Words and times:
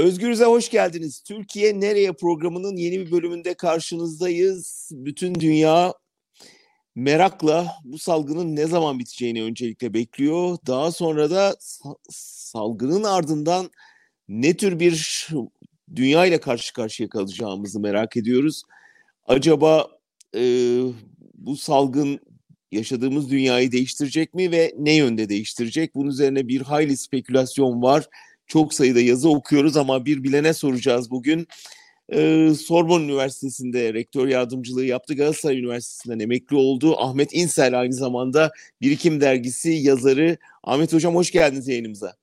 Özgürüz'e 0.00 0.44
hoş 0.44 0.70
geldiniz. 0.70 1.20
Türkiye 1.20 1.80
Nereye 1.80 2.12
programının 2.12 2.76
yeni 2.76 3.00
bir 3.00 3.10
bölümünde 3.10 3.54
karşınızdayız. 3.54 4.90
Bütün 4.92 5.34
dünya 5.34 5.94
merakla 6.94 7.72
bu 7.84 7.98
salgının 7.98 8.56
ne 8.56 8.66
zaman 8.66 8.98
biteceğini 8.98 9.42
öncelikle 9.42 9.94
bekliyor. 9.94 10.58
Daha 10.66 10.92
sonra 10.92 11.30
da 11.30 11.56
salgının 12.10 13.04
ardından 13.04 13.70
ne 14.28 14.56
tür 14.56 14.80
bir 14.80 15.28
dünya 15.96 16.26
ile 16.26 16.40
karşı 16.40 16.72
karşıya 16.72 17.08
kalacağımızı 17.08 17.80
merak 17.80 18.16
ediyoruz. 18.16 18.62
Acaba 19.26 19.88
e, 20.36 20.42
bu 21.34 21.56
salgın 21.56 22.20
yaşadığımız 22.72 23.30
dünyayı 23.30 23.72
değiştirecek 23.72 24.34
mi 24.34 24.50
ve 24.50 24.74
ne 24.78 24.94
yönde 24.94 25.28
değiştirecek? 25.28 25.94
Bunun 25.94 26.10
üzerine 26.10 26.48
bir 26.48 26.60
hayli 26.60 26.96
spekülasyon 26.96 27.82
var. 27.82 28.08
Çok 28.50 28.74
sayıda 28.74 29.00
yazı 29.00 29.28
okuyoruz 29.28 29.76
ama 29.76 30.04
bir 30.06 30.22
bilene 30.22 30.52
soracağız 30.52 31.10
bugün. 31.10 31.46
Ee, 32.12 32.50
Sorbonne 32.54 33.04
Üniversitesi'nde 33.04 33.94
rektör 33.94 34.28
yardımcılığı 34.28 34.84
yaptı. 34.84 35.14
Galatasaray 35.14 35.58
Üniversitesi'nden 35.58 36.18
emekli 36.18 36.56
oldu. 36.56 36.96
Ahmet 36.98 37.34
İnsel 37.34 37.80
aynı 37.80 37.92
zamanda 37.92 38.52
Birikim 38.80 39.20
Dergisi 39.20 39.70
yazarı. 39.70 40.36
Ahmet 40.64 40.92
Hocam 40.92 41.14
hoş 41.14 41.30
geldiniz 41.30 41.68
yayınımıza. 41.68 42.14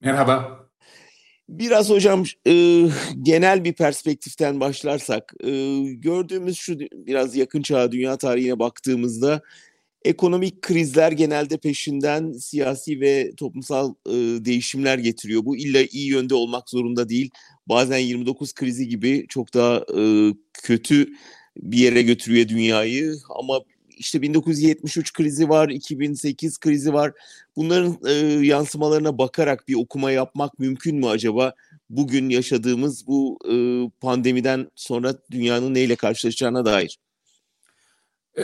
Merhaba. 0.00 0.60
Biraz 1.48 1.90
hocam 1.90 2.24
e, 2.46 2.84
genel 3.22 3.64
bir 3.64 3.72
perspektiften 3.72 4.60
başlarsak 4.60 5.34
e, 5.44 5.80
gördüğümüz 5.82 6.58
şu 6.58 6.78
biraz 6.80 7.36
yakın 7.36 7.62
çağ 7.62 7.92
dünya 7.92 8.16
tarihine 8.16 8.58
baktığımızda 8.58 9.42
ekonomik 10.04 10.62
krizler 10.62 11.12
genelde 11.12 11.56
peşinden 11.56 12.32
siyasi 12.32 13.00
ve 13.00 13.32
toplumsal 13.36 13.94
e, 14.06 14.12
değişimler 14.44 14.98
getiriyor. 14.98 15.44
Bu 15.44 15.56
illa 15.56 15.82
iyi 15.90 16.10
yönde 16.10 16.34
olmak 16.34 16.70
zorunda 16.70 17.08
değil. 17.08 17.30
Bazen 17.66 17.98
29 17.98 18.54
krizi 18.54 18.88
gibi 18.88 19.26
çok 19.28 19.54
daha 19.54 19.84
e, 19.98 20.34
kötü 20.52 21.12
bir 21.56 21.78
yere 21.78 22.02
götürüyor 22.02 22.48
dünyayı 22.48 23.14
ama 23.38 23.60
işte 24.00 24.22
1973 24.22 25.12
krizi 25.12 25.48
var, 25.48 25.68
2008 25.68 26.58
krizi 26.58 26.92
var. 26.92 27.12
Bunların 27.56 27.98
e, 28.06 28.12
yansımalarına 28.46 29.18
bakarak 29.18 29.68
bir 29.68 29.74
okuma 29.74 30.10
yapmak 30.10 30.58
mümkün 30.58 30.96
mü 30.96 31.06
acaba? 31.06 31.54
Bugün 31.90 32.28
yaşadığımız 32.28 33.06
bu 33.06 33.38
e, 33.52 33.54
pandemiden 34.00 34.70
sonra 34.74 35.14
dünyanın 35.30 35.74
neyle 35.74 35.96
karşılaşacağına 35.96 36.64
dair. 36.64 36.98
E, 38.38 38.42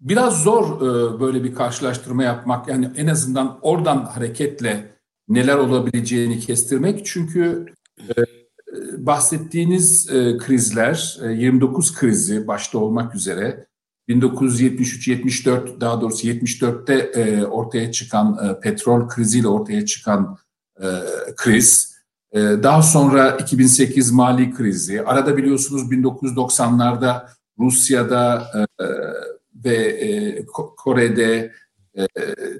biraz 0.00 0.42
zor 0.42 0.76
e, 0.76 1.20
böyle 1.20 1.44
bir 1.44 1.54
karşılaştırma 1.54 2.22
yapmak. 2.22 2.68
Yani 2.68 2.90
en 2.96 3.06
azından 3.06 3.58
oradan 3.62 4.04
hareketle 4.04 4.98
neler 5.28 5.54
olabileceğini 5.56 6.40
kestirmek. 6.40 7.06
Çünkü 7.06 7.66
e, 7.98 8.14
bahsettiğiniz 9.06 10.10
e, 10.10 10.38
krizler, 10.38 11.18
e, 11.22 11.32
29 11.32 11.94
krizi 11.94 12.48
başta 12.48 12.78
olmak 12.78 13.14
üzere 13.14 13.66
1973-74 14.08 15.80
daha 15.80 16.00
doğrusu 16.00 16.26
74'te 16.26 16.94
e, 16.94 17.44
ortaya 17.44 17.92
çıkan 17.92 18.38
e, 18.44 18.60
petrol 18.60 19.08
kriziyle 19.08 19.48
ortaya 19.48 19.86
çıkan 19.86 20.38
e, 20.80 20.86
kriz, 21.36 21.98
e, 22.32 22.40
daha 22.40 22.82
sonra 22.82 23.30
2008 23.30 24.10
mali 24.10 24.54
krizi, 24.54 25.02
arada 25.02 25.36
biliyorsunuz 25.36 25.82
1990'larda 25.82 27.26
Rusya'da 27.58 28.46
e, 28.54 28.84
ve 29.64 29.76
e, 29.76 30.46
Kore'de, 30.76 31.52
e, 31.98 32.06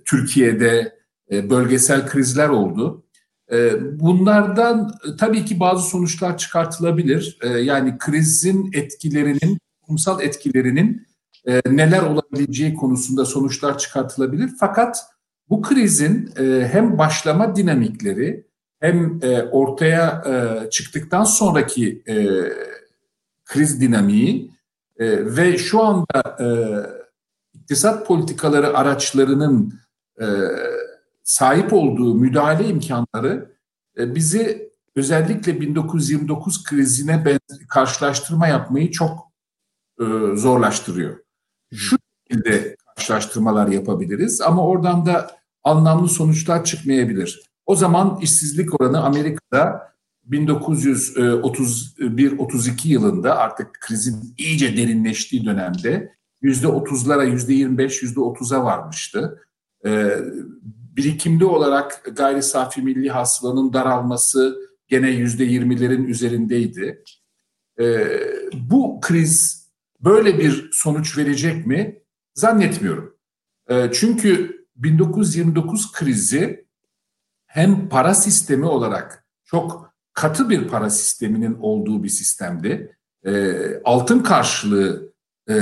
Türkiye'de 0.04 0.98
e, 1.30 1.50
bölgesel 1.50 2.06
krizler 2.06 2.48
oldu. 2.48 3.04
E, 3.52 3.72
bunlardan 4.00 4.98
e, 5.08 5.16
tabii 5.16 5.44
ki 5.44 5.60
bazı 5.60 5.88
sonuçlar 5.88 6.38
çıkartılabilir. 6.38 7.38
E, 7.42 7.48
yani 7.48 7.98
krizin 7.98 8.70
etkilerinin, 8.72 9.58
toplumsal 9.80 10.22
etkilerinin 10.22 11.06
e, 11.46 11.60
neler 11.70 12.02
olabileceği 12.02 12.74
konusunda 12.74 13.24
sonuçlar 13.24 13.78
çıkartılabilir. 13.78 14.50
Fakat 14.60 15.06
bu 15.48 15.62
krizin 15.62 16.30
e, 16.38 16.68
hem 16.72 16.98
başlama 16.98 17.56
dinamikleri 17.56 18.48
hem 18.80 19.18
e, 19.22 19.42
ortaya 19.42 20.22
e, 20.26 20.70
çıktıktan 20.70 21.24
sonraki 21.24 22.02
e, 22.08 22.14
kriz 23.44 23.80
dinamiği 23.80 24.50
e, 24.98 25.36
ve 25.36 25.58
şu 25.58 25.82
anda 25.82 26.36
e, 26.40 26.46
iktisat 27.58 28.06
politikaları 28.06 28.78
araçlarının 28.78 29.80
e, 30.20 30.26
sahip 31.24 31.72
olduğu 31.72 32.14
müdahale 32.14 32.68
imkanları 32.68 33.56
e, 33.98 34.14
bizi 34.14 34.72
özellikle 34.96 35.60
1929 35.60 36.64
krizine 36.64 37.24
ben, 37.24 37.38
karşılaştırma 37.68 38.48
yapmayı 38.48 38.90
çok 38.90 39.32
e, 40.00 40.04
zorlaştırıyor. 40.34 41.18
Şu 41.74 41.96
şekilde 42.30 42.76
karşılaştırmalar 42.96 43.66
yapabiliriz 43.66 44.40
ama 44.40 44.66
oradan 44.66 45.06
da 45.06 45.30
anlamlı 45.64 46.08
sonuçlar 46.08 46.64
çıkmayabilir. 46.64 47.42
O 47.66 47.74
zaman 47.74 48.18
işsizlik 48.22 48.80
oranı 48.80 49.04
Amerika'da 49.04 49.92
1931-32 50.30 52.88
yılında 52.88 53.38
artık 53.38 53.80
krizin 53.80 54.34
iyice 54.38 54.76
derinleştiği 54.76 55.44
dönemde 55.44 56.18
yüzde 56.40 56.68
otuzlara, 56.68 57.24
yüzde 57.24 57.54
yirmi 57.54 57.78
beş, 57.78 58.02
yüzde 58.02 58.20
otuza 58.20 58.64
varmıştı. 58.64 59.42
Ee, 59.86 60.16
birikimli 60.96 61.44
olarak 61.44 62.10
gayri 62.16 62.42
safi 62.42 62.82
milli 62.82 63.10
hasılanın 63.10 63.72
daralması 63.72 64.58
gene 64.88 65.10
yüzde 65.10 65.44
yirmilerin 65.44 66.04
üzerindeydi. 66.04 67.04
Ee, 67.80 68.20
bu 68.54 69.00
kriz 69.00 69.68
böyle 70.00 70.38
bir 70.38 70.70
sonuç 70.72 71.18
verecek 71.18 71.66
mi? 71.66 71.98
Zannetmiyorum. 72.34 73.16
Ee, 73.68 73.90
çünkü 73.92 74.58
1929 74.76 75.92
krizi 75.92 76.68
hem 77.46 77.88
para 77.88 78.14
sistemi 78.14 78.64
olarak 78.64 79.24
çok 79.44 79.87
katı 80.18 80.50
bir 80.50 80.68
para 80.68 80.90
sisteminin 80.90 81.54
olduğu 81.60 82.02
bir 82.02 82.08
sistemdi. 82.08 82.96
E, 83.26 83.54
altın 83.84 84.18
karşılığı 84.18 85.12
e, 85.50 85.54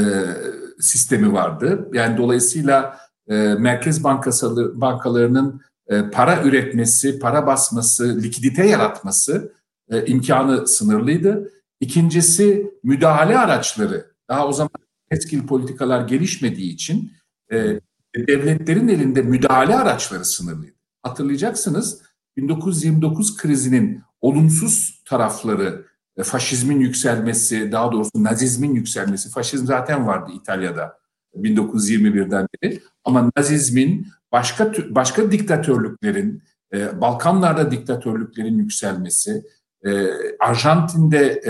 sistemi 0.80 1.32
vardı. 1.32 1.88
Yani 1.92 2.16
dolayısıyla 2.16 2.98
e, 3.28 3.34
merkez 3.36 4.04
bankası 4.04 4.80
bankalarının 4.80 5.60
e, 5.88 6.10
para 6.10 6.42
üretmesi, 6.42 7.18
para 7.18 7.46
basması, 7.46 8.22
likidite 8.22 8.66
yaratması 8.66 9.52
e, 9.90 10.06
imkanı 10.06 10.66
sınırlıydı. 10.66 11.52
İkincisi 11.80 12.70
müdahale 12.82 13.38
araçları. 13.38 14.06
Daha 14.28 14.46
o 14.46 14.52
zaman 14.52 14.70
etkili 15.10 15.46
politikalar 15.46 16.08
gelişmediği 16.08 16.72
için 16.72 17.12
e, 17.52 17.80
devletlerin 18.16 18.88
elinde 18.88 19.22
müdahale 19.22 19.76
araçları 19.76 20.24
sınırlıydı. 20.24 20.76
Hatırlayacaksınız 21.02 22.02
1929 22.36 23.36
krizinin 23.36 24.02
olumsuz 24.20 25.02
tarafları, 25.04 25.86
e, 26.16 26.22
faşizmin 26.22 26.80
yükselmesi, 26.80 27.72
daha 27.72 27.92
doğrusu 27.92 28.10
nazizmin 28.16 28.74
yükselmesi, 28.74 29.30
faşizm 29.30 29.66
zaten 29.66 30.06
vardı 30.06 30.30
İtalya'da 30.34 30.98
1921'den 31.34 32.46
beri. 32.62 32.80
Ama 33.04 33.30
nazizmin 33.36 34.06
başka 34.32 34.72
başka 34.90 35.32
diktatörlüklerin, 35.32 36.42
e, 36.74 37.00
Balkanlarda 37.00 37.70
diktatörlüklerin 37.70 38.58
yükselmesi, 38.58 39.42
e, 39.86 40.06
Arjantin'de 40.40 41.40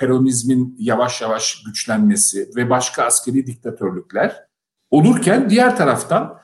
peronizmin 0.00 0.76
yavaş 0.78 1.22
yavaş 1.22 1.62
güçlenmesi 1.66 2.50
ve 2.56 2.70
başka 2.70 3.04
askeri 3.04 3.46
diktatörlükler 3.46 4.36
olurken 4.90 5.50
diğer 5.50 5.76
taraftan 5.76 6.40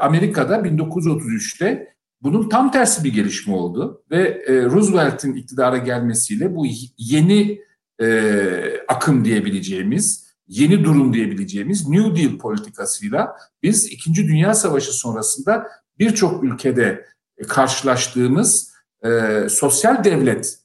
Amerika'da 0.00 0.56
1933'te 0.56 1.93
bunun 2.22 2.48
tam 2.48 2.70
tersi 2.70 3.04
bir 3.04 3.12
gelişme 3.12 3.54
oldu 3.54 4.04
ve 4.10 4.44
e, 4.46 4.64
Roosevelt'in 4.64 5.34
iktidara 5.34 5.78
gelmesiyle 5.78 6.54
bu 6.54 6.66
yeni 6.98 7.60
e, 8.00 8.80
akım 8.88 9.24
diyebileceğimiz, 9.24 10.24
yeni 10.48 10.84
durum 10.84 11.12
diyebileceğimiz 11.12 11.88
New 11.88 12.16
Deal 12.16 12.38
politikasıyla 12.38 13.36
biz 13.62 13.86
İkinci 13.92 14.28
Dünya 14.28 14.54
Savaşı 14.54 14.92
sonrasında 14.92 15.66
birçok 15.98 16.44
ülkede 16.44 17.06
karşılaştığımız 17.48 18.74
e, 19.04 19.46
sosyal 19.48 20.04
devlet 20.04 20.58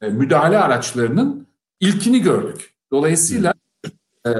e, 0.00 0.08
müdahale 0.08 0.58
araçlarının 0.58 1.46
ilkini 1.80 2.20
gördük. 2.20 2.74
Dolayısıyla 2.90 3.54
e, 4.26 4.30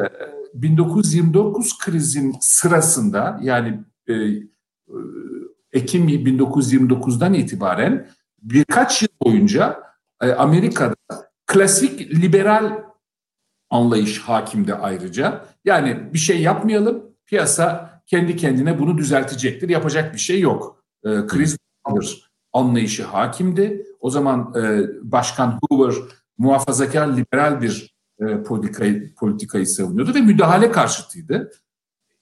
1929 0.54 1.78
krizin 1.78 2.36
sırasında 2.40 3.40
yani 3.42 3.80
e, 4.08 4.14
Ekim 5.72 6.08
1929'dan 6.08 7.34
itibaren 7.34 8.08
birkaç 8.42 9.02
yıl 9.02 9.08
boyunca 9.22 9.82
e, 10.22 10.32
Amerika'da 10.32 10.94
klasik 11.46 12.00
liberal 12.00 12.82
anlayış 13.70 14.18
hakimde 14.18 14.74
ayrıca. 14.74 15.44
Yani 15.64 16.12
bir 16.12 16.18
şey 16.18 16.42
yapmayalım, 16.42 17.02
piyasa 17.26 17.90
kendi 18.06 18.36
kendine 18.36 18.78
bunu 18.78 18.98
düzeltecektir, 18.98 19.68
yapacak 19.68 20.14
bir 20.14 20.18
şey 20.18 20.40
yok. 20.40 20.84
E, 21.04 21.26
kriz 21.26 21.58
vardır 21.86 22.30
anlayışı 22.52 23.04
hakimdi. 23.04 23.86
O 24.00 24.10
zaman 24.10 24.54
e, 24.56 24.82
Başkan 25.02 25.58
Hoover 25.62 25.94
muhafazakar 26.38 27.16
liberal 27.16 27.62
bir 27.62 27.96
e, 28.20 28.42
politikayı, 28.42 29.14
politikayı 29.14 29.66
savunuyordu 29.66 30.14
ve 30.14 30.20
müdahale 30.20 30.70
karşıtıydı. 30.70 31.52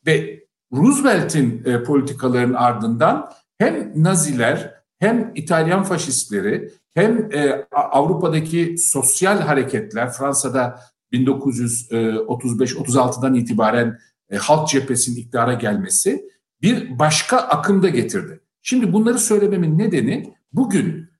Ve 0.06 0.47
Roosevelt'in 0.73 1.62
e, 1.65 1.82
politikaların 1.82 2.55
ardından 2.55 3.32
hem 3.59 4.05
Naziler 4.05 4.75
hem 4.99 5.32
İtalyan 5.35 5.82
faşistleri 5.82 6.70
hem 6.94 7.32
e, 7.32 7.67
Avrupa'daki 7.73 8.75
sosyal 8.79 9.41
hareketler 9.41 10.12
Fransa'da 10.12 10.81
1935-36'dan 11.12 13.35
itibaren 13.35 13.99
e, 14.31 14.37
halk 14.37 14.69
cephesinin 14.69 15.17
iktidara 15.17 15.55
gelmesi 15.55 16.29
bir 16.62 16.99
başka 16.99 17.37
akımda 17.37 17.88
getirdi. 17.88 18.41
Şimdi 18.62 18.93
bunları 18.93 19.19
söylememin 19.19 19.79
nedeni 19.79 20.35
bugün 20.53 21.11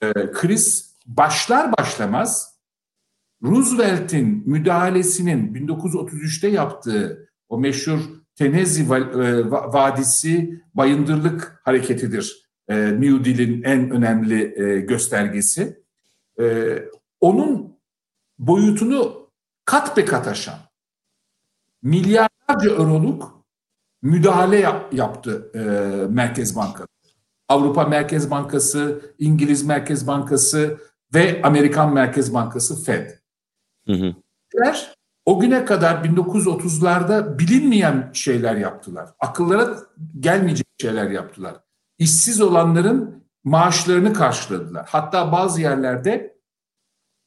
e, 0.00 0.12
kriz 0.32 0.96
başlar 1.06 1.78
başlamaz 1.78 2.58
Roosevelt'in 3.42 4.42
müdahalesinin 4.46 5.54
1933'te 5.54 6.48
yaptığı 6.48 7.28
o 7.48 7.58
meşhur 7.58 8.00
Tenezi 8.38 8.82
e, 8.82 9.50
Vadisi 9.50 10.62
Bayındırlık 10.74 11.60
hareketidir. 11.64 12.48
E, 12.68 12.76
New 12.76 13.24
Deal'in 13.24 13.62
en 13.62 13.90
önemli 13.90 14.62
e, 14.62 14.80
göstergesi. 14.80 15.82
Onun 17.20 17.78
boyutunu 18.38 19.30
kat 19.64 19.96
be 19.96 20.04
kat 20.04 20.28
aşan 20.28 20.58
milyarlarca 21.82 22.70
euroluk 22.70 23.44
müdahale 24.02 24.56
yap, 24.56 24.94
yaptı 24.94 25.50
Merkez 26.10 26.56
Bankası. 26.56 26.88
Avrupa 27.48 27.84
Merkez 27.84 28.30
Bankası, 28.30 29.14
İngiliz 29.18 29.64
Merkez 29.64 30.06
Bankası 30.06 30.78
ve 31.14 31.40
Amerikan 31.42 31.94
Merkez 31.94 32.34
Bankası 32.34 32.84
Fed. 32.84 33.10
Hı 33.86 33.92
hı. 33.92 34.14
O 35.28 35.40
güne 35.40 35.64
kadar 35.64 36.04
1930'larda 36.04 37.38
bilinmeyen 37.38 38.10
şeyler 38.12 38.56
yaptılar. 38.56 39.08
Akıllara 39.20 39.76
gelmeyecek 40.20 40.66
şeyler 40.80 41.10
yaptılar. 41.10 41.56
İşsiz 41.98 42.40
olanların 42.40 43.24
maaşlarını 43.44 44.12
karşıladılar. 44.12 44.86
Hatta 44.88 45.32
bazı 45.32 45.60
yerlerde 45.60 46.38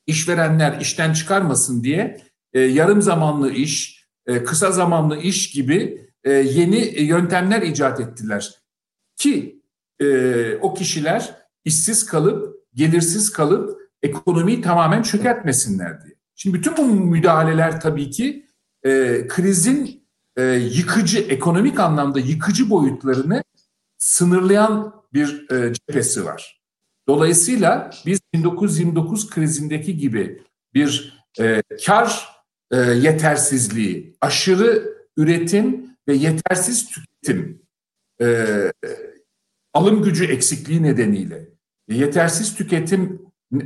işverenler 0.07 0.81
işten 0.81 1.13
çıkarmasın 1.13 1.83
diye 1.83 2.21
e, 2.53 2.59
yarım 2.59 3.01
zamanlı 3.01 3.51
iş, 3.51 4.05
e, 4.25 4.43
kısa 4.43 4.71
zamanlı 4.71 5.17
iş 5.17 5.51
gibi 5.51 6.07
e, 6.23 6.31
yeni 6.31 7.01
yöntemler 7.01 7.61
icat 7.61 7.99
ettiler. 7.99 8.55
Ki 9.15 9.63
e, 9.99 10.55
o 10.55 10.73
kişiler 10.73 11.35
işsiz 11.65 12.05
kalıp, 12.05 12.55
gelirsiz 12.73 13.31
kalıp 13.31 13.79
ekonomiyi 14.01 14.61
tamamen 14.61 15.01
çökertmesinler 15.01 16.03
diye. 16.03 16.20
Şimdi 16.41 16.57
bütün 16.57 16.77
bu 16.77 16.85
müdahaleler 16.85 17.81
tabii 17.81 18.09
ki 18.09 18.45
e, 18.83 19.23
krizin 19.27 20.07
e, 20.37 20.43
yıkıcı, 20.43 21.19
ekonomik 21.19 21.79
anlamda 21.79 22.19
yıkıcı 22.19 22.69
boyutlarını 22.69 23.43
sınırlayan 23.97 25.03
bir 25.13 25.51
e, 25.51 25.73
cephesi 25.73 26.25
var. 26.25 26.61
Dolayısıyla 27.07 27.89
biz 28.05 28.19
1929 28.33 29.29
krizindeki 29.29 29.97
gibi 29.97 30.41
bir 30.73 31.23
e, 31.39 31.63
kar 31.85 32.29
e, 32.71 32.77
yetersizliği, 32.77 34.17
aşırı 34.21 34.97
üretim 35.17 35.97
ve 36.07 36.13
yetersiz 36.13 36.89
tüketim, 36.89 37.61
e, 38.21 38.47
alım 39.73 40.03
gücü 40.03 40.25
eksikliği 40.25 40.83
nedeniyle 40.83 41.49
yetersiz 41.89 42.55
tüketim 42.55 43.21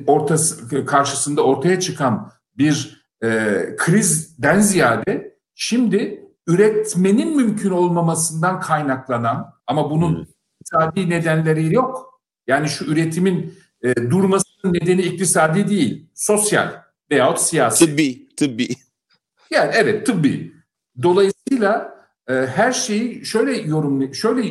ortası 0.07 0.85
karşısında 0.85 1.43
ortaya 1.43 1.79
çıkan 1.79 2.35
bir 2.57 3.05
e, 3.23 3.61
krizden 3.77 4.59
ziyade 4.59 5.37
şimdi 5.55 6.25
üretmenin 6.47 7.35
mümkün 7.37 7.71
olmamasından 7.71 8.59
kaynaklanan 8.59 9.53
ama 9.67 9.91
bunun 9.91 10.15
hmm. 10.15 10.25
iktisadi 10.61 11.09
nedenleri 11.09 11.73
yok. 11.73 12.21
Yani 12.47 12.69
şu 12.69 12.85
üretimin 12.85 13.53
e, 13.81 13.95
durmasının 13.95 14.73
nedeni 14.73 15.01
iktisadi 15.01 15.69
değil, 15.69 16.09
sosyal 16.13 16.81
veyahut 17.11 17.39
siyasi. 17.39 17.85
Tıbbi, 17.85 18.35
tıbbi. 18.35 18.67
Yani 19.51 19.71
evet 19.75 20.05
tıbbi. 20.05 20.53
Dolayısıyla 21.03 21.95
e, 22.27 22.33
her 22.33 22.71
şeyi 22.71 23.25
şöyle 23.25 23.57
yorumlu, 23.57 24.13
şöyle 24.13 24.47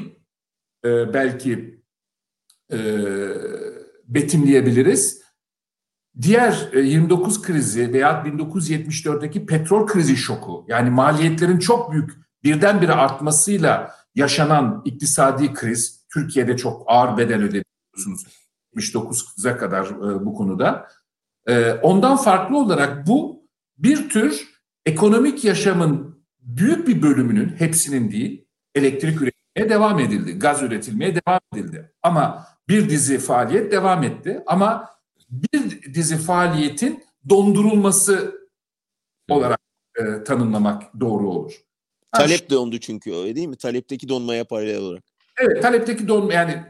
e, 0.84 1.14
belki 1.14 1.80
e, 2.72 2.78
betimleyebiliriz. 4.08 5.23
Diğer 6.22 6.72
29 6.74 7.38
e, 7.38 7.42
krizi 7.42 7.92
veya 7.92 8.24
1974'teki 8.26 9.46
petrol 9.46 9.86
krizi 9.86 10.16
şoku 10.16 10.64
yani 10.68 10.90
maliyetlerin 10.90 11.58
çok 11.58 11.92
büyük 11.92 12.10
birdenbire 12.44 12.92
artmasıyla 12.92 13.94
yaşanan 14.14 14.82
iktisadi 14.84 15.52
kriz 15.52 16.06
Türkiye'de 16.14 16.56
çok 16.56 16.82
ağır 16.86 17.16
bedel 17.18 17.42
ödediyorsunuz 17.42 18.26
79'a 18.76 19.56
kadar 19.56 19.86
e, 19.86 20.24
bu 20.24 20.34
konuda. 20.34 20.88
E, 21.46 21.72
ondan 21.72 22.16
farklı 22.16 22.58
olarak 22.58 23.06
bu 23.06 23.46
bir 23.78 24.08
tür 24.08 24.48
ekonomik 24.86 25.44
yaşamın 25.44 26.24
büyük 26.40 26.88
bir 26.88 27.02
bölümünün 27.02 27.48
hepsinin 27.58 28.10
değil 28.10 28.46
elektrik 28.74 29.22
üretimine 29.22 29.70
devam 29.70 30.00
edildi, 30.00 30.38
gaz 30.38 30.62
üretilmeye 30.62 31.14
devam 31.26 31.40
edildi. 31.54 31.92
Ama 32.02 32.46
bir 32.68 32.90
dizi 32.90 33.18
faaliyet 33.18 33.72
devam 33.72 34.02
etti 34.02 34.42
ama 34.46 34.93
bir 35.42 35.94
dizi 35.94 36.16
faaliyetin 36.16 37.04
dondurulması 37.28 38.40
olarak 39.30 39.60
e, 39.98 40.24
tanımlamak 40.24 41.00
doğru 41.00 41.30
olur. 41.30 41.52
Talep 42.12 42.50
dondu 42.50 42.78
çünkü 42.78 43.14
öyle 43.14 43.36
değil 43.36 43.48
mi? 43.48 43.56
Talepteki 43.56 44.08
donmaya 44.08 44.44
paralel 44.44 44.78
olarak. 44.78 45.02
Evet 45.38 45.62
talepteki 45.62 46.08
donma 46.08 46.32
yani 46.32 46.64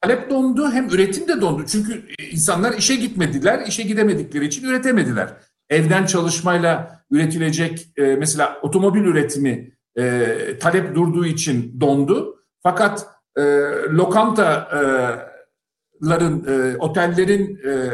talep 0.00 0.30
dondu 0.30 0.70
hem 0.70 0.88
üretim 0.88 1.28
de 1.28 1.40
dondu. 1.40 1.64
Çünkü 1.66 2.08
insanlar 2.30 2.72
işe 2.78 2.96
gitmediler, 2.96 3.66
işe 3.66 3.82
gidemedikleri 3.82 4.46
için 4.46 4.68
üretemediler. 4.68 5.34
Evden 5.70 6.06
çalışmayla 6.06 7.02
üretilecek 7.10 7.88
e, 7.96 8.02
mesela 8.02 8.58
otomobil 8.62 9.00
üretimi 9.00 9.76
e, 9.98 10.58
talep 10.60 10.94
durduğu 10.94 11.26
için 11.26 11.80
dondu. 11.80 12.44
Fakat 12.62 13.06
e, 13.36 13.42
lokanta 13.90 14.68
e, 14.72 14.80
ların, 16.02 16.44
e, 16.48 16.76
otellerin 16.76 17.60
e, 17.68 17.90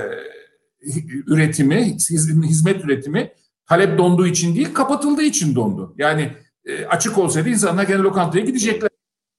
üretimi, 1.27 1.97
hizmet 2.25 2.85
üretimi 2.85 3.33
talep 3.67 3.99
donduğu 3.99 4.27
için 4.27 4.55
değil, 4.55 4.75
kapatıldığı 4.75 5.23
için 5.23 5.55
dondu. 5.55 5.95
Yani 5.99 6.33
e, 6.65 6.87
açık 6.87 7.19
olsaydı 7.19 7.49
insanlar 7.49 7.85
gene 7.85 7.99
lokantaya 7.99 8.45
gidecekler. 8.45 8.91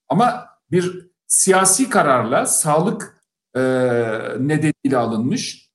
Ama 0.10 0.46
bir 0.72 1.10
siyasi 1.28 1.90
kararla 1.90 2.46
sağlık 2.46 3.24
e, 3.56 3.62
nedeniyle 4.40 4.98
alınmış 4.98 5.70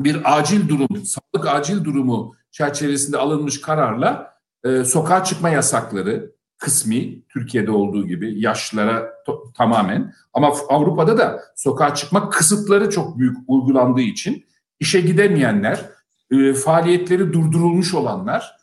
bir 0.00 0.38
acil 0.38 0.68
durum, 0.68 1.04
sağlık 1.04 1.46
acil 1.46 1.84
durumu 1.84 2.34
çerçevesinde 2.50 3.18
alınmış 3.18 3.60
kararla 3.60 4.34
e, 4.64 4.84
sokağa 4.84 5.24
çıkma 5.24 5.48
yasakları, 5.50 6.32
kısmi 6.62 7.22
Türkiye'de 7.28 7.70
olduğu 7.70 8.06
gibi 8.06 8.40
yaşlılara 8.40 9.12
tamamen 9.54 10.14
ama 10.32 10.52
Avrupa'da 10.68 11.18
da 11.18 11.42
sokağa 11.56 11.94
çıkma 11.94 12.30
kısıtları 12.30 12.90
çok 12.90 13.18
büyük 13.18 13.36
uygulandığı 13.46 14.00
için 14.00 14.44
işe 14.80 15.00
gidemeyenler, 15.00 15.90
e, 16.30 16.54
faaliyetleri 16.54 17.32
durdurulmuş 17.32 17.94
olanlar 17.94 18.56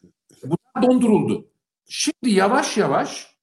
bunlar 0.43 0.87
donduruldu. 0.87 1.47
Şimdi 1.87 2.29
yavaş 2.29 2.77
yavaş 2.77 3.35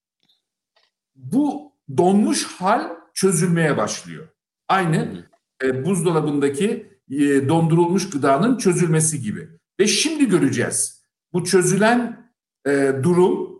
bu 1.16 1.72
donmuş 1.96 2.46
hal 2.46 2.90
çözülmeye 3.14 3.76
başlıyor. 3.76 4.28
Aynı 4.68 5.26
e, 5.62 5.84
buzdolabındaki 5.84 6.98
e, 7.10 7.48
dondurulmuş 7.48 8.10
gıdanın 8.10 8.58
çözülmesi 8.58 9.22
gibi. 9.22 9.48
Ve 9.80 9.86
şimdi 9.86 10.28
göreceğiz. 10.28 11.02
Bu 11.32 11.44
çözülen 11.44 12.30
e, 12.66 12.92
durum 13.02 13.55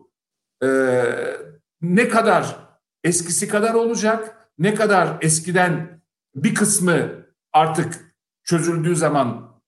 e, 0.63 0.69
ne 1.81 2.09
kadar 2.09 2.57
eskisi 3.05 3.49
kadar 3.49 3.75
olacak, 3.75 4.51
ne 4.59 4.75
kadar 4.75 5.19
eskiden 5.21 6.01
bir 6.35 6.55
kısmı 6.55 7.27
artık 7.53 8.15
çözüldüğü 8.45 8.97
zaman 8.97 9.61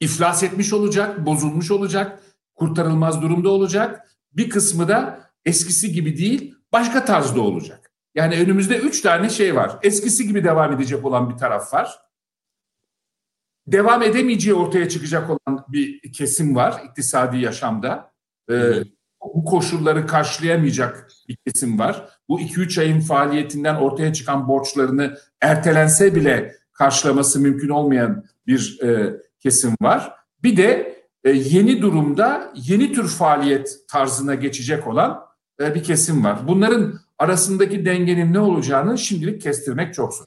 iflas 0.00 0.42
etmiş 0.42 0.72
olacak, 0.72 1.26
bozulmuş 1.26 1.70
olacak, 1.70 2.22
kurtarılmaz 2.54 3.22
durumda 3.22 3.48
olacak. 3.48 4.08
Bir 4.32 4.50
kısmı 4.50 4.88
da 4.88 5.30
eskisi 5.44 5.92
gibi 5.92 6.16
değil, 6.16 6.54
başka 6.72 7.04
tarzda 7.04 7.40
olacak. 7.40 7.92
Yani 8.14 8.40
önümüzde 8.40 8.78
üç 8.78 9.00
tane 9.00 9.30
şey 9.30 9.56
var. 9.56 9.78
Eskisi 9.82 10.26
gibi 10.26 10.44
devam 10.44 10.72
edecek 10.72 11.04
olan 11.04 11.30
bir 11.30 11.36
taraf 11.36 11.74
var. 11.74 11.98
Devam 13.66 14.02
edemeyeceği 14.02 14.54
ortaya 14.54 14.88
çıkacak 14.88 15.30
olan 15.30 15.64
bir 15.68 16.12
kesim 16.12 16.56
var 16.56 16.82
iktisadi 16.88 17.38
yaşamda. 17.38 18.12
Ee, 18.50 18.72
bu 19.34 19.44
koşulları 19.44 20.06
karşılayamayacak 20.06 21.08
bir 21.28 21.36
kesim 21.36 21.78
var. 21.78 22.08
Bu 22.28 22.40
2-3 22.40 22.80
ayın 22.80 23.00
faaliyetinden 23.00 23.74
ortaya 23.74 24.12
çıkan 24.12 24.48
borçlarını 24.48 25.16
ertelense 25.40 26.14
bile 26.14 26.54
karşılaması 26.72 27.40
mümkün 27.40 27.68
olmayan 27.68 28.24
bir 28.46 28.80
e, 28.82 29.16
kesim 29.40 29.74
var. 29.82 30.12
Bir 30.42 30.56
de 30.56 30.98
e, 31.24 31.30
yeni 31.30 31.82
durumda 31.82 32.52
yeni 32.54 32.92
tür 32.92 33.08
faaliyet 33.08 33.76
tarzına 33.88 34.34
geçecek 34.34 34.86
olan 34.86 35.20
e, 35.60 35.74
bir 35.74 35.82
kesim 35.82 36.24
var. 36.24 36.38
Bunların 36.48 37.00
arasındaki 37.18 37.84
dengenin 37.84 38.32
ne 38.32 38.38
olacağını 38.38 38.98
şimdilik 38.98 39.42
kestirmek 39.42 39.94
çok 39.94 40.14
zor. 40.14 40.26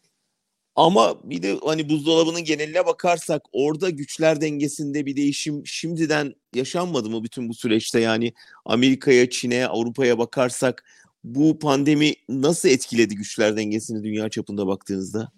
Ama 0.75 1.15
bir 1.24 1.44
de 1.44 1.60
hani 1.65 1.89
buzdolabının 1.89 2.44
geneline 2.44 2.86
bakarsak 2.86 3.41
orada 3.51 3.89
güçler 3.89 4.41
dengesinde 4.41 5.05
bir 5.05 5.15
değişim 5.15 5.62
şimdiden 5.65 6.34
yaşanmadı 6.55 7.10
mı 7.10 7.24
bütün 7.24 7.50
bu 7.50 7.53
süreçte? 7.53 8.00
Yani 8.00 8.34
Amerika'ya, 8.65 9.29
Çin'e, 9.29 9.67
Avrupa'ya 9.67 10.17
bakarsak 10.17 10.84
bu 11.24 11.60
pandemi 11.60 12.13
nasıl 12.29 12.70
etkiledi 12.70 13.15
güçler 13.15 13.58
dengesini 13.58 14.03
dünya 14.03 14.29
çapında 14.29 14.67
baktığınızda? 14.67 15.32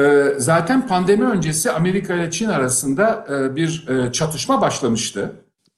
Ee, 0.00 0.34
zaten 0.36 0.86
pandemi 0.86 1.24
öncesi 1.24 1.70
Amerika 1.70 2.14
ile 2.14 2.30
Çin 2.30 2.48
arasında 2.48 3.26
e, 3.30 3.56
bir 3.56 3.88
e, 3.88 4.12
çatışma 4.12 4.60
başlamıştı. 4.60 5.32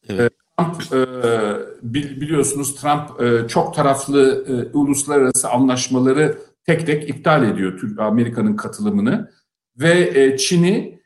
Evet. 0.09 0.33
Ee, 0.61 0.65
Trump 0.65 1.05
biliyorsunuz 2.21 2.77
Trump 2.77 3.11
çok 3.51 3.75
taraflı 3.75 4.45
uluslararası 4.73 5.49
anlaşmaları 5.51 6.39
tek 6.67 6.87
tek 6.87 7.09
iptal 7.09 7.45
ediyor 7.45 7.81
Amerika'nın 7.99 8.57
katılımını 8.57 9.31
ve 9.77 10.37
Çin'i 10.37 11.01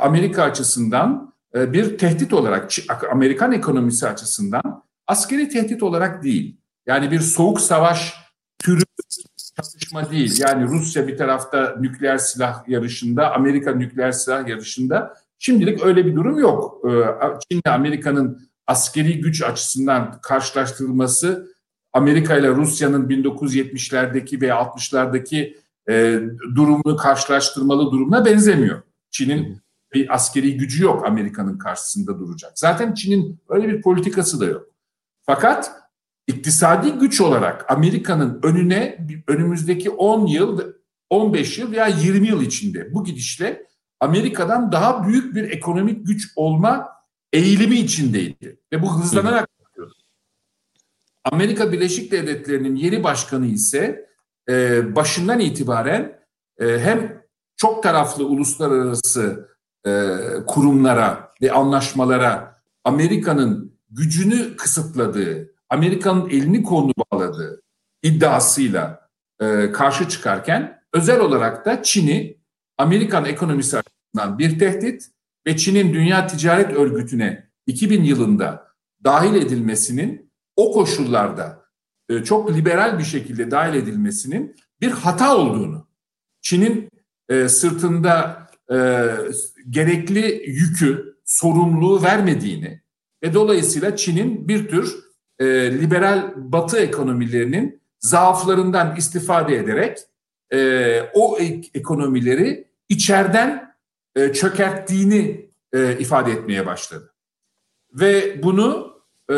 Amerika 0.00 0.42
açısından 0.42 1.34
bir 1.54 1.98
tehdit 1.98 2.32
olarak 2.32 2.70
Amerikan 3.12 3.52
ekonomisi 3.52 4.08
açısından 4.08 4.84
askeri 5.06 5.48
tehdit 5.48 5.82
olarak 5.82 6.24
değil. 6.24 6.60
Yani 6.86 7.10
bir 7.10 7.20
soğuk 7.20 7.60
savaş 7.60 8.14
türü 8.58 8.82
çatışma 9.56 10.10
değil. 10.10 10.40
Yani 10.40 10.68
Rusya 10.68 11.08
bir 11.08 11.16
tarafta 11.16 11.76
nükleer 11.80 12.18
silah 12.18 12.68
yarışında, 12.68 13.34
Amerika 13.34 13.72
nükleer 13.72 14.12
silah 14.12 14.48
yarışında. 14.48 15.14
Şimdilik 15.38 15.84
öyle 15.84 16.06
bir 16.06 16.16
durum 16.16 16.38
yok. 16.38 16.84
Çin 17.50 17.60
ile 17.60 17.70
Amerika'nın 17.70 18.48
askeri 18.66 19.20
güç 19.20 19.42
açısından 19.42 20.20
karşılaştırılması 20.22 21.52
Amerika 21.98 22.36
ile 22.36 22.48
Rusya'nın 22.48 23.08
1970'lerdeki 23.08 24.40
veya 24.40 24.56
60'lardaki 24.56 25.56
e, 25.88 26.20
durumunu 26.54 26.96
karşılaştırmalı 26.96 27.90
durumuna 27.92 28.24
benzemiyor. 28.24 28.82
Çin'in 29.10 29.62
bir 29.94 30.14
askeri 30.14 30.56
gücü 30.56 30.84
yok 30.84 31.06
Amerika'nın 31.06 31.58
karşısında 31.58 32.18
duracak. 32.18 32.52
Zaten 32.54 32.94
Çin'in 32.94 33.40
öyle 33.48 33.68
bir 33.68 33.82
politikası 33.82 34.40
da 34.40 34.44
yok. 34.44 34.66
Fakat 35.26 35.72
iktisadi 36.26 36.90
güç 36.90 37.20
olarak 37.20 37.70
Amerika'nın 37.70 38.40
önüne 38.42 39.06
önümüzdeki 39.26 39.90
10 39.90 40.26
yıl, 40.26 40.60
15 41.10 41.58
yıl 41.58 41.72
veya 41.72 41.86
20 41.86 42.28
yıl 42.28 42.42
içinde 42.42 42.94
bu 42.94 43.04
gidişle 43.04 43.66
Amerika'dan 44.00 44.72
daha 44.72 45.06
büyük 45.06 45.34
bir 45.34 45.50
ekonomik 45.50 46.06
güç 46.06 46.32
olma 46.36 46.88
eğilimi 47.32 47.76
içindeydi. 47.76 48.60
Ve 48.72 48.82
bu 48.82 49.00
hızlanarak. 49.00 49.47
Amerika 51.32 51.72
Birleşik 51.72 52.12
Devletleri'nin 52.12 52.76
yeni 52.76 53.04
başkanı 53.04 53.46
ise 53.46 54.08
e, 54.48 54.96
başından 54.96 55.40
itibaren 55.40 56.20
e, 56.60 56.78
hem 56.78 57.22
çok 57.56 57.82
taraflı 57.82 58.26
uluslararası 58.26 59.48
e, 59.86 60.16
kurumlara 60.46 61.32
ve 61.42 61.52
anlaşmalara 61.52 62.56
Amerika'nın 62.84 63.78
gücünü 63.90 64.56
kısıtladığı, 64.56 65.54
Amerika'nın 65.68 66.28
elini 66.30 66.62
kolunu 66.62 66.92
bağladığı 67.12 67.62
iddiasıyla 68.02 69.08
e, 69.40 69.72
karşı 69.72 70.08
çıkarken 70.08 70.82
özel 70.92 71.20
olarak 71.20 71.66
da 71.66 71.82
Çin'i 71.82 72.38
Amerikan 72.78 73.24
ekonomisi 73.24 73.76
açısından 73.78 74.38
bir 74.38 74.58
tehdit 74.58 75.02
ve 75.46 75.56
Çin'in 75.56 75.94
Dünya 75.94 76.26
Ticaret 76.26 76.76
Örgütü'ne 76.76 77.48
2000 77.66 78.04
yılında 78.04 78.68
dahil 79.04 79.34
edilmesinin 79.34 80.27
o 80.58 80.72
koşullarda 80.72 81.64
e, 82.08 82.24
çok 82.24 82.56
liberal 82.56 82.98
bir 82.98 83.04
şekilde 83.04 83.50
dahil 83.50 83.74
edilmesinin 83.74 84.56
bir 84.80 84.90
hata 84.90 85.36
olduğunu, 85.36 85.88
Çin'in 86.40 86.88
e, 87.28 87.48
sırtında 87.48 88.46
e, 88.72 88.76
gerekli 89.70 90.42
yükü, 90.50 91.18
sorumluluğu 91.24 92.02
vermediğini 92.02 92.82
ve 93.22 93.34
dolayısıyla 93.34 93.96
Çin'in 93.96 94.48
bir 94.48 94.68
tür 94.68 95.08
liberal 95.80 96.32
batı 96.36 96.78
ekonomilerinin 96.78 97.82
zaaflarından 97.98 98.96
istifade 98.96 99.56
ederek 99.56 99.98
o 101.14 101.38
ek- 101.38 101.70
ekonomileri 101.74 102.68
içeriden 102.88 103.74
e, 104.16 104.32
çökerttiğini 104.32 105.50
ifade 105.98 106.32
etmeye 106.32 106.66
başladı. 106.66 107.14
Ve 107.92 108.42
bunu 108.42 108.97
e, 109.30 109.36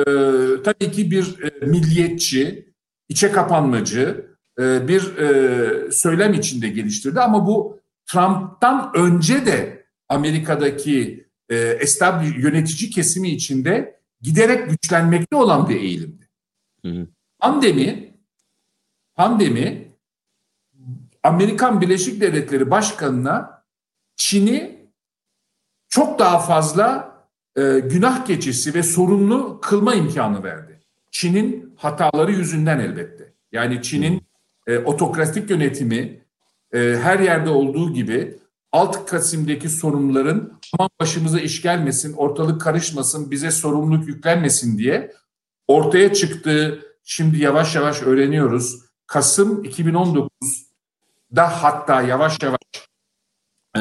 tabii 0.64 0.92
ki 0.92 1.10
bir 1.10 1.42
e, 1.42 1.66
milliyetçi, 1.66 2.72
içe 3.08 3.32
kapanmacı 3.32 4.30
e, 4.58 4.88
bir 4.88 5.16
e, 5.16 5.92
söylem 5.92 6.34
içinde 6.34 6.68
geliştirdi. 6.68 7.20
Ama 7.20 7.46
bu 7.46 7.80
Trump'tan 8.06 8.92
önce 8.94 9.46
de 9.46 9.86
Amerika'daki 10.08 11.26
e, 11.48 11.56
establi 11.56 12.42
yönetici 12.42 12.90
kesimi 12.90 13.30
içinde 13.30 14.00
giderek 14.20 14.70
güçlenmekte 14.70 15.36
olan 15.36 15.68
bir 15.68 15.76
eğilimdi. 15.76 16.28
Hı 16.84 16.88
hı. 16.88 17.06
Pandemi, 17.38 18.14
pandemi 19.14 19.90
Amerikan 21.22 21.80
Birleşik 21.80 22.20
Devletleri 22.20 22.70
Başkanı'na 22.70 23.64
Çin'i 24.16 24.90
çok 25.88 26.18
daha 26.18 26.38
fazla 26.38 27.09
e, 27.56 27.78
günah 27.78 28.26
keçisi 28.26 28.74
ve 28.74 28.82
sorumlu 28.82 29.60
kılma 29.62 29.94
imkanı 29.94 30.42
verdi. 30.42 30.80
Çin'in 31.10 31.74
hataları 31.76 32.32
yüzünden 32.32 32.78
elbette. 32.78 33.32
Yani 33.52 33.82
Çin'in 33.82 34.22
e, 34.66 34.78
otokratik 34.78 35.50
yönetimi 35.50 36.22
e, 36.72 36.78
her 36.78 37.18
yerde 37.18 37.50
olduğu 37.50 37.94
gibi 37.94 38.38
alt 38.72 39.06
kasimdeki 39.06 39.68
sorumluların 39.68 40.52
aman 40.78 40.90
başımıza 41.00 41.40
iş 41.40 41.62
gelmesin, 41.62 42.12
ortalık 42.12 42.60
karışmasın, 42.60 43.30
bize 43.30 43.50
sorumluluk 43.50 44.08
yüklenmesin 44.08 44.78
diye 44.78 45.12
ortaya 45.68 46.12
çıktığı 46.12 46.82
şimdi 47.04 47.42
yavaş 47.42 47.74
yavaş 47.74 48.02
öğreniyoruz. 48.02 48.80
Kasım 49.06 49.64
2019'da 49.64 51.62
hatta 51.62 52.02
yavaş 52.02 52.42
yavaş 52.42 52.60
e, 53.76 53.80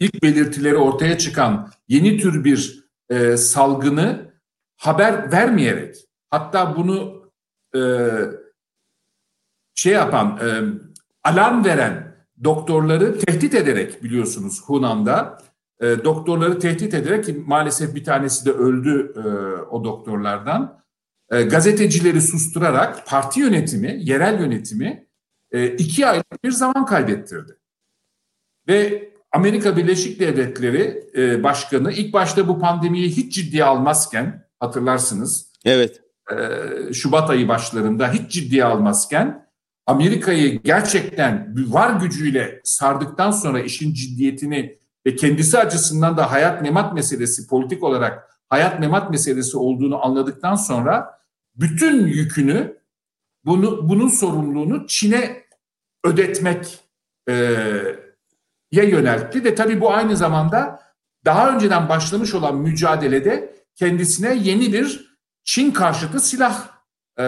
ilk 0.00 0.22
belirtileri 0.22 0.76
ortaya 0.76 1.18
çıkan 1.18 1.72
yeni 1.88 2.18
tür 2.18 2.44
bir 2.44 2.87
e, 3.10 3.36
salgını 3.36 4.32
haber 4.76 5.32
vermeyerek 5.32 5.96
hatta 6.30 6.76
bunu 6.76 7.30
e, 7.76 7.80
şey 9.74 9.92
yapan 9.92 10.38
e, 10.42 10.48
alarm 11.24 11.64
veren 11.64 12.26
doktorları 12.44 13.18
tehdit 13.18 13.54
ederek 13.54 14.02
biliyorsunuz 14.02 14.62
Hunan'da 14.66 15.38
e, 15.80 16.04
doktorları 16.04 16.58
tehdit 16.58 16.94
ederek 16.94 17.46
maalesef 17.46 17.94
bir 17.94 18.04
tanesi 18.04 18.46
de 18.46 18.52
öldü 18.52 19.12
e, 19.16 19.28
o 19.62 19.84
doktorlardan. 19.84 20.82
E, 21.30 21.42
gazetecileri 21.42 22.20
susturarak 22.20 23.06
parti 23.06 23.40
yönetimi, 23.40 23.98
yerel 24.00 24.40
yönetimi 24.40 25.06
e, 25.50 25.66
iki 25.66 26.06
aylık 26.06 26.44
bir 26.44 26.50
zaman 26.50 26.86
kaybettirdi. 26.86 27.56
Ve 28.68 29.08
Amerika 29.32 29.76
Birleşik 29.76 30.20
Devletleri 30.20 31.04
e, 31.16 31.42
Başkanı 31.42 31.92
ilk 31.92 32.12
başta 32.12 32.48
bu 32.48 32.58
pandemiyi 32.58 33.08
hiç 33.08 33.34
ciddiye 33.34 33.64
almazken 33.64 34.48
hatırlarsınız. 34.60 35.52
Evet. 35.64 36.00
E, 36.32 36.92
Şubat 36.92 37.30
ayı 37.30 37.48
başlarında 37.48 38.12
hiç 38.12 38.32
ciddiye 38.32 38.64
almazken 38.64 39.48
Amerika'yı 39.86 40.62
gerçekten 40.62 41.54
var 41.72 42.00
gücüyle 42.00 42.60
sardıktan 42.64 43.30
sonra 43.30 43.60
işin 43.60 43.94
ciddiyetini 43.94 44.78
ve 45.06 45.16
kendisi 45.16 45.58
açısından 45.58 46.16
da 46.16 46.30
hayat 46.32 46.62
memat 46.62 46.94
meselesi 46.94 47.46
politik 47.46 47.82
olarak 47.82 48.28
hayat 48.48 48.80
memat 48.80 49.10
meselesi 49.10 49.58
olduğunu 49.58 50.04
anladıktan 50.04 50.54
sonra 50.54 51.20
bütün 51.56 52.06
yükünü 52.06 52.78
bunu 53.44 53.88
bunun 53.88 54.08
sorumluluğunu 54.08 54.86
Çin'e 54.86 55.44
ödetmek 56.04 56.78
e, 57.28 57.34
ya 58.72 58.84
yöneltti 58.84 59.44
ve 59.44 59.54
tabii 59.54 59.80
bu 59.80 59.92
aynı 59.92 60.16
zamanda 60.16 60.80
daha 61.24 61.54
önceden 61.54 61.88
başlamış 61.88 62.34
olan 62.34 62.56
mücadelede 62.56 63.54
kendisine 63.74 64.34
yeni 64.34 64.72
bir 64.72 65.08
Çin 65.44 65.70
karşıtı 65.70 66.20
silah 66.20 66.68
e, 67.18 67.24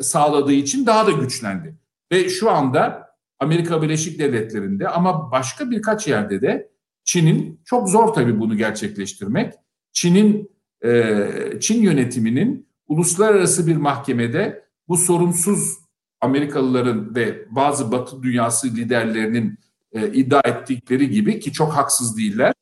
sağladığı 0.00 0.52
için 0.52 0.86
daha 0.86 1.06
da 1.06 1.10
güçlendi. 1.10 1.78
Ve 2.12 2.28
şu 2.28 2.50
anda 2.50 3.10
Amerika 3.38 3.82
Birleşik 3.82 4.18
Devletleri'nde 4.18 4.88
ama 4.88 5.30
başka 5.30 5.70
birkaç 5.70 6.08
yerde 6.08 6.42
de 6.42 6.70
Çin'in 7.04 7.60
çok 7.64 7.88
zor 7.88 8.08
tabii 8.08 8.40
bunu 8.40 8.56
gerçekleştirmek. 8.56 9.54
Çin'in 9.92 10.50
e, 10.84 11.30
Çin 11.60 11.82
yönetiminin 11.82 12.68
uluslararası 12.88 13.66
bir 13.66 13.76
mahkemede 13.76 14.64
bu 14.88 14.96
sorumsuz 14.96 15.76
Amerikalıların 16.20 17.14
ve 17.14 17.46
bazı 17.50 17.92
Batı 17.92 18.22
dünyası 18.22 18.66
liderlerinin 18.66 19.58
e, 19.96 20.12
iddia 20.12 20.40
ettikleri 20.44 21.10
gibi 21.10 21.40
ki 21.40 21.52
çok 21.52 21.72
haksız 21.72 22.16
değiller. 22.16 22.52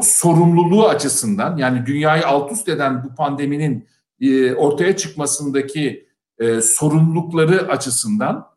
Sorumluluğu 0.00 0.88
açısından 0.88 1.56
yani 1.56 1.86
dünyayı 1.86 2.26
alt 2.26 2.52
üst 2.52 2.68
eden 2.68 3.04
bu 3.04 3.14
pandeminin 3.14 3.88
e, 4.20 4.54
ortaya 4.54 4.96
çıkmasındaki 4.96 6.08
e, 6.38 6.60
sorumlulukları 6.60 7.68
açısından 7.68 8.48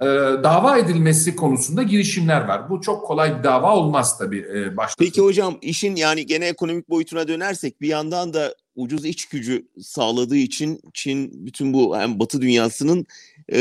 e, 0.00 0.06
dava 0.44 0.78
edilmesi 0.78 1.36
konusunda 1.36 1.82
girişimler 1.82 2.40
var. 2.40 2.70
Bu 2.70 2.80
çok 2.80 3.06
kolay 3.06 3.38
bir 3.38 3.44
dava 3.44 3.76
olmaz 3.76 4.18
tabii 4.18 4.46
e, 4.54 4.76
başta. 4.76 5.04
Peki 5.04 5.20
hocam 5.20 5.58
işin 5.62 5.96
yani 5.96 6.26
gene 6.26 6.46
ekonomik 6.46 6.88
boyutuna 6.88 7.28
dönersek 7.28 7.80
bir 7.80 7.88
yandan 7.88 8.34
da 8.34 8.54
ucuz 8.74 9.04
iç 9.04 9.26
gücü 9.26 9.68
sağladığı 9.80 10.36
için 10.36 10.80
Çin 10.94 11.46
bütün 11.46 11.72
bu 11.72 11.98
hem 11.98 12.18
Batı 12.18 12.40
dünyasının 12.40 13.06
e, 13.52 13.60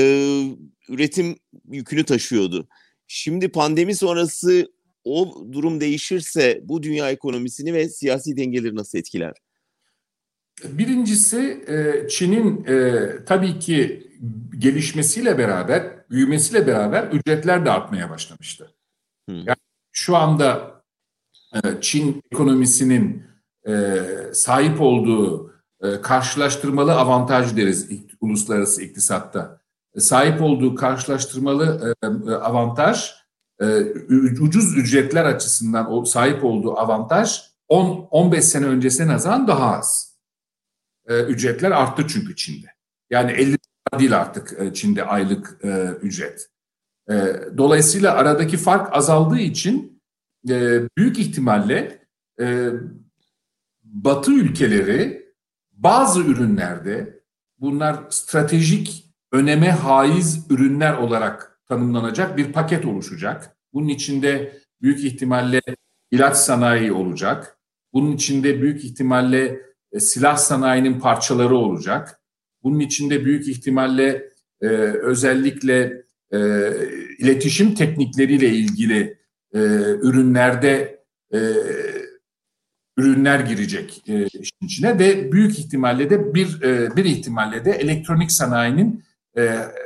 üretim 0.90 1.36
yükünü 1.72 2.04
taşıyordu. 2.04 2.68
Şimdi 3.12 3.50
pandemi 3.52 3.96
sonrası 3.96 4.72
o 5.04 5.46
durum 5.52 5.82
değişirse 5.82 6.62
bu 6.64 6.84
dünya 6.84 7.12
ekonomisini 7.12 7.74
ve 7.74 7.90
siyasi 7.90 8.38
dengeleri 8.38 8.76
nasıl 8.76 8.98
etkiler? 8.98 9.34
Birincisi 10.64 11.64
e, 11.68 12.08
Çin'in 12.08 12.66
e, 12.66 13.06
tabii 13.26 13.60
ki 13.60 14.08
gelişmesiyle 14.60 15.38
beraber, 15.38 16.10
büyümesiyle 16.10 16.68
beraber 16.68 17.04
ücretler 17.04 17.66
de 17.66 17.72
artmaya 17.72 18.10
başlamıştı. 18.10 18.76
Yani 19.28 19.56
şu 19.92 20.16
anda 20.16 20.82
e, 21.54 21.60
Çin 21.82 22.22
ekonomisinin 22.32 23.24
sahip 24.34 24.82
olduğu 24.82 25.54
karşılaştırmalı 26.02 26.94
avantaj 26.94 27.58
deriz 27.58 27.90
uluslararası 28.22 28.82
iktisatta. 28.82 29.59
Sahip 30.00 30.42
olduğu 30.42 30.76
karşılaştırmalı 30.76 31.96
avantaj, 32.42 33.12
ucuz 34.42 34.78
ücretler 34.78 35.26
açısından 35.26 36.04
sahip 36.04 36.44
olduğu 36.46 36.80
avantaj 36.80 37.42
10-15 37.70 38.42
sene 38.42 38.66
öncesine 38.66 39.08
nazaran 39.08 39.48
daha 39.48 39.78
az 39.78 40.20
e, 41.08 41.24
ücretler 41.24 41.72
arttı 41.72 42.08
çünkü 42.08 42.36
Çin'de. 42.36 42.68
Yani 43.10 43.32
50 43.32 43.58
değil 44.00 44.18
artık 44.18 44.56
e, 44.60 44.74
Çin'de 44.74 45.04
aylık 45.04 45.58
e, 45.64 45.86
ücret. 46.02 46.50
E, 47.10 47.36
dolayısıyla 47.58 48.14
aradaki 48.14 48.58
fark 48.58 48.98
azaldığı 48.98 49.40
için 49.40 50.02
e, 50.50 50.82
büyük 50.98 51.20
ihtimalle 51.20 52.06
e, 52.40 52.70
Batı 53.84 54.32
ülkeleri 54.32 55.34
bazı 55.72 56.22
ürünlerde 56.22 57.24
bunlar 57.60 58.04
stratejik 58.10 59.09
öneme 59.32 59.72
haiz 59.72 60.46
ürünler 60.50 60.94
olarak 60.94 61.60
tanımlanacak 61.68 62.38
bir 62.38 62.54
paket 62.54 62.86
oluşacak. 62.86 63.58
Bunun 63.74 63.88
içinde 63.88 64.60
büyük 64.82 65.04
ihtimalle 65.04 65.62
ilaç 66.12 66.38
sanayi 66.38 66.92
olacak. 66.92 67.58
Bunun 67.94 68.12
içinde 68.12 68.62
büyük 68.62 68.86
ihtimalle 68.86 69.62
e, 69.92 70.00
silah 70.00 70.38
sanayinin 70.38 71.00
parçaları 71.00 71.56
olacak. 71.56 72.20
Bunun 72.64 72.80
içinde 72.80 73.26
büyük 73.26 73.48
ihtimalle 73.48 74.30
e, 74.62 74.68
özellikle 75.04 76.04
e, 76.34 76.40
iletişim 77.20 77.76
teknikleriyle 77.76 78.50
ilgili 78.50 79.18
e, 79.54 79.60
ürünlerde 80.02 81.04
e, 81.34 81.40
ürünler 82.98 83.40
girecek 83.40 84.04
e, 84.08 84.26
işin 84.26 84.66
içine 84.66 85.00
ve 85.00 85.32
büyük 85.32 85.60
ihtimalle 85.60 86.10
de 86.10 86.34
bir 86.34 86.62
e, 86.62 86.96
bir 86.96 87.06
ihtimalle 87.06 87.66
de 87.66 87.72
elektronik 87.72 88.32
sanayinin 88.32 89.04
e, 89.40 89.44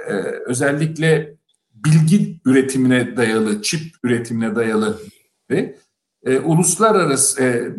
e, 0.07 0.13
özellikle 0.45 1.35
bilgi 1.73 2.39
üretimine 2.45 3.17
dayalı, 3.17 3.61
çip 3.61 3.95
üretimine 4.03 4.55
dayalı 4.55 5.01
ve 5.49 5.75
e, 6.25 6.39
uluslararası 6.39 7.43
e, 7.43 7.75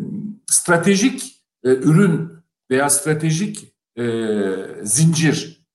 stratejik 0.47 1.41
e, 1.63 1.69
ürün 1.69 2.31
veya 2.71 2.89
stratejik 2.89 3.73
e, 3.97 4.03
zincir, 4.83 5.65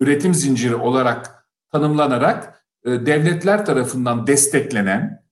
üretim 0.00 0.34
zinciri 0.34 0.74
olarak 0.74 1.48
tanımlanarak 1.72 2.64
e, 2.84 2.90
devletler 2.90 3.66
tarafından 3.66 4.26
desteklenen 4.26 5.24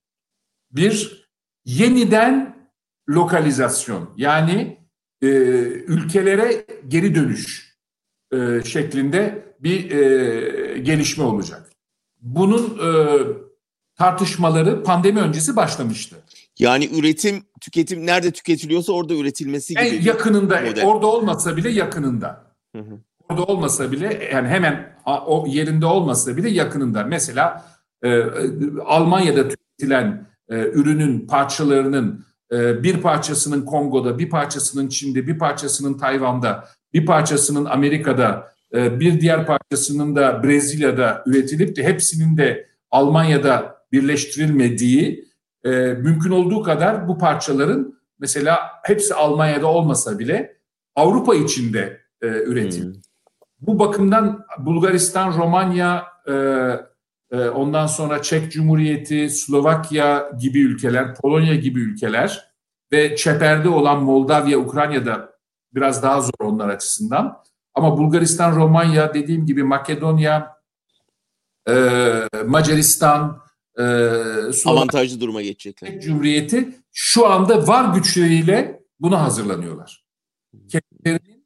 bir 0.71 1.27
yeniden 1.65 2.57
lokalizasyon 3.09 4.15
yani 4.17 4.79
e, 5.23 5.27
ülkelere 5.87 6.67
geri 6.89 7.15
dönüş 7.15 7.77
e, 8.33 8.63
şeklinde 8.65 9.46
bir 9.61 9.91
e, 9.91 10.79
gelişme 10.79 11.25
olacak. 11.25 11.71
Bunun 12.21 12.79
e, 12.79 12.91
tartışmaları 13.97 14.83
pandemi 14.83 15.21
öncesi 15.21 15.57
başlamıştı. 15.57 16.17
Yani 16.59 16.99
üretim, 16.99 17.43
tüketim 17.61 18.07
nerede 18.07 18.31
tüketiliyorsa 18.31 18.93
orada 18.93 19.15
üretilmesi 19.15 19.75
gibi. 19.75 19.83
En 19.83 20.03
yakınında, 20.03 20.61
model. 20.61 20.85
orada 20.85 21.07
olmasa 21.07 21.57
bile 21.57 21.71
yakınında. 21.71 22.45
Hı 22.77 22.83
hı. 22.83 22.99
Orada 23.29 23.45
olmasa 23.45 23.93
bile 23.93 24.29
yani 24.33 24.49
hemen 24.49 24.97
o 25.07 25.47
yerinde 25.49 25.87
olmasa 25.87 26.37
bile 26.37 26.51
yakınında. 26.51 27.05
Mesela 27.05 27.65
e, 28.03 28.23
Almanya'da 28.87 29.49
tüketilen 29.49 30.27
e, 30.49 30.55
ürünün 30.57 31.27
parçalarının 31.27 32.25
e, 32.53 32.83
bir 32.83 33.01
parçasının 33.03 33.65
Kongo'da, 33.65 34.19
bir 34.19 34.31
parçasının 34.31 34.89
Çin'de, 34.89 35.27
bir 35.27 35.39
parçasının 35.39 35.95
Tayvan'da, 35.95 36.69
bir 36.93 37.07
parçasının 37.07 37.65
Amerika'da, 37.65 38.29
e, 38.29 38.56
bir 38.73 39.21
diğer 39.21 39.47
parçasının 39.47 40.17
da 40.17 40.43
Brezilya'da 40.43 41.23
üretilip 41.27 41.77
de 41.77 41.85
hepsinin 41.85 42.37
de 42.37 42.69
Almanya'da 42.91 43.77
birleştirilmediği 43.93 45.29
e, 45.65 45.71
mümkün 45.79 46.31
olduğu 46.31 46.63
kadar 46.63 47.09
bu 47.09 47.19
parçaların 47.19 48.01
mesela 48.19 48.61
hepsi 48.83 49.15
Almanya'da 49.15 49.67
olmasa 49.67 50.19
bile 50.19 50.57
Avrupa 50.95 51.35
içinde 51.35 52.01
e, 52.23 52.27
üretim. 52.27 52.85
Hmm. 52.85 53.01
Bu 53.61 53.79
bakımdan 53.79 54.45
Bulgaristan, 54.59 55.39
Romanya, 55.39 56.05
e, 56.29 57.39
ondan 57.39 57.87
sonra 57.87 58.23
Çek 58.23 58.53
Cumhuriyeti, 58.53 59.31
Slovakya 59.31 60.31
gibi 60.41 60.61
ülkeler, 60.61 61.15
Polonya 61.15 61.55
gibi 61.55 61.81
ülkeler 61.81 62.51
ve 62.93 63.17
çeperde 63.17 63.69
olan 63.69 64.03
Moldavya, 64.03 64.59
Ukrayna'da 64.59 65.33
biraz 65.75 66.03
daha 66.03 66.21
zor 66.21 66.45
onlar 66.45 66.69
açısından. 66.69 67.39
Ama 67.77 67.99
Bulgaristan, 67.99 68.57
Romanya, 68.57 69.15
dediğim 69.15 69.47
gibi 69.47 69.63
Makedonya, 69.63 70.57
e, 71.69 71.75
Macaristan, 72.47 73.43
e, 73.79 73.83
avantajlı 74.65 75.21
duruma 75.21 75.43
geçecekler. 75.43 76.01
Cumhuriyeti 76.01 76.69
şu 76.93 77.27
anda 77.27 77.67
var 77.67 77.95
güçleriyle 77.95 78.83
buna 79.01 79.23
hazırlanıyorlar. 79.23 80.05
Kendilerinin 80.69 81.45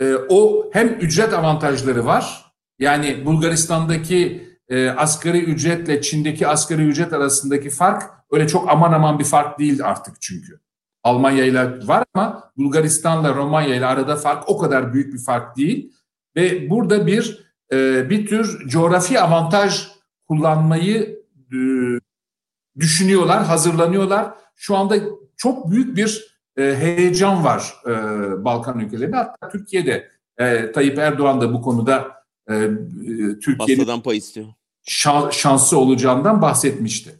e, 0.00 0.14
o 0.28 0.70
hem 0.72 0.88
ücret 0.88 1.32
avantajları 1.32 2.06
var. 2.06 2.52
Yani 2.78 3.26
Bulgaristan'daki 3.26 4.48
e, 4.68 4.88
asgari 4.90 5.38
ücretle 5.38 6.02
Çin'deki 6.02 6.46
asgari 6.46 6.82
ücret 6.82 7.12
arasındaki 7.12 7.70
fark 7.70 8.02
öyle 8.30 8.48
çok 8.48 8.70
aman 8.70 8.92
aman 8.92 9.18
bir 9.18 9.24
fark 9.24 9.58
değil 9.58 9.84
artık 9.84 10.16
çünkü. 10.20 10.60
Almanya 11.02 11.44
ile 11.44 11.86
var 11.86 12.04
ama 12.14 12.52
Bulgaristan'la 12.56 13.34
Romanya 13.34 13.74
ile 13.74 13.86
arada 13.86 14.16
fark 14.16 14.48
o 14.48 14.58
kadar 14.58 14.92
büyük 14.92 15.14
bir 15.14 15.18
fark 15.18 15.56
değil. 15.56 15.92
Ve 16.36 16.70
burada 16.70 17.06
bir 17.06 17.50
e, 17.72 18.10
bir 18.10 18.26
tür 18.26 18.68
coğrafi 18.68 19.20
avantaj 19.20 19.88
kullanmayı 20.28 21.22
e, 21.52 21.58
düşünüyorlar, 22.78 23.44
hazırlanıyorlar. 23.44 24.34
Şu 24.56 24.76
anda 24.76 24.96
çok 25.36 25.70
büyük 25.70 25.96
bir 25.96 26.40
e, 26.58 26.76
heyecan 26.76 27.44
var 27.44 27.74
e, 27.86 27.90
Balkan 28.44 28.78
ülkelerinde. 28.78 29.16
Hatta 29.16 29.48
Türkiye'de 29.48 30.10
e, 30.38 30.72
Tayyip 30.72 30.98
Erdoğan 30.98 31.40
da 31.40 31.52
bu 31.52 31.62
konuda 31.62 32.24
e, 32.50 32.70
Türkiye'nin 33.42 34.00
pay 34.00 34.16
istiyor. 34.16 34.46
Şan, 34.82 35.30
şansı 35.30 35.78
olacağından 35.78 36.42
bahsetmişti. 36.42 37.19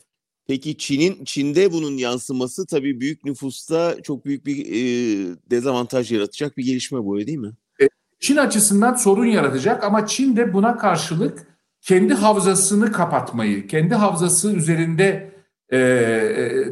Peki 0.51 0.77
Çin'in 0.77 1.25
Çin'de 1.25 1.73
bunun 1.73 1.97
yansıması 1.97 2.67
tabii 2.67 3.01
büyük 3.01 3.25
nüfusta 3.25 4.03
çok 4.03 4.25
büyük 4.25 4.47
bir 4.47 4.67
e, 4.67 5.37
dezavantaj 5.51 6.13
yaratacak 6.13 6.57
bir 6.57 6.65
gelişme 6.65 7.05
bu 7.05 7.17
öyle 7.17 7.27
değil 7.27 7.39
mi? 7.39 7.53
E, 7.83 7.89
Çin 8.21 8.37
açısından 8.37 8.95
sorun 8.95 9.25
yaratacak 9.25 9.85
ama 9.85 10.07
Çin 10.07 10.37
de 10.37 10.53
buna 10.55 10.77
karşılık 10.77 11.47
kendi 11.81 12.15
havzasını 12.15 12.93
kapatmayı, 12.93 13.67
kendi 13.67 13.95
havzası 13.95 14.53
üzerinde 14.53 15.33
e, 15.73 15.79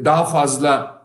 daha 0.04 0.24
fazla 0.24 1.02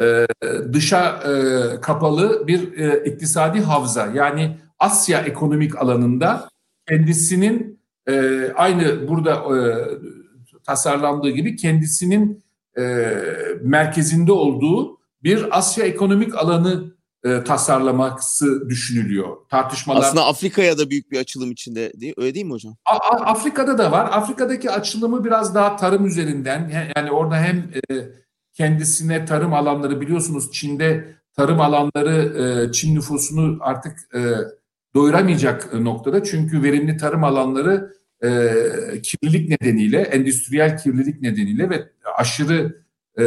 e, 0.00 0.26
dışa 0.72 1.10
e, 1.10 1.80
kapalı 1.80 2.46
bir 2.46 2.78
e, 2.78 3.04
iktisadi 3.04 3.60
havza 3.60 4.06
yani 4.06 4.58
Asya 4.78 5.20
ekonomik 5.20 5.76
alanında 5.76 6.48
kendisinin 6.88 7.80
e, 8.08 8.44
aynı 8.56 9.08
burada 9.08 9.34
e, 9.34 9.58
tasarlandığı 10.68 11.30
gibi 11.30 11.56
kendisinin 11.56 12.44
e, 12.78 12.82
merkezinde 13.62 14.32
olduğu 14.32 14.98
bir 15.22 15.58
Asya 15.58 15.84
ekonomik 15.84 16.34
alanı 16.34 16.94
e, 17.24 17.44
tasarlaması 17.44 18.68
düşünülüyor. 18.68 19.36
Tartışmalar 19.50 20.00
Aslında 20.00 20.26
Afrika'ya 20.26 20.78
da 20.78 20.90
büyük 20.90 21.10
bir 21.10 21.18
açılım 21.20 21.50
içinde 21.50 21.92
değil, 22.00 22.14
öyle 22.16 22.34
değil 22.34 22.46
mi 22.46 22.52
hocam? 22.52 22.76
A- 22.84 22.96
A- 22.96 23.24
Afrika'da 23.24 23.78
da 23.78 23.92
var. 23.92 24.10
Afrika'daki 24.12 24.70
açılımı 24.70 25.24
biraz 25.24 25.54
daha 25.54 25.76
tarım 25.76 26.06
üzerinden. 26.06 26.90
Yani 26.96 27.10
orada 27.10 27.36
hem 27.36 27.56
e, 27.56 27.94
kendisine 28.54 29.24
tarım 29.24 29.54
alanları 29.54 30.00
biliyorsunuz 30.00 30.52
Çin'de 30.52 31.14
tarım 31.36 31.60
alanları 31.60 32.14
e, 32.68 32.72
Çin 32.72 32.94
nüfusunu 32.94 33.56
artık 33.60 33.98
e, 34.14 34.20
doyuramayacak 34.94 35.74
noktada. 35.74 36.24
Çünkü 36.24 36.62
verimli 36.62 36.96
tarım 36.96 37.24
alanları 37.24 37.97
e, 38.22 38.30
kirlilik 39.02 39.48
nedeniyle, 39.48 40.00
endüstriyel 40.00 40.78
kirlilik 40.78 41.22
nedeniyle 41.22 41.70
ve 41.70 41.88
aşırı 42.16 42.82
e, 43.18 43.24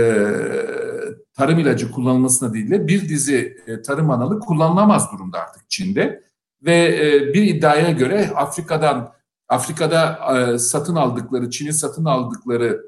tarım 1.34 1.60
ilacı 1.60 1.92
kullanılması 1.92 2.50
nedeniyle 2.50 2.88
bir 2.88 3.10
dizi 3.10 3.58
e, 3.68 3.82
tarım 3.82 4.10
alanı 4.10 4.40
kullanılamaz 4.40 5.12
durumda 5.12 5.40
artık 5.40 5.70
Çin'de. 5.70 6.24
Ve 6.62 7.00
e, 7.06 7.34
bir 7.34 7.44
iddiaya 7.44 7.92
göre 7.92 8.30
Afrika'dan 8.36 9.14
Afrika'da 9.48 10.20
e, 10.38 10.58
satın 10.60 10.96
aldıkları, 10.96 11.50
Çin'in 11.50 11.72
satın 11.72 12.06
aldıkları 12.06 12.82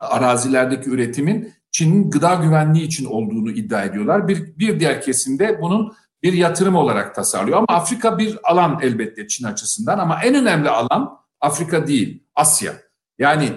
arazilerdeki 0.00 0.90
üretimin 0.90 1.52
Çin'in 1.70 2.10
gıda 2.10 2.34
güvenliği 2.34 2.86
için 2.86 3.04
olduğunu 3.04 3.50
iddia 3.50 3.82
ediyorlar. 3.84 4.28
Bir, 4.28 4.58
bir 4.58 4.80
diğer 4.80 5.02
kesimde 5.02 5.62
bunun 5.62 5.92
bir 6.22 6.32
yatırım 6.32 6.76
olarak 6.76 7.14
tasarlıyor. 7.14 7.58
Ama 7.58 7.66
Afrika 7.68 8.18
bir 8.18 8.38
alan 8.42 8.78
elbette 8.82 9.28
Çin 9.28 9.44
açısından 9.44 9.98
ama 9.98 10.20
en 10.24 10.34
önemli 10.34 10.68
alan 10.68 11.18
Afrika 11.40 11.86
değil, 11.86 12.24
Asya. 12.34 12.72
Yani 13.18 13.50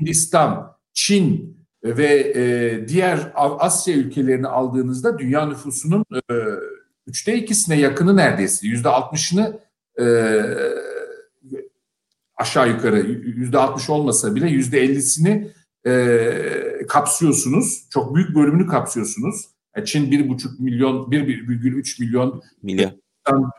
Hindistan, 0.00 0.76
Çin 0.94 1.56
ve 1.84 2.32
e, 2.36 2.88
diğer 2.88 3.32
Asya 3.34 3.94
ülkelerini 3.94 4.48
aldığınızda 4.48 5.18
dünya 5.18 5.46
nüfusunun 5.46 6.04
e, 6.30 6.34
üçte 7.06 7.34
ikisine 7.34 7.78
yakını 7.78 8.16
neredeyse, 8.16 8.66
yüzde 8.66 8.88
altmışını 8.88 9.60
e, 10.00 10.04
aşağı 12.36 12.68
yukarı 12.68 13.00
yüzde 13.36 13.58
altmış 13.58 13.90
olmasa 13.90 14.34
bile 14.34 14.48
yüzde 14.48 14.80
ellisini 14.80 15.50
e, 15.86 16.86
kapsıyorsunuz. 16.88 17.86
Çok 17.90 18.14
büyük 18.14 18.36
bölümünü 18.36 18.66
kapsıyorsunuz. 18.66 19.51
E, 19.76 19.84
Çin 19.84 20.10
bir 20.10 20.28
buçuk 20.28 20.60
milyon, 20.60 21.10
bir 21.10 21.26
virgül 21.26 21.72
üç 21.72 21.98
milyon 21.98 22.42
milyar. 22.62 22.94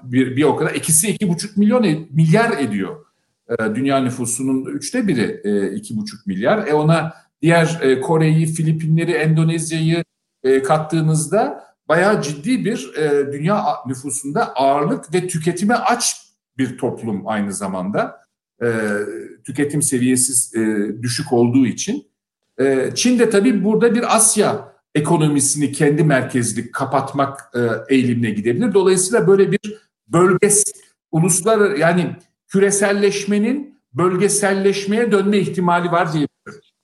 Bir, 0.04 0.36
bir 0.38 0.43
o 0.43 0.56
kadar. 0.56 0.73
İkisi 0.73 1.10
iki 1.10 1.30
buçuk 1.30 1.58
milyon 1.58 1.84
e, 1.84 2.08
milyar 2.10 2.58
ediyor. 2.58 3.06
E, 3.49 3.76
dünya 3.76 3.99
nüfusunun 3.99 4.65
üçte 4.65 5.08
biri 5.08 5.41
e, 5.43 5.76
iki 5.76 5.97
buçuk 5.97 6.28
milyar. 6.28 6.67
E 6.67 6.73
ona 6.73 7.13
diğer 7.41 7.80
e, 7.82 8.02
Kore'yi, 8.02 8.45
Filipinleri, 8.45 9.12
Endonezya'yı 9.12 10.04
e, 10.43 10.63
kattığınızda 10.63 11.63
bayağı 11.88 12.21
ciddi 12.21 12.65
bir 12.65 12.93
e, 12.97 13.34
dünya 13.34 13.63
nüfusunda 13.88 14.56
ağırlık 14.56 15.13
ve 15.13 15.28
tüketime 15.28 15.76
aç 15.76 16.15
bir 16.58 16.78
toplum 16.78 17.28
aynı 17.28 17.54
zamanda. 17.54 18.23
E, 18.63 18.67
tüketim 19.45 19.82
seviyesi 19.82 20.60
e, 20.60 20.63
düşük 21.02 21.34
olduğu 21.34 21.65
için. 21.65 22.08
E, 22.60 22.89
Çin 22.95 23.19
de 23.19 23.30
tabii 23.30 23.63
burada 23.63 23.95
bir 23.95 24.15
Asya 24.15 24.72
ekonomisini 24.95 25.71
kendi 25.71 26.03
merkezlik 26.03 26.73
kapatmak 26.73 27.51
e, 27.56 27.60
eğilimine 27.95 28.32
gidebilir. 28.32 28.73
Dolayısıyla 28.73 29.27
böyle 29.27 29.51
bir 29.51 29.60
bölges, 30.08 30.63
uluslar 31.12 31.75
yani 31.75 32.15
küreselleşmenin 32.47 33.79
bölgeselleşmeye 33.93 35.12
dönme 35.12 35.38
ihtimali 35.38 35.91
var 35.91 36.13
diye. 36.13 36.27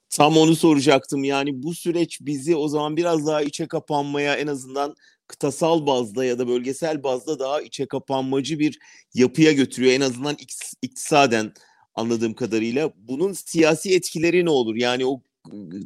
Tam 0.10 0.38
onu 0.38 0.56
soracaktım. 0.56 1.24
Yani 1.24 1.64
bu 1.64 1.74
süreç 1.74 2.22
bizi 2.22 2.56
o 2.56 2.68
zaman 2.68 2.98
biraz 2.98 3.28
daha 3.28 3.42
içe 3.42 3.68
kapanmaya 3.68 4.36
en 4.36 4.48
azından 4.48 4.96
kıtasal 5.28 5.86
bazda 5.86 6.26
ya 6.26 6.40
da 6.40 6.48
bölgesel 6.48 7.04
bazda 7.04 7.40
daha 7.40 7.62
içe 7.62 7.86
kapanmacı 7.86 8.60
bir 8.60 8.80
yapıya 9.14 9.52
götürüyor. 9.52 9.94
En 9.94 10.02
azından 10.02 10.38
iktisaden 10.82 11.54
anladığım 11.96 12.34
kadarıyla. 12.34 12.92
Bunun 12.96 13.34
siyasi 13.34 13.96
etkileri 13.96 14.46
ne 14.46 14.50
olur? 14.50 14.76
Yani 14.76 15.06
o 15.06 15.22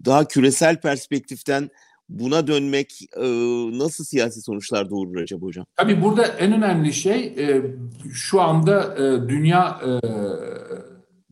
daha 0.06 0.28
küresel 0.28 0.82
perspektiften 0.82 1.70
buna 2.10 2.48
dönmek 2.48 3.02
e, 3.18 3.26
nasıl 3.78 4.04
siyasi 4.04 4.42
sonuçlar 4.42 4.90
doğurur 4.90 5.22
acaba 5.22 5.46
hocam? 5.46 5.66
Tabii 5.76 6.02
burada 6.02 6.26
en 6.26 6.54
önemli 6.54 6.94
şey 6.94 7.26
e, 7.26 7.62
şu 8.14 8.42
anda 8.42 8.96
e, 8.96 9.30
dünya 9.30 9.82
e, 9.86 9.92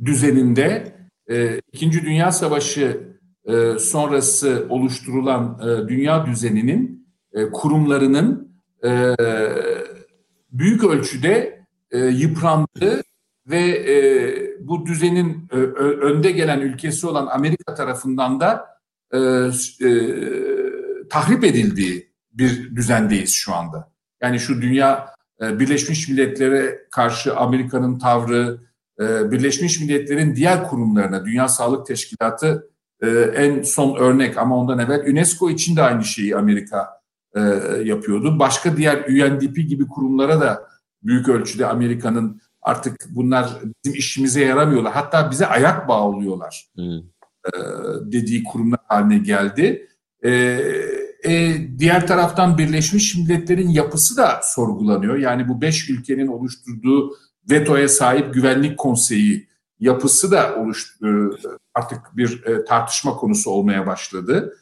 düzeninde 0.05 0.95
e, 1.31 1.61
İkinci 1.73 2.01
Dünya 2.01 2.31
Savaşı 2.31 3.11
e, 3.45 3.79
sonrası 3.79 4.65
oluşturulan 4.69 5.59
e, 5.61 5.89
dünya 5.89 6.25
düzeninin 6.25 7.07
e, 7.33 7.51
kurumlarının 7.51 8.51
e, 8.83 9.15
büyük 10.51 10.83
ölçüde 10.83 11.65
e, 11.91 11.99
yıprandığı 11.99 13.03
ve 13.47 13.61
e, 13.69 13.97
bu 14.67 14.85
düzenin 14.85 15.47
e, 15.51 15.55
önde 15.55 16.31
gelen 16.31 16.59
ülkesi 16.59 17.07
olan 17.07 17.27
Amerika 17.27 17.73
tarafından 17.73 18.39
da 18.39 18.65
e, 19.13 19.17
tahrip 21.11 21.43
edildiği 21.43 22.11
bir 22.31 22.75
düzendeyiz 22.75 23.33
şu 23.33 23.53
anda. 23.53 23.91
Yani 24.21 24.39
şu 24.39 24.61
dünya 24.61 25.15
e, 25.41 25.59
Birleşmiş 25.59 26.09
Milletler'e 26.09 26.87
karşı 26.91 27.35
Amerika'nın 27.35 27.99
tavrı, 27.99 28.61
e, 28.99 29.31
Birleşmiş 29.31 29.81
Milletler'in 29.81 30.35
diğer 30.35 30.63
kurumlarına, 30.63 31.25
Dünya 31.25 31.47
Sağlık 31.47 31.87
Teşkilatı 31.87 32.69
e, 33.01 33.09
en 33.35 33.63
son 33.63 33.95
örnek 33.95 34.37
ama 34.37 34.57
ondan 34.57 34.79
evvel 34.79 35.11
UNESCO 35.11 35.49
için 35.49 35.75
de 35.75 35.81
aynı 35.81 36.03
şeyi 36.03 36.35
Amerika 36.35 36.89
e, 37.35 37.39
yapıyordu. 37.83 38.39
Başka 38.39 38.77
diğer 38.77 38.97
UNDP 38.97 39.55
gibi 39.55 39.87
kurumlara 39.87 40.41
da 40.41 40.67
büyük 41.03 41.29
ölçüde 41.29 41.65
Amerika'nın 41.65 42.41
artık 42.61 42.95
bunlar 43.09 43.49
bizim 43.85 43.99
işimize 43.99 44.45
yaramıyorlar. 44.45 44.93
Hatta 44.93 45.31
bize 45.31 45.47
ayak 45.47 45.87
bağlıyorlar 45.87 46.65
hmm. 46.75 47.01
dediği 48.11 48.43
kurumlar 48.43 48.79
haline 48.87 49.17
geldi. 49.17 49.87
E, 50.25 50.61
diğer 51.79 52.07
taraftan 52.07 52.57
Birleşmiş 52.57 53.15
Milletler'in 53.15 53.69
yapısı 53.69 54.17
da 54.17 54.39
sorgulanıyor. 54.43 55.17
Yani 55.17 55.47
bu 55.47 55.61
beş 55.61 55.89
ülkenin 55.89 56.27
oluşturduğu 56.27 57.15
vetoya 57.49 57.87
sahip 57.87 58.33
Güvenlik 58.33 58.77
Konseyi 58.77 59.47
yapısı 59.79 60.31
da 60.31 60.55
oluş, 60.55 60.97
e, 61.03 61.07
artık 61.73 61.99
bir 62.17 62.43
e, 62.45 62.65
tartışma 62.65 63.13
konusu 63.13 63.51
olmaya 63.51 63.87
başladı. 63.87 64.57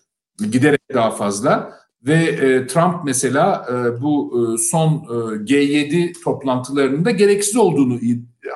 Giderek 0.52 0.82
daha 0.94 1.12
fazla. 1.12 1.80
Ve 2.04 2.16
e, 2.16 2.68
Trump 2.68 3.06
mesela 3.06 3.66
e, 3.70 4.02
bu 4.02 4.34
e, 4.34 4.58
son 4.58 4.90
e, 4.90 5.44
G7 5.44 6.24
toplantılarının 6.24 7.06
da 7.06 7.12
gereksiz 7.12 7.56
olduğunu 7.56 8.00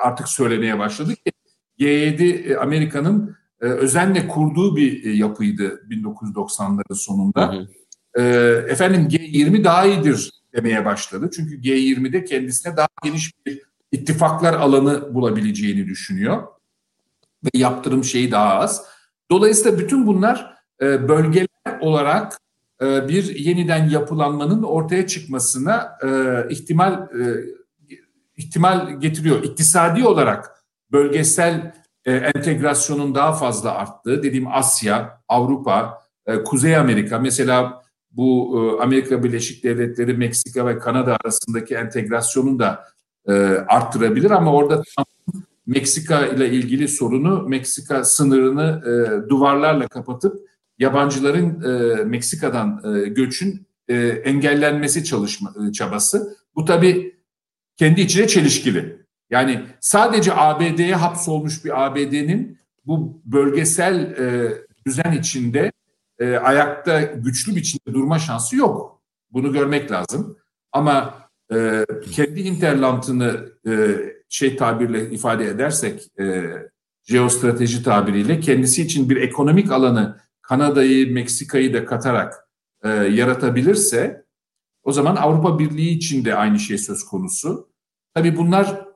artık 0.02 0.28
söylemeye 0.28 0.78
başladı 0.78 1.14
ki 1.14 1.32
G7 1.78 2.52
e, 2.52 2.56
Amerika'nın 2.56 3.36
e, 3.60 3.64
özenle 3.64 4.28
kurduğu 4.28 4.76
bir 4.76 5.04
e, 5.04 5.10
yapıydı 5.10 5.82
1990'ların 5.90 6.94
sonunda. 6.94 7.52
Hı 7.52 7.56
hı 7.56 7.68
e, 8.14 8.22
efendim 8.68 9.08
G20 9.08 9.64
daha 9.64 9.86
iyidir 9.86 10.30
demeye 10.52 10.84
başladı. 10.84 11.30
Çünkü 11.36 11.60
G20'de 11.60 12.24
kendisine 12.24 12.76
daha 12.76 12.88
geniş 13.04 13.32
bir 13.46 13.62
ittifaklar 13.92 14.54
alanı 14.54 15.14
bulabileceğini 15.14 15.86
düşünüyor. 15.86 16.42
Ve 17.44 17.58
yaptırım 17.58 18.04
şeyi 18.04 18.30
daha 18.30 18.54
az. 18.54 18.84
Dolayısıyla 19.30 19.78
bütün 19.78 20.06
bunlar 20.06 20.54
e, 20.82 21.08
bölgeler 21.08 21.80
olarak 21.80 22.38
e, 22.82 23.08
bir 23.08 23.36
yeniden 23.36 23.88
yapılanmanın 23.88 24.62
ortaya 24.62 25.06
çıkmasına 25.06 25.98
ihtimal 26.50 27.08
ihtimal 28.36 29.00
getiriyor. 29.00 29.42
İktisadi 29.42 30.06
olarak 30.06 30.64
bölgesel 30.92 31.72
entegrasyonun 32.04 33.14
daha 33.14 33.32
fazla 33.32 33.74
arttığı, 33.74 34.22
dediğim 34.22 34.48
Asya, 34.48 35.20
Avrupa, 35.28 36.02
Kuzey 36.44 36.76
Amerika 36.76 37.18
mesela 37.18 37.83
bu 38.16 38.58
e, 38.58 38.82
Amerika 38.82 39.24
Birleşik 39.24 39.64
Devletleri, 39.64 40.14
Meksika 40.14 40.66
ve 40.66 40.78
Kanada 40.78 41.16
arasındaki 41.24 41.74
entegrasyonun 41.74 42.58
da 42.58 42.84
e, 43.28 43.32
arttırabilir 43.68 44.30
ama 44.30 44.52
orada 44.52 44.82
Meksika 45.66 46.26
ile 46.26 46.50
ilgili 46.50 46.88
sorunu 46.88 47.48
Meksika 47.48 48.04
sınırını 48.04 48.82
e, 48.86 49.28
duvarlarla 49.28 49.88
kapatıp 49.88 50.48
yabancıların 50.78 51.62
e, 51.62 52.04
Meksika'dan 52.04 52.82
göçün 53.14 53.66
engellenmesi 54.24 55.04
çalışma 55.04 55.54
çabası. 55.72 56.36
Bu 56.56 56.64
tabii 56.64 57.16
kendi 57.76 58.00
içine 58.00 58.28
çelişkili. 58.28 59.04
Yani 59.30 59.60
sadece 59.80 60.32
ABD'ye 60.34 60.94
hapsolmuş 60.94 61.64
bir 61.64 61.86
ABD'nin 61.86 62.58
bu 62.86 63.22
bölgesel 63.24 64.00
e, 64.00 64.52
düzen 64.86 65.12
içinde 65.12 65.72
e, 66.18 66.36
ayakta 66.36 67.02
güçlü 67.02 67.56
biçimde 67.56 67.94
durma 67.94 68.18
şansı 68.18 68.56
yok. 68.56 69.02
Bunu 69.30 69.52
görmek 69.52 69.90
lazım. 69.90 70.38
Ama 70.72 71.14
e, 71.52 71.84
kendi 72.12 72.44
hinterlandını 72.44 73.52
e, 73.66 73.72
şey 74.28 74.56
tabirle 74.56 75.10
ifade 75.10 75.44
edersek, 75.44 76.20
e, 76.20 76.52
jeostrateji 77.04 77.82
tabiriyle 77.82 78.40
kendisi 78.40 78.82
için 78.82 79.10
bir 79.10 79.16
ekonomik 79.16 79.72
alanı 79.72 80.20
Kanada'yı, 80.42 81.12
Meksika'yı 81.12 81.74
da 81.74 81.84
katarak 81.84 82.48
e, 82.84 82.88
yaratabilirse 82.88 84.24
O 84.82 84.92
zaman 84.92 85.16
Avrupa 85.16 85.58
Birliği 85.58 85.90
için 85.90 86.24
de 86.24 86.34
aynı 86.34 86.58
şey 86.58 86.78
söz 86.78 87.04
konusu. 87.04 87.68
Tabii 88.14 88.36
bunlar 88.36 88.86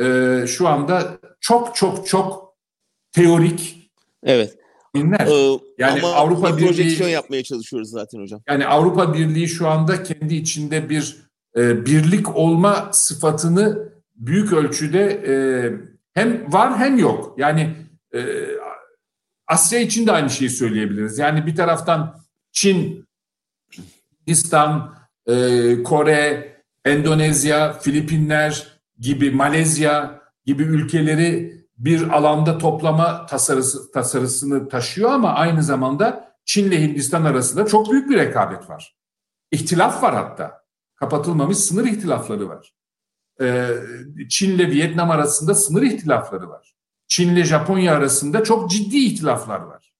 e, 0.00 0.44
şu 0.46 0.68
anda 0.68 1.18
çok 1.40 1.76
çok 1.76 2.06
çok 2.06 2.56
teorik. 3.12 3.90
Evet. 4.22 4.57
Dinler. 4.96 5.26
Ee, 5.26 5.58
yani 5.78 6.00
ama 6.02 6.14
Avrupa 6.14 6.56
bir 6.56 6.62
Birliği 6.62 6.66
projeksiyon 6.66 7.08
yapmaya 7.08 7.42
çalışıyoruz 7.42 7.90
zaten 7.90 8.20
hocam. 8.20 8.40
Yani 8.48 8.66
Avrupa 8.66 9.14
Birliği 9.14 9.48
şu 9.48 9.68
anda 9.68 10.02
kendi 10.02 10.34
içinde 10.34 10.90
bir 10.90 11.16
e, 11.56 11.86
birlik 11.86 12.36
olma 12.36 12.88
sıfatını 12.92 13.88
büyük 14.16 14.52
ölçüde 14.52 15.22
e, 15.26 15.34
hem 16.14 16.52
var 16.52 16.78
hem 16.78 16.98
yok. 16.98 17.34
Yani 17.38 17.76
e, 18.14 18.20
Asya 19.46 19.80
için 19.80 20.06
de 20.06 20.12
aynı 20.12 20.30
şeyi 20.30 20.50
söyleyebiliriz. 20.50 21.18
Yani 21.18 21.46
bir 21.46 21.56
taraftan 21.56 22.20
Çin, 22.52 23.06
Hindistan, 24.20 24.94
e, 25.26 25.34
Kore, 25.82 26.56
Endonezya, 26.84 27.72
Filipinler 27.72 28.80
gibi 28.98 29.30
Malezya 29.30 30.22
gibi 30.46 30.62
ülkeleri 30.62 31.58
bir 31.78 32.08
alanda 32.08 32.58
toplama 32.58 33.26
tasarısı, 33.26 33.92
tasarısını 33.92 34.68
taşıyor 34.68 35.10
ama 35.10 35.34
aynı 35.34 35.62
zamanda 35.62 36.34
Çin 36.44 36.64
ile 36.64 36.82
Hindistan 36.82 37.24
arasında 37.24 37.66
çok 37.66 37.92
büyük 37.92 38.10
bir 38.10 38.16
rekabet 38.16 38.70
var. 38.70 38.96
İhtilaf 39.52 40.02
var 40.02 40.14
hatta. 40.14 40.64
Kapatılmamış 40.96 41.58
sınır 41.58 41.84
ihtilafları 41.84 42.48
var. 42.48 42.74
Ee, 43.40 43.68
Çin 44.28 44.50
ile 44.50 44.70
Vietnam 44.70 45.10
arasında 45.10 45.54
sınır 45.54 45.82
ihtilafları 45.82 46.48
var. 46.48 46.74
Çin 47.08 47.28
ile 47.28 47.44
Japonya 47.44 47.94
arasında 47.94 48.44
çok 48.44 48.70
ciddi 48.70 48.96
ihtilaflar 48.98 49.60
var. 49.60 49.92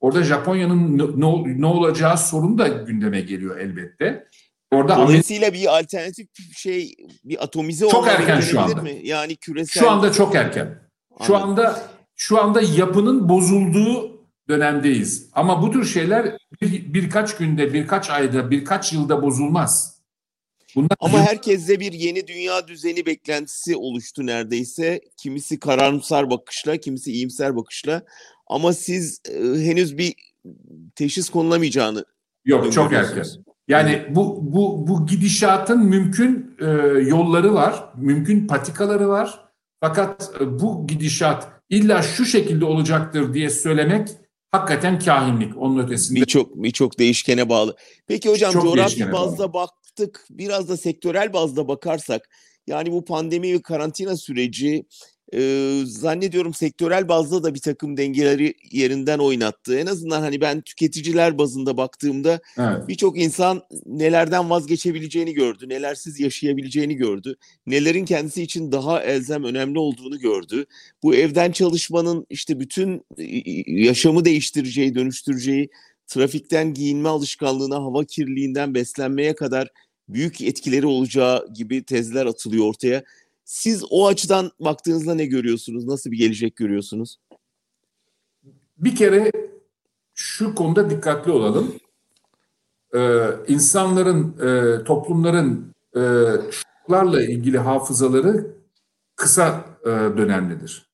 Orada 0.00 0.22
Japonya'nın 0.22 0.98
ne, 0.98 1.60
ne 1.60 1.66
olacağı 1.66 2.18
sorun 2.18 2.58
da 2.58 2.68
gündeme 2.68 3.20
geliyor 3.20 3.58
elbette. 3.58 4.28
Orada 4.72 4.96
Dolayısıyla 4.96 5.52
bir 5.52 5.78
alternatif 5.78 6.28
şey 6.56 6.94
bir 7.24 7.44
atomize 7.44 7.88
çok 7.88 8.08
erken 8.08 8.40
şu 8.40 8.60
anda. 8.60 8.82
Mi? 8.82 9.00
Yani 9.02 9.36
küresel 9.36 9.82
Şu 9.82 9.90
anda 9.90 10.12
çok 10.12 10.34
erken. 10.34 10.87
Şu 11.26 11.36
Anladım. 11.36 11.50
anda 11.50 11.82
şu 12.16 12.42
anda 12.42 12.60
yapının 12.60 13.28
bozulduğu 13.28 14.18
dönemdeyiz. 14.48 15.28
Ama 15.32 15.62
bu 15.62 15.70
tür 15.70 15.84
şeyler 15.84 16.36
bir, 16.62 16.94
birkaç 16.94 17.36
günde, 17.36 17.72
birkaç 17.74 18.10
ayda, 18.10 18.50
birkaç 18.50 18.92
yılda 18.92 19.22
bozulmaz. 19.22 19.98
Bunlar... 20.74 20.90
Ama 21.00 21.18
herkeste 21.18 21.80
bir 21.80 21.92
yeni 21.92 22.26
dünya 22.26 22.68
düzeni 22.68 23.06
beklentisi 23.06 23.76
oluştu 23.76 24.26
neredeyse. 24.26 25.00
Kimisi 25.16 25.60
karamsar 25.60 26.30
bakışla, 26.30 26.76
kimisi 26.76 27.12
iyimser 27.12 27.56
bakışla. 27.56 28.02
Ama 28.46 28.72
siz 28.72 29.20
e, 29.28 29.40
henüz 29.40 29.98
bir 29.98 30.14
teşhis 30.94 31.30
konulamayacağını 31.30 32.04
Yok 32.44 32.72
çok 32.72 32.92
erken. 32.92 33.24
Yani 33.68 34.06
bu 34.10 34.38
bu 34.52 34.88
bu 34.88 35.06
gidişatın 35.06 35.84
mümkün 35.84 36.56
e, 36.60 36.66
yolları 36.98 37.54
var, 37.54 37.84
mümkün 37.96 38.46
patikaları 38.46 39.08
var. 39.08 39.47
Fakat 39.80 40.30
e, 40.40 40.60
bu 40.60 40.86
gidişat 40.86 41.48
illa 41.70 42.02
şu 42.02 42.24
şekilde 42.24 42.64
olacaktır 42.64 43.34
diye 43.34 43.50
söylemek 43.50 44.08
hakikaten 44.50 44.98
kahinlik 44.98 45.56
onun 45.56 45.84
ötesinde. 45.84 46.20
Birçok 46.20 46.62
birçok 46.62 46.98
değişkene 46.98 47.48
bağlı. 47.48 47.76
Peki 48.06 48.28
hocam 48.28 48.52
Çok 48.52 48.62
coğrafi 48.62 49.12
bazda 49.12 49.52
bağlı. 49.52 49.52
baktık. 49.52 50.26
Biraz 50.30 50.68
da 50.68 50.76
sektörel 50.76 51.32
bazda 51.32 51.68
bakarsak 51.68 52.28
yani 52.66 52.92
bu 52.92 53.04
pandemi 53.04 53.54
ve 53.54 53.62
karantina 53.62 54.16
süreci 54.16 54.84
e, 55.34 55.82
zannediyorum 55.84 56.54
sektörel 56.54 57.08
bazda 57.08 57.42
da 57.42 57.54
bir 57.54 57.60
takım 57.60 57.96
dengeleri 57.96 58.54
yerinden 58.70 59.18
oynattı. 59.18 59.78
En 59.78 59.86
azından 59.86 60.20
hani 60.20 60.40
ben 60.40 60.60
tüketiciler 60.60 61.38
bazında 61.38 61.76
baktığımda 61.76 62.40
evet. 62.58 62.88
birçok 62.88 63.18
insan 63.18 63.62
nelerden 63.86 64.50
vazgeçebileceğini 64.50 65.34
gördü, 65.34 65.68
nelersiz 65.68 66.20
yaşayabileceğini 66.20 66.96
gördü, 66.96 67.36
nelerin 67.66 68.04
kendisi 68.04 68.42
için 68.42 68.72
daha 68.72 69.02
elzem 69.02 69.44
önemli 69.44 69.78
olduğunu 69.78 70.18
gördü. 70.18 70.66
Bu 71.02 71.14
evden 71.14 71.52
çalışmanın 71.52 72.26
işte 72.30 72.60
bütün 72.60 73.04
yaşamı 73.66 74.24
değiştireceği, 74.24 74.94
dönüştüreceği, 74.94 75.68
trafikten 76.06 76.74
giyinme 76.74 77.08
alışkanlığına, 77.08 77.76
hava 77.76 78.04
kirliliğinden 78.04 78.74
beslenmeye 78.74 79.34
kadar 79.34 79.68
büyük 80.08 80.40
etkileri 80.40 80.86
olacağı 80.86 81.48
gibi 81.54 81.84
tezler 81.84 82.26
atılıyor 82.26 82.66
ortaya. 82.66 83.02
Siz 83.48 83.84
o 83.90 84.06
açıdan 84.06 84.50
baktığınızda 84.60 85.14
ne 85.14 85.26
görüyorsunuz? 85.26 85.84
Nasıl 85.84 86.10
bir 86.10 86.18
gelecek 86.18 86.56
görüyorsunuz? 86.56 87.16
Bir 88.78 88.96
kere 88.96 89.32
şu 90.14 90.54
konuda 90.54 90.90
dikkatli 90.90 91.32
olalım. 91.32 91.74
Ee, 92.94 93.28
insanların, 93.48 94.36
e, 94.38 94.84
toplumların 94.84 95.74
e, 95.96 96.00
şoklarla 96.50 97.22
ilgili 97.22 97.58
hafızaları 97.58 98.54
kısa 99.16 99.64
e, 99.82 99.88
dönemlidir. 99.88 100.90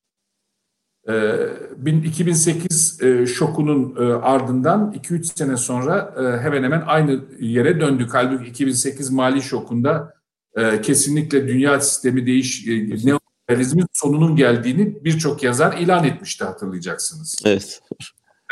E, 1.09 2.03
2008 2.03 3.01
e, 3.01 3.25
şokunun 3.25 3.95
e, 3.95 4.13
ardından 4.13 4.91
2-3 4.91 5.23
sene 5.23 5.57
sonra 5.57 6.13
e, 6.17 6.43
hemen 6.43 6.63
hemen 6.63 6.83
aynı 6.87 7.25
yere 7.39 7.79
döndük. 7.79 8.13
Halbuki 8.13 8.49
2008 8.49 9.09
mali 9.09 9.41
şokunda 9.41 10.14
e, 10.55 10.81
kesinlikle 10.81 11.47
dünya 11.47 11.79
sistemi 11.79 12.25
değiş, 12.25 12.67
e, 12.67 12.71
neoliberalizmin 12.71 13.85
sonunun 13.93 14.35
geldiğini 14.35 15.03
birçok 15.03 15.43
yazar 15.43 15.77
ilan 15.77 16.03
etmişti 16.03 16.43
hatırlayacaksınız. 16.43 17.35
Evet. 17.45 17.81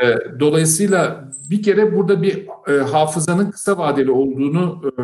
E, 0.03 0.39
dolayısıyla 0.39 1.31
bir 1.49 1.63
kere 1.63 1.95
burada 1.95 2.21
bir 2.21 2.47
e, 2.67 2.77
hafızanın 2.77 3.51
kısa 3.51 3.77
vadeli 3.77 4.11
olduğunu 4.11 4.81
e, 4.85 5.01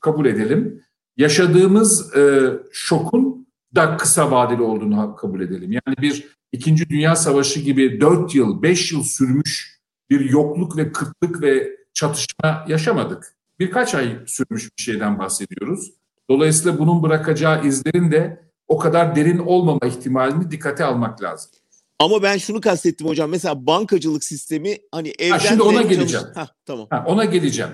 kabul 0.00 0.26
edelim. 0.26 0.82
Yaşadığımız 1.16 2.16
e, 2.16 2.52
şokun 2.72 3.46
da 3.74 3.96
kısa 3.96 4.30
vadeli 4.30 4.62
olduğunu 4.62 5.16
kabul 5.16 5.40
edelim. 5.40 5.72
Yani 5.72 5.96
bir 6.00 6.36
İkinci 6.52 6.88
Dünya 6.88 7.16
Savaşı 7.16 7.60
gibi 7.60 8.00
4 8.00 8.34
yıl, 8.34 8.62
5 8.62 8.92
yıl 8.92 9.02
sürmüş 9.02 9.80
bir 10.10 10.30
yokluk 10.30 10.76
ve 10.76 10.92
kıtlık 10.92 11.42
ve 11.42 11.76
çatışma 11.94 12.64
yaşamadık. 12.68 13.36
Birkaç 13.58 13.94
ay 13.94 14.18
sürmüş 14.26 14.70
bir 14.78 14.82
şeyden 14.82 15.18
bahsediyoruz. 15.18 15.92
Dolayısıyla 16.30 16.78
bunun 16.78 17.02
bırakacağı 17.02 17.66
izlerin 17.66 18.10
de 18.12 18.46
o 18.68 18.78
kadar 18.78 19.16
derin 19.16 19.38
olmama 19.38 19.86
ihtimalini 19.86 20.50
dikkate 20.50 20.84
almak 20.84 21.22
lazım. 21.22 21.50
Ama 21.98 22.22
ben 22.22 22.36
şunu 22.36 22.60
kastettim 22.60 23.06
hocam. 23.06 23.30
Mesela 23.30 23.66
bankacılık 23.66 24.24
sistemi 24.24 24.76
hani 24.92 25.12
evden 25.18 25.30
ha, 25.30 25.38
şimdi 25.38 25.62
ona 25.62 25.82
geleceğim. 25.82 26.26
Ha, 26.34 26.48
tamam. 26.66 26.86
Ha, 26.90 27.04
ona 27.06 27.24
geleceğim. 27.24 27.70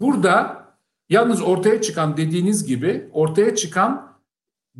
Burada 0.00 0.64
yalnız 1.10 1.42
ortaya 1.42 1.82
çıkan 1.82 2.16
dediğiniz 2.16 2.64
gibi 2.64 3.08
ortaya 3.12 3.54
çıkan 3.54 4.18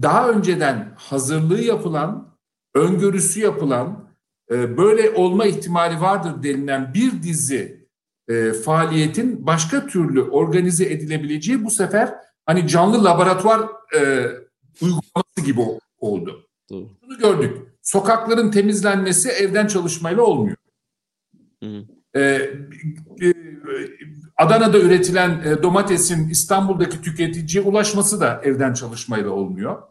daha 0.03 0.29
önceden 0.29 0.94
hazırlığı 0.97 1.61
yapılan, 1.61 2.37
öngörüsü 2.75 3.40
yapılan, 3.40 4.09
e, 4.51 4.77
böyle 4.77 5.11
olma 5.11 5.47
ihtimali 5.47 6.01
vardır 6.01 6.42
denilen 6.42 6.94
bir 6.94 7.23
dizi 7.23 7.88
e, 8.29 8.53
faaliyetin 8.53 9.47
başka 9.47 9.87
türlü 9.87 10.23
organize 10.23 10.85
edilebileceği 10.85 11.64
bu 11.64 11.71
sefer 11.71 12.14
hani 12.49 12.69
canlı 12.69 13.05
laboratuvar 13.05 13.61
e, 13.97 14.01
uygulaması 14.83 15.41
gibi 15.45 15.61
oldu. 15.99 16.47
Doğru. 16.71 16.89
Bunu 17.03 17.19
gördük. 17.19 17.57
Sokakların 17.83 18.51
temizlenmesi 18.51 19.29
evden 19.29 19.67
çalışmayla 19.67 20.23
olmuyor. 20.23 20.57
Hı 21.63 21.67
hı. 21.67 21.85
Ee, 22.15 22.21
e, 23.23 23.35
Adana'da 24.37 24.79
üretilen 24.79 25.43
e, 25.45 25.63
domatesin 25.63 26.29
İstanbul'daki 26.29 27.03
tüketiciye 27.03 27.65
ulaşması 27.65 28.21
da 28.21 28.41
evden 28.45 28.73
çalışmayla 28.75 29.31
olmuyor. 29.31 29.83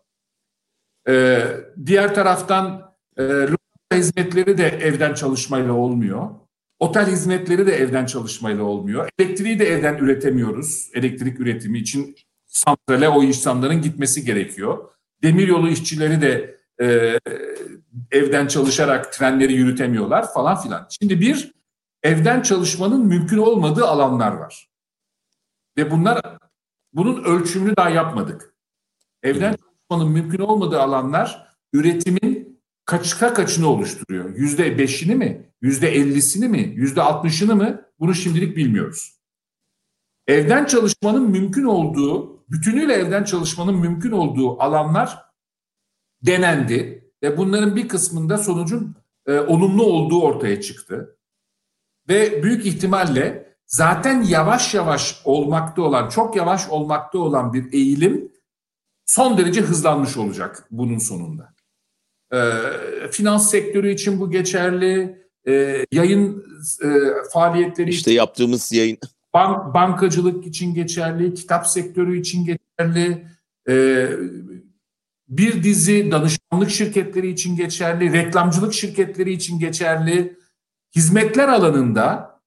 Ee, 1.10 1.48
diğer 1.86 2.16
taraftan 2.16 2.94
e, 3.20 3.48
hizmetleri 3.94 4.58
de 4.58 4.68
evden 4.68 5.14
çalışmayla 5.14 5.74
olmuyor. 5.74 6.30
Otel 6.80 7.08
hizmetleri 7.08 7.68
de 7.68 7.76
evden 7.76 8.06
çalışmayla 8.06 8.64
olmuyor. 8.64 9.10
Elektriği 9.20 9.60
de 9.60 9.66
evden 9.66 9.98
üretemiyoruz. 9.98 10.90
Elektrik 10.94 11.40
üretimi 11.40 11.80
için 11.80 12.16
santrale 12.48 13.10
o 13.10 13.24
insanların 13.24 13.82
gitmesi 13.82 14.26
gerekiyor. 14.26 14.92
Demiryolu 15.24 15.70
işçileri 15.70 16.22
de 16.22 16.58
e, 16.82 17.20
evden 18.12 18.48
çalışarak 18.48 19.14
trenleri 19.14 19.54
yürütemiyorlar 19.54 20.34
falan 20.34 20.62
filan. 20.62 20.88
Şimdi 20.90 21.22
bir 21.22 21.54
evden 22.04 22.42
çalışmanın 22.42 23.06
mümkün 23.06 23.38
olmadığı 23.38 23.86
alanlar 23.86 24.32
var. 24.32 24.70
Ve 25.78 25.92
bunlar 25.92 26.38
bunun 26.94 27.24
ölçümünü 27.24 27.76
daha 27.76 27.90
yapmadık. 27.90 28.54
Evden 29.24 29.56
çalışmanın 29.56 30.14
mümkün 30.14 30.40
olmadığı 30.40 30.82
alanlar 30.82 31.48
üretimin 31.74 32.62
kaçka 32.86 33.34
kaçını 33.34 33.68
oluşturuyor? 33.68 34.36
Yüzde 34.36 34.78
beşini 34.78 35.16
mi? 35.16 35.52
Yüzde 35.62 35.96
ellisini 35.96 36.48
mi? 36.48 36.74
Yüzde 36.76 37.02
altmışını 37.02 37.56
mı? 37.56 37.82
Bunu 38.00 38.16
şimdilik 38.16 38.58
bilmiyoruz. 38.58 39.18
Evden 40.28 40.66
çalışmanın 40.66 41.30
mümkün 41.30 41.64
olduğu 41.64 42.37
bütünüyle 42.50 42.94
evden 42.94 43.24
çalışmanın 43.24 43.76
mümkün 43.76 44.12
olduğu 44.12 44.62
alanlar 44.62 45.26
denendi 46.22 47.12
ve 47.24 47.38
bunların 47.38 47.76
bir 47.76 47.88
kısmında 47.88 48.38
sonucun 48.38 48.96
e, 49.26 49.40
olumlu 49.40 49.84
olduğu 49.84 50.22
ortaya 50.22 50.62
çıktı. 50.62 51.18
Ve 52.10 52.44
büyük 52.44 52.66
ihtimalle 52.66 53.56
zaten 53.66 54.22
yavaş 54.22 54.74
yavaş 54.74 55.22
olmakta 55.26 55.82
olan, 55.82 56.10
çok 56.10 56.36
yavaş 56.36 56.70
olmakta 56.70 57.20
olan 57.20 57.54
bir 57.54 57.74
eğilim 57.74 58.32
son 59.06 59.38
derece 59.38 59.62
hızlanmış 59.62 60.18
olacak 60.18 60.68
bunun 60.72 60.98
sonunda. 60.98 61.54
E, 62.34 62.40
finans 63.12 63.52
sektörü 63.52 63.94
için 63.94 64.20
bu 64.20 64.32
geçerli, 64.32 65.24
e, 65.48 65.86
yayın 65.92 66.46
e, 66.84 66.90
faaliyetleri 67.34 67.90
işte 67.90 68.12
yaptığımız 68.12 68.72
yayın 68.72 68.98
bank, 69.34 69.74
bankacılık 69.74 70.48
için 70.48 70.74
geçerli, 70.74 71.34
kitap 71.34 71.68
sektörü 71.68 72.20
için 72.20 72.46
geçerli, 72.46 73.28
e, 73.70 74.08
bir 75.28 75.64
dizi 75.64 76.12
danışmanlık 76.12 76.70
şirketleri 76.70 77.30
için 77.30 77.56
geçerli, 77.56 78.14
reklamcılık 78.14 78.74
şirketleri 78.74 79.32
için 79.32 79.60
geçerli, 79.60 80.38
hizmetler 80.96 81.48
alanında 81.48 82.38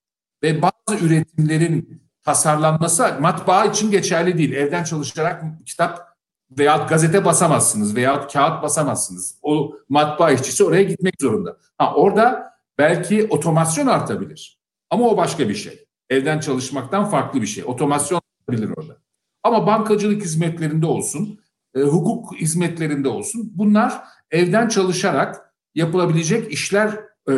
ve 0.42 0.62
bazı 0.62 1.04
üretimlerin 1.04 2.02
tasarlanması 2.22 3.16
matbaa 3.20 3.64
için 3.64 3.90
geçerli 3.90 4.38
değil. 4.38 4.52
Evden 4.52 4.84
çalışarak 4.84 5.44
kitap 5.66 6.16
veya 6.58 6.76
gazete 6.76 7.24
basamazsınız 7.24 7.96
veya 7.96 8.26
kağıt 8.26 8.62
basamazsınız. 8.62 9.38
O 9.42 9.76
matbaa 9.88 10.30
işçisi 10.30 10.64
oraya 10.64 10.82
gitmek 10.82 11.14
zorunda. 11.20 11.56
Ha 11.78 11.94
orada 11.94 12.54
belki 12.78 13.26
otomasyon 13.30 13.86
artabilir. 13.86 14.60
Ama 14.90 15.08
o 15.08 15.16
başka 15.16 15.48
bir 15.48 15.54
şey. 15.54 15.89
Evden 16.10 16.40
çalışmaktan 16.40 17.04
farklı 17.04 17.42
bir 17.42 17.46
şey. 17.46 17.64
Otomasyon 17.64 18.20
artabilir 18.48 18.70
orada. 18.76 18.96
Ama 19.42 19.66
bankacılık 19.66 20.22
hizmetlerinde 20.22 20.86
olsun, 20.86 21.40
e, 21.74 21.80
hukuk 21.80 22.36
hizmetlerinde 22.36 23.08
olsun 23.08 23.52
bunlar 23.54 24.02
evden 24.30 24.68
çalışarak 24.68 25.54
yapılabilecek 25.74 26.52
işler 26.52 27.00
e, 27.28 27.34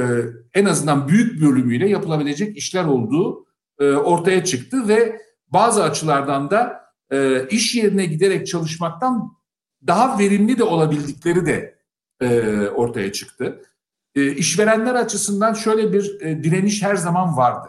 en 0.55 0.65
azından 0.65 1.09
büyük 1.09 1.43
bölümüyle 1.43 1.89
yapılabilecek 1.89 2.57
işler 2.57 2.85
olduğu 2.85 3.47
e, 3.79 3.93
ortaya 3.93 4.45
çıktı 4.45 4.89
ve 4.89 5.21
bazı 5.49 5.83
açılardan 5.83 6.51
da 6.51 6.83
e, 7.11 7.49
iş 7.49 7.75
yerine 7.75 8.07
giderek 8.07 8.47
çalışmaktan 8.47 9.37
daha 9.87 10.19
verimli 10.19 10.59
de 10.59 10.65
olabildikleri 10.65 11.47
de 11.47 11.79
e, 12.21 12.51
ortaya 12.69 13.13
çıktı. 13.13 13.63
E, 14.15 14.33
işverenler 14.33 14.95
açısından 14.95 15.55
şöyle 15.55 15.93
bir 15.93 16.21
e, 16.21 16.45
direniş 16.45 16.83
her 16.83 16.97
zaman 16.97 17.37
vardı. 17.37 17.69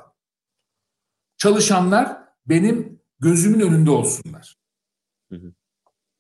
Çalışanlar 1.44 2.18
benim 2.46 3.00
gözümün 3.20 3.60
önünde 3.60 3.92
olsunlar. 3.92 4.56
Hı 5.30 5.36
hı. 5.36 5.54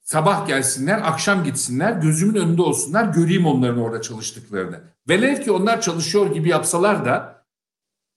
Sabah 0.01 0.47
gelsinler, 0.47 1.01
akşam 1.03 1.43
gitsinler, 1.43 1.91
gözümün 1.91 2.35
önünde 2.35 2.61
olsunlar, 2.61 3.05
göreyim 3.05 3.45
onların 3.45 3.79
orada 3.79 4.01
çalıştıklarını. 4.01 4.81
Velev 5.09 5.41
ki 5.41 5.51
onlar 5.51 5.81
çalışıyor 5.81 6.33
gibi 6.33 6.49
yapsalar 6.49 7.05
da 7.05 7.45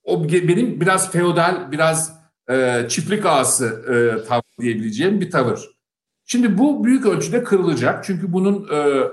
o 0.03 0.29
benim 0.29 0.81
biraz 0.81 1.11
feodal, 1.11 1.71
biraz 1.71 2.19
e, 2.49 2.85
çiftlik 2.89 3.25
ağası 3.25 3.65
e, 3.65 4.27
tavır 4.27 4.61
diyebileceğim 4.61 5.21
bir 5.21 5.31
tavır. 5.31 5.69
Şimdi 6.25 6.57
bu 6.57 6.83
büyük 6.83 7.05
ölçüde 7.05 7.43
kırılacak. 7.43 8.03
Çünkü 8.03 8.33
bunun 8.33 8.69
e, 8.73 9.03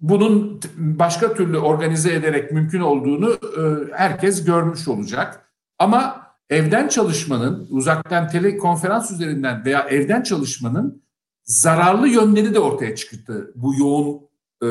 bunun 0.00 0.60
başka 0.76 1.34
türlü 1.34 1.58
organize 1.58 2.14
ederek 2.14 2.52
mümkün 2.52 2.80
olduğunu 2.80 3.32
e, 3.32 3.92
herkes 3.96 4.44
görmüş 4.44 4.88
olacak. 4.88 5.49
Ama 5.80 6.26
evden 6.50 6.88
çalışmanın, 6.88 7.66
uzaktan 7.70 8.28
telekonferans 8.28 9.10
üzerinden 9.10 9.64
veya 9.64 9.80
evden 9.80 10.22
çalışmanın 10.22 11.02
zararlı 11.44 12.08
yönleri 12.08 12.54
de 12.54 12.60
ortaya 12.60 12.96
çıktı 12.96 13.52
bu 13.54 13.74
yoğun 13.74 14.20
e, 14.62 14.68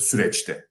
süreçte. 0.00 0.66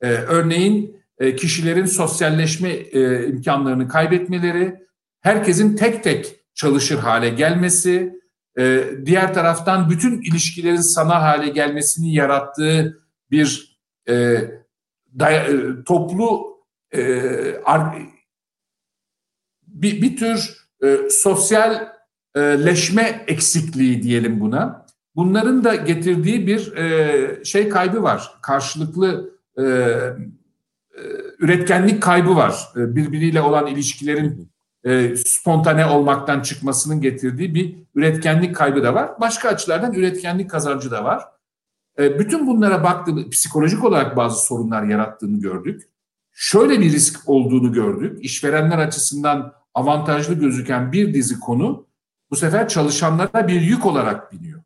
E, 0.00 0.08
örneğin 0.08 1.02
e, 1.18 1.36
kişilerin 1.36 1.84
sosyalleşme 1.84 2.68
e, 2.70 3.26
imkanlarını 3.26 3.88
kaybetmeleri, 3.88 4.86
herkesin 5.20 5.76
tek 5.76 6.04
tek 6.04 6.40
çalışır 6.54 6.98
hale 6.98 7.28
gelmesi, 7.28 8.20
e, 8.58 8.84
diğer 9.06 9.34
taraftan 9.34 9.90
bütün 9.90 10.22
ilişkilerin 10.22 10.76
sana 10.76 11.22
hale 11.22 11.48
gelmesini 11.48 12.14
yarattığı 12.14 12.98
bir 13.30 13.78
e, 14.08 14.44
day, 15.18 15.36
e, 15.36 15.84
toplu 15.86 16.56
e, 16.92 17.22
ar, 17.64 17.96
bir, 19.82 20.02
bir 20.02 20.16
tür 20.16 20.66
e, 20.84 20.98
sosyalleşme 21.10 23.24
eksikliği 23.26 24.02
diyelim 24.02 24.40
buna. 24.40 24.86
Bunların 25.16 25.64
da 25.64 25.74
getirdiği 25.74 26.46
bir 26.46 26.76
e, 26.76 27.44
şey 27.44 27.68
kaybı 27.68 28.02
var. 28.02 28.32
Karşılıklı 28.42 29.30
e, 29.58 29.62
e, 29.62 29.64
üretkenlik 31.38 32.02
kaybı 32.02 32.36
var. 32.36 32.68
E, 32.76 32.96
birbiriyle 32.96 33.40
olan 33.40 33.66
ilişkilerin 33.66 34.52
e, 34.84 35.16
spontane 35.16 35.86
olmaktan 35.86 36.40
çıkmasının 36.40 37.00
getirdiği 37.00 37.54
bir 37.54 37.76
üretkenlik 37.94 38.56
kaybı 38.56 38.82
da 38.82 38.94
var. 38.94 39.10
Başka 39.20 39.48
açılardan 39.48 39.92
üretkenlik 39.92 40.50
kazancı 40.50 40.90
da 40.90 41.04
var. 41.04 41.22
E, 41.98 42.18
bütün 42.18 42.46
bunlara 42.46 42.84
baktığımız 42.84 43.30
psikolojik 43.30 43.84
olarak 43.84 44.16
bazı 44.16 44.46
sorunlar 44.46 44.82
yarattığını 44.82 45.40
gördük. 45.40 45.82
Şöyle 46.32 46.80
bir 46.80 46.92
risk 46.92 47.28
olduğunu 47.28 47.72
gördük. 47.72 48.24
İşverenler 48.24 48.78
açısından 48.78 49.52
avantajlı 49.76 50.34
gözüken 50.34 50.92
bir 50.92 51.14
dizi 51.14 51.40
konu 51.40 51.86
bu 52.30 52.36
sefer 52.36 52.68
çalışanlara 52.68 53.48
bir 53.48 53.60
yük 53.60 53.86
olarak 53.86 54.32
biniyor. 54.32 54.62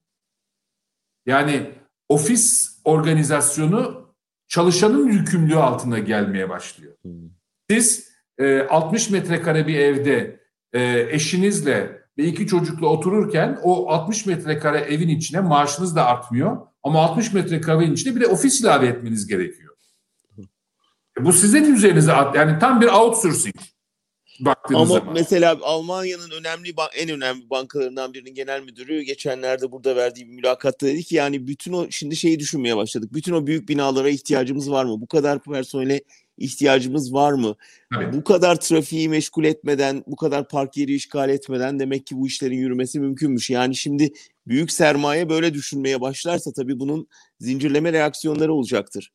Yani 1.27 1.70
ofis 2.09 2.77
organizasyonu 2.85 4.09
çalışanın 4.49 5.09
yükümlülüğü 5.09 5.57
altına 5.57 5.99
gelmeye 5.99 6.49
başlıyor. 6.49 6.94
Siz 7.70 8.11
e, 8.38 8.61
60 8.61 9.11
metrekare 9.11 9.66
bir 9.66 9.79
evde 9.79 10.40
e, 10.73 11.07
eşinizle 11.11 12.03
ve 12.18 12.25
iki 12.25 12.46
çocukla 12.46 12.87
otururken 12.87 13.59
o 13.62 13.90
60 13.90 14.27
metrekare 14.27 14.79
evin 14.79 15.09
içine 15.09 15.40
maaşınız 15.40 15.96
da 15.96 16.07
artmıyor. 16.07 16.66
Ama 16.83 17.01
60 17.01 17.33
metrekare 17.33 17.85
evin 17.85 17.92
içine 17.92 18.16
bir 18.16 18.20
de 18.20 18.27
ofis 18.27 18.61
ilave 18.61 18.87
etmeniz 18.87 19.27
gerekiyor. 19.27 19.77
E, 21.18 21.25
bu 21.25 21.33
sizin 21.33 21.75
üzerinize 21.75 22.12
yani 22.35 22.59
tam 22.59 22.81
bir 22.81 22.87
outsourcing 22.87 23.57
baktığınız 24.44 24.81
Ama 24.81 24.98
zaman. 24.98 25.14
mesela 25.14 25.59
Almanya'nın 25.62 26.31
önemli 26.31 26.74
en 26.96 27.11
önemli 27.11 27.50
bankalarından 27.50 28.14
birinin 28.14 28.35
genel 28.35 28.62
müdürü 28.62 29.03
geçenlerde 29.03 29.72
burada 29.72 29.96
verdiği 29.96 30.26
bir 30.26 30.33
mülakatta 30.33 30.87
dedi 30.87 31.03
ki 31.03 31.14
yani 31.14 31.46
bütün 31.46 31.72
o 31.72 31.87
şimdi 31.90 32.16
şeyi 32.16 32.38
düşünmeye 32.38 32.76
başladık. 32.76 33.14
Bütün 33.14 33.33
o 33.33 33.46
büyük 33.46 33.68
binalara 33.68 34.09
ihtiyacımız 34.09 34.70
var 34.70 34.85
mı? 34.85 35.00
Bu 35.00 35.07
kadar 35.07 35.42
personele 35.42 36.00
ihtiyacımız 36.38 37.14
var 37.14 37.33
mı? 37.33 37.57
Evet. 37.96 38.14
Bu 38.14 38.24
kadar 38.24 38.61
trafiği 38.61 39.09
meşgul 39.09 39.44
etmeden, 39.44 40.05
bu 40.07 40.16
kadar 40.16 40.48
park 40.48 40.76
yeri 40.76 40.94
işgal 40.94 41.31
etmeden 41.31 41.79
demek 41.79 42.07
ki 42.07 42.16
bu 42.16 42.26
işlerin 42.26 42.59
yürümesi 42.59 43.00
mümkünmüş. 43.00 43.50
Yani 43.50 43.76
şimdi 43.76 44.12
büyük 44.46 44.72
sermaye 44.72 45.29
böyle 45.29 45.55
düşünmeye 45.55 46.00
başlarsa 46.00 46.53
tabii 46.53 46.81
bunun 46.81 47.09
zincirleme 47.40 47.92
reaksiyonları 47.92 48.53
olacaktır. 48.53 49.12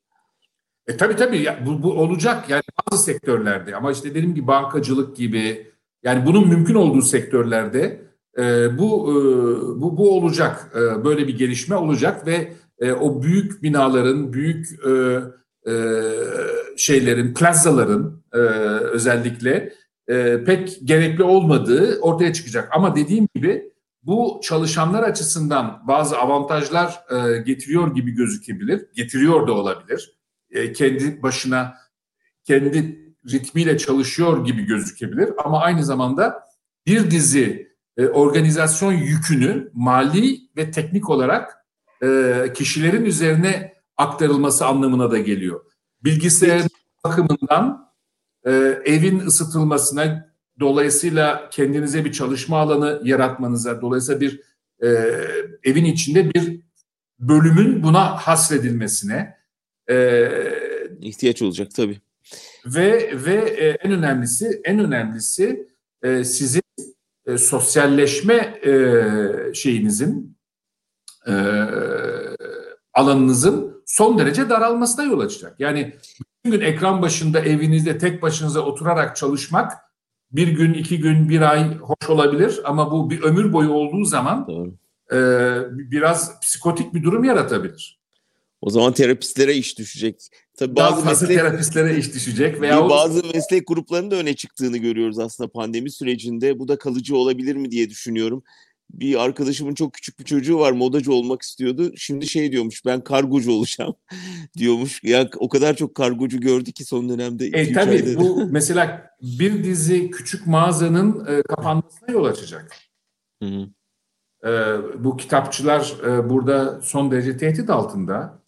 E 0.88 0.98
tabii 0.98 1.15
tabii. 1.15 1.41
Ya, 1.41 1.60
bu, 1.65 1.84
bu 1.84 1.93
olacak. 1.93 2.50
Yani 2.50 2.63
bazı 2.91 3.04
sektörlerde 3.04 3.76
ama 3.76 3.91
işte 3.91 4.10
dediğim 4.10 4.36
gibi 4.36 4.48
bankacılık 4.48 5.15
gibi 5.17 5.71
yani 6.04 6.26
bunun 6.26 6.48
mümkün 6.48 6.76
olduğu 6.76 7.02
sektörlerde 7.02 8.02
e, 8.38 8.78
bu 8.78 9.12
e, 9.12 9.15
bu 9.82 9.98
bu 9.98 10.17
olacak. 10.17 10.71
E, 10.76 11.06
böyle 11.06 11.28
bir 11.28 11.38
gelişme 11.38 11.76
olacak 11.76 12.28
ve 12.28 12.54
e, 12.80 12.91
o 12.91 13.21
büyük 13.21 13.63
binaların 13.63 14.34
büyük 14.34 14.67
e, 14.86 15.21
e, 15.71 15.74
şeylerin 16.78 17.34
plazaların 17.34 18.24
e, 18.34 18.38
özellikle 18.38 19.74
e, 20.08 20.43
pek 20.43 20.80
gerekli 20.84 21.24
olmadığı 21.24 22.00
ortaya 22.00 22.34
çıkacak. 22.34 22.69
Ama 22.71 22.95
dediğim 22.95 23.28
gibi 23.36 23.71
bu 24.04 24.39
çalışanlar 24.43 25.04
açısından 25.04 25.82
bazı 25.88 26.17
avantajlar 26.17 27.00
e, 27.12 27.38
getiriyor 27.38 27.95
gibi 27.95 28.12
gözükebilir 28.12 28.86
getiriyor 28.95 29.48
da 29.48 29.54
olabilir 29.54 30.14
e, 30.56 30.74
kendi 30.74 31.24
başına 31.24 31.78
kendi 32.44 33.06
ritmiyle 33.32 33.78
çalışıyor 33.78 34.46
gibi 34.46 34.65
gözükebilir 34.65 35.30
ama 35.38 35.62
aynı 35.62 35.86
zamanda 35.86 36.46
bir 36.86 37.12
dizi 37.12 37.76
e, 37.98 38.08
organizasyon 38.08 38.91
yükünü 38.91 39.72
mali 39.74 40.39
ve 40.58 40.72
teknik 40.72 41.10
olarak 41.10 41.66
e, 42.03 42.34
kişilerin 42.56 43.06
üzerine 43.06 43.74
aktarılması 43.97 44.66
anlamına 44.66 45.12
da 45.12 45.18
geliyor. 45.18 45.66
Bilgisayar 46.03 46.62
bakımından 47.03 47.91
e, 48.45 48.51
evin 48.86 49.20
ısıtılmasına, 49.20 50.30
dolayısıyla 50.60 51.49
kendinize 51.49 52.06
bir 52.06 52.12
çalışma 52.12 52.60
alanı 52.60 53.01
yaratmanıza, 53.03 53.82
dolayısıyla 53.82 54.22
bir 54.22 54.41
e, 54.84 54.88
evin 55.64 55.86
içinde 55.86 56.34
bir 56.34 56.62
bölümün 57.20 57.84
buna 57.84 58.18
hasredilmesine, 58.18 59.38
e, 59.90 60.30
ihtiyaç 61.02 61.42
olacak 61.42 61.68
tabii. 61.76 61.98
Ve 62.66 63.14
ve 63.26 63.36
e, 63.36 63.68
en 63.70 63.92
önemlisi 63.92 64.62
en 64.64 64.80
önemlisi 64.80 65.70
e, 66.04 66.24
sizin 66.24 66.62
e, 67.26 67.38
sosyalleşme 67.38 68.60
e, 68.66 68.74
şeyinizin 69.54 70.38
e, 71.28 71.34
alanınızın 72.94 73.84
son 73.86 74.18
derece 74.18 74.50
daralmasına 74.50 75.06
yol 75.06 75.20
açacak. 75.20 75.60
Yani 75.60 75.96
bütün 76.20 76.58
gün 76.58 76.66
ekran 76.66 77.02
başında 77.02 77.40
evinizde 77.40 77.98
tek 77.98 78.22
başınıza 78.22 78.60
oturarak 78.60 79.16
çalışmak 79.16 79.72
bir 80.32 80.48
gün, 80.48 80.74
iki 80.74 81.00
gün, 81.00 81.30
bir 81.30 81.42
ay 81.42 81.78
hoş 81.78 82.10
olabilir 82.10 82.62
ama 82.64 82.92
bu 82.92 83.10
bir 83.10 83.22
ömür 83.22 83.54
boyu 83.54 83.70
olduğu 83.70 84.06
zaman 84.06 84.48
e, 85.12 85.18
biraz 85.70 86.40
psikotik 86.40 86.94
bir 86.94 87.04
durum 87.04 87.24
yaratabilir. 87.24 88.05
O 88.66 88.70
zaman 88.70 88.93
terapistlere 88.93 89.55
iş 89.55 89.80
düşecek. 89.80 90.30
Tabii 90.57 90.76
Daha 90.76 90.91
bazı 90.91 91.05
meslek 91.05 91.38
terapistlere 91.38 91.97
iş 91.97 92.13
düşecek 92.13 92.61
veya 92.61 92.89
bazı 92.89 93.24
meslek 93.34 93.68
gruplarının 93.68 94.11
da 94.11 94.16
öne 94.16 94.36
çıktığını 94.36 94.78
görüyoruz 94.78 95.20
aslında 95.20 95.51
pandemi 95.51 95.91
sürecinde. 95.91 96.59
Bu 96.59 96.68
da 96.68 96.78
kalıcı 96.78 97.18
olabilir 97.18 97.55
mi 97.55 97.72
diye 97.72 97.89
düşünüyorum. 97.89 98.43
Bir 98.89 99.24
arkadaşımın 99.24 99.74
çok 99.74 99.93
küçük 99.93 100.20
bir 100.20 100.26
çocuğu 100.26 100.59
var 100.59 100.72
modacı 100.72 101.13
olmak 101.13 101.41
istiyordu. 101.41 101.91
Şimdi 101.97 102.28
şey 102.28 102.51
diyormuş 102.51 102.86
ben 102.86 103.03
kargocu 103.03 103.51
olacağım 103.51 103.95
diyormuş. 104.57 105.03
Ya 105.03 105.30
o 105.38 105.49
kadar 105.49 105.76
çok 105.76 105.95
kargocu 105.95 106.39
gördü 106.39 106.72
ki 106.72 106.86
son 106.86 107.09
dönemde. 107.09 107.45
E 107.45 107.74
tabii 107.74 108.16
bu 108.16 108.45
mesela 108.51 109.09
bir 109.22 109.63
dizi 109.63 110.11
küçük 110.11 110.47
mağazanın 110.47 111.26
e, 111.26 111.41
kapanmasına 111.41 112.11
yol 112.11 112.26
açacak. 112.26 112.72
Hı 113.43 113.49
hı. 113.49 113.68
E, 114.49 114.53
bu 115.03 115.18
kitapçılar 115.18 115.93
e, 116.07 116.30
burada 116.30 116.82
son 116.82 117.11
derece 117.11 117.38
tehdit 117.38 117.70
altında. 117.70 118.45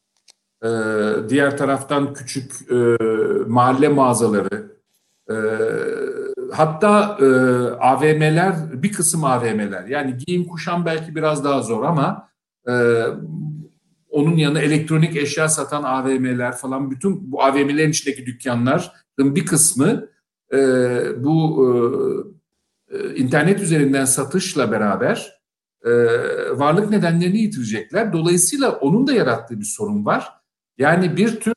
E, 0.64 0.70
diğer 1.30 1.58
taraftan 1.58 2.14
küçük 2.14 2.72
e, 2.72 2.98
mahalle 3.48 3.88
mağazaları, 3.88 4.78
e, 5.30 5.36
hatta 6.52 7.18
e, 7.22 7.26
AVM'ler, 7.80 8.84
bir 8.84 8.92
kısım 8.92 9.24
AVM'ler 9.24 9.86
yani 9.86 10.18
giyim 10.18 10.46
kuşam 10.46 10.86
belki 10.86 11.16
biraz 11.16 11.44
daha 11.44 11.62
zor 11.62 11.84
ama 11.84 12.30
e, 12.70 13.04
onun 14.10 14.38
yanına 14.38 14.60
elektronik 14.60 15.16
eşya 15.16 15.50
satan 15.50 15.84
AVM'ler 15.84 16.56
falan 16.56 16.92
bütün 16.92 17.32
bu 17.32 17.44
AVM'lerin 17.44 17.90
içindeki 17.90 18.26
dükkanların 18.26 19.36
bir 19.36 19.46
kısmı 19.46 20.08
e, 20.54 20.58
bu 21.24 21.66
e, 22.92 22.98
e, 22.98 23.16
internet 23.16 23.62
üzerinden 23.62 24.06
satışla 24.06 24.72
beraber 24.72 25.42
e, 25.86 25.92
varlık 26.60 26.90
nedenlerini 26.90 27.38
yitirecekler. 27.38 28.14
Dolayısıyla 28.14 28.72
onun 28.72 29.08
da 29.08 29.14
yarattığı 29.14 29.60
bir 29.60 29.66
sorun 29.66 30.06
var. 30.06 30.34
Yani 30.78 31.18
bir 31.18 31.40
tür 31.40 31.54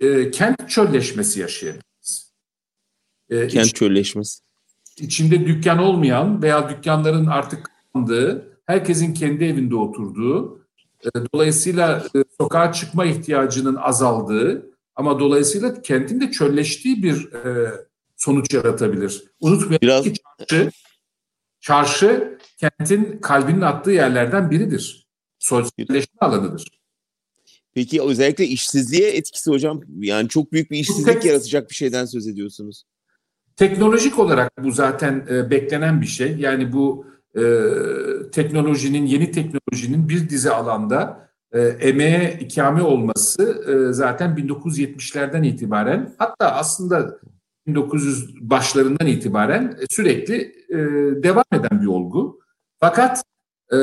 e, 0.00 0.30
kent 0.30 0.70
çölleşmesi 0.70 1.40
yaşayabiliriz. 1.40 2.34
E, 3.30 3.48
kent 3.48 3.66
iç, 3.66 3.74
çölleşmesi. 3.74 4.40
İçinde 4.98 5.46
dükkan 5.46 5.78
olmayan 5.78 6.42
veya 6.42 6.68
dükkanların 6.68 7.26
artık 7.26 7.64
kapandığı, 7.64 8.58
herkesin 8.66 9.14
kendi 9.14 9.44
evinde 9.44 9.76
oturduğu, 9.76 10.66
e, 11.04 11.08
dolayısıyla 11.34 12.06
e, 12.16 12.24
sokağa 12.38 12.72
çıkma 12.72 13.04
ihtiyacının 13.04 13.74
azaldığı 13.74 14.70
ama 14.96 15.20
dolayısıyla 15.20 15.82
kentin 15.82 16.20
de 16.20 16.30
çölleştiği 16.30 17.02
bir 17.02 17.32
e, 17.32 17.72
sonuç 18.16 18.54
yaratabilir. 18.54 19.24
Unutmayın 19.40 19.80
Biraz... 19.82 20.04
ki 20.04 20.12
çarşı, 20.38 20.70
çarşı 21.60 22.38
kentin 22.56 23.18
kalbinin 23.18 23.60
attığı 23.60 23.90
yerlerden 23.90 24.50
biridir. 24.50 25.06
Sosyalleşme 25.38 26.18
alanıdır. 26.20 26.83
Peki 27.74 28.02
özellikle 28.02 28.46
işsizliğe 28.46 29.10
etkisi 29.10 29.50
hocam 29.50 29.80
yani 29.98 30.28
çok 30.28 30.52
büyük 30.52 30.70
bir 30.70 30.78
işsizlik 30.78 31.14
Tek, 31.14 31.24
yaratacak 31.24 31.70
bir 31.70 31.74
şeyden 31.74 32.04
söz 32.04 32.26
ediyorsunuz. 32.26 32.84
Teknolojik 33.56 34.18
olarak 34.18 34.52
bu 34.64 34.72
zaten 34.72 35.26
e, 35.30 35.50
beklenen 35.50 36.00
bir 36.00 36.06
şey. 36.06 36.36
Yani 36.36 36.72
bu 36.72 37.06
e, 37.34 37.42
teknolojinin, 38.32 39.06
yeni 39.06 39.30
teknolojinin 39.30 40.08
bir 40.08 40.28
dizi 40.28 40.50
alanda 40.50 41.28
e, 41.52 41.60
emeğe 41.60 42.38
ikame 42.40 42.82
olması 42.82 43.64
e, 43.68 43.92
zaten 43.92 44.30
1970'lerden 44.30 45.42
itibaren 45.42 46.14
hatta 46.18 46.52
aslında 46.52 47.18
1900 47.66 48.50
başlarından 48.50 49.06
itibaren 49.06 49.78
sürekli 49.90 50.36
e, 50.68 50.76
devam 51.22 51.44
eden 51.52 51.82
bir 51.82 51.86
olgu. 51.86 52.40
Fakat 52.80 53.22
e, 53.72 53.78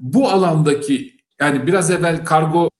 bu 0.00 0.28
alandaki 0.28 1.16
yani 1.40 1.66
biraz 1.66 1.90
evvel 1.90 2.24
kargo 2.24 2.66
e, 2.66 2.73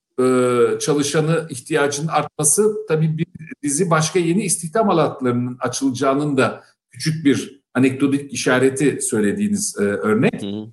çalışanı 0.80 1.46
ihtiyacının 1.50 2.08
artması 2.08 2.86
tabii 2.88 3.18
bir 3.18 3.26
dizi 3.62 3.90
başka 3.90 4.18
yeni 4.18 4.44
istihdam 4.44 4.90
alanlarının 4.90 5.56
açılacağının 5.60 6.36
da 6.36 6.64
küçük 6.90 7.24
bir 7.24 7.64
anekdotik 7.74 8.32
işareti 8.32 9.02
söylediğiniz 9.02 9.76
e, 9.78 9.82
örnek. 9.82 10.42
Hı 10.42 10.46
hı. 10.46 10.66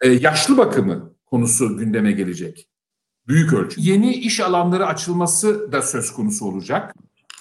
E, 0.00 0.08
yaşlı 0.08 0.58
bakımı 0.58 1.12
konusu 1.26 1.76
gündeme 1.76 2.12
gelecek. 2.12 2.68
Büyük 3.28 3.52
ölçü. 3.52 3.80
Yeni 3.80 4.14
iş 4.14 4.40
alanları 4.40 4.86
açılması 4.86 5.72
da 5.72 5.82
söz 5.82 6.12
konusu 6.12 6.46
olacak. 6.46 6.94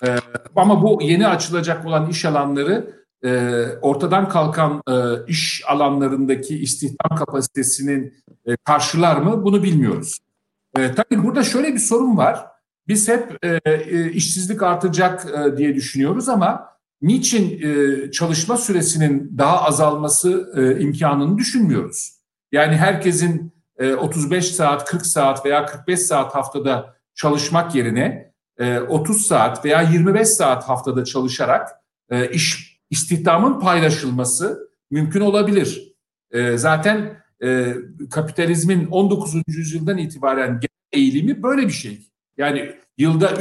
E, 0.03 0.15
ama 0.55 0.83
bu 0.83 0.99
yeni 1.03 1.27
açılacak 1.27 1.85
olan 1.85 2.09
iş 2.09 2.25
alanları 2.25 3.05
e, 3.23 3.61
ortadan 3.81 4.29
kalkan 4.29 4.81
e, 4.89 4.93
iş 5.27 5.63
alanlarındaki 5.67 6.57
istihdam 6.57 7.17
kapasitesinin 7.17 8.13
e, 8.45 8.55
karşılar 8.63 9.17
mı 9.17 9.43
bunu 9.43 9.63
bilmiyoruz. 9.63 10.19
E, 10.78 10.91
tabii 10.95 11.23
burada 11.23 11.43
şöyle 11.43 11.73
bir 11.73 11.80
sorun 11.80 12.17
var. 12.17 12.47
Biz 12.88 13.09
hep 13.09 13.45
e, 13.45 13.59
e, 13.65 14.11
işsizlik 14.11 14.63
artacak 14.63 15.26
e, 15.26 15.57
diye 15.57 15.76
düşünüyoruz 15.76 16.30
ama 16.30 16.69
niçin 17.01 17.61
e, 17.61 18.11
çalışma 18.11 18.57
süresinin 18.57 19.38
daha 19.38 19.63
azalması 19.63 20.53
e, 20.55 20.82
imkanını 20.82 21.38
düşünmüyoruz? 21.38 22.15
Yani 22.51 22.76
herkesin 22.76 23.53
e, 23.78 23.93
35 23.93 24.55
saat, 24.55 24.86
40 24.86 25.05
saat 25.05 25.45
veya 25.45 25.65
45 25.65 25.99
saat 25.99 26.36
haftada 26.36 26.95
çalışmak 27.15 27.76
yerine 27.76 28.34
e, 28.57 28.80
30 28.80 29.28
saat 29.28 29.65
veya 29.65 29.82
25 29.82 30.28
saat 30.28 30.63
haftada 30.69 31.05
çalışarak 31.05 31.69
e, 32.09 32.30
iş 32.30 32.76
istihdamın 32.89 33.59
paylaşılması 33.59 34.69
mümkün 34.91 35.21
olabilir. 35.21 35.95
E, 36.32 36.57
zaten 36.57 37.24
e, 37.43 37.75
kapitalizmin 38.11 38.86
19. 38.86 39.36
yüzyıldan 39.47 39.97
itibaren 39.97 40.59
eğilimi 40.91 41.43
böyle 41.43 41.67
bir 41.67 41.73
şey. 41.73 42.07
Yani 42.38 42.75
yılda 42.97 43.31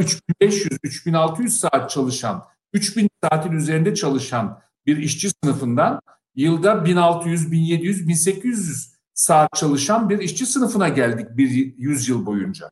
3500-3600 0.43 1.49
saat 1.49 1.91
çalışan, 1.91 2.45
3000 2.73 3.09
saatin 3.23 3.53
üzerinde 3.53 3.95
çalışan 3.95 4.61
bir 4.87 4.97
işçi 4.97 5.31
sınıfından 5.31 6.01
yılda 6.35 6.85
1600, 6.85 7.53
1700, 7.53 8.09
1800 8.09 8.95
saat 9.15 9.53
çalışan 9.55 10.11
bir 10.11 10.19
işçi 10.19 10.47
sınıfına 10.47 10.89
geldik 10.89 11.27
bir 11.37 11.75
yüzyıl 11.79 12.27
boyunca. 12.27 12.71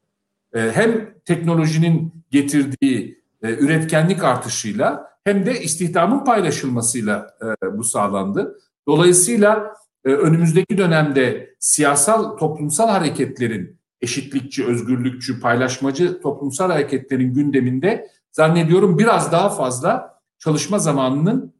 E, 0.54 0.70
hem 0.74 1.14
teknolojinin 1.24 2.24
getirdiği 2.30 3.22
e, 3.42 3.50
üretkenlik 3.50 4.24
artışıyla 4.24 5.12
hem 5.24 5.46
de 5.46 5.62
istihdamın 5.62 6.24
paylaşılmasıyla 6.24 7.36
e, 7.42 7.78
bu 7.78 7.84
sağlandı. 7.84 8.58
Dolayısıyla 8.86 9.74
önümüzdeki 10.04 10.78
dönemde 10.78 11.54
siyasal 11.58 12.36
toplumsal 12.36 12.88
hareketlerin 12.88 13.78
eşitlikçi, 14.00 14.66
özgürlükçü, 14.66 15.40
paylaşmacı 15.40 16.20
toplumsal 16.20 16.70
hareketlerin 16.70 17.34
gündeminde 17.34 18.08
zannediyorum 18.32 18.98
biraz 18.98 19.32
daha 19.32 19.50
fazla 19.50 20.20
çalışma 20.38 20.78
zamanının 20.78 21.54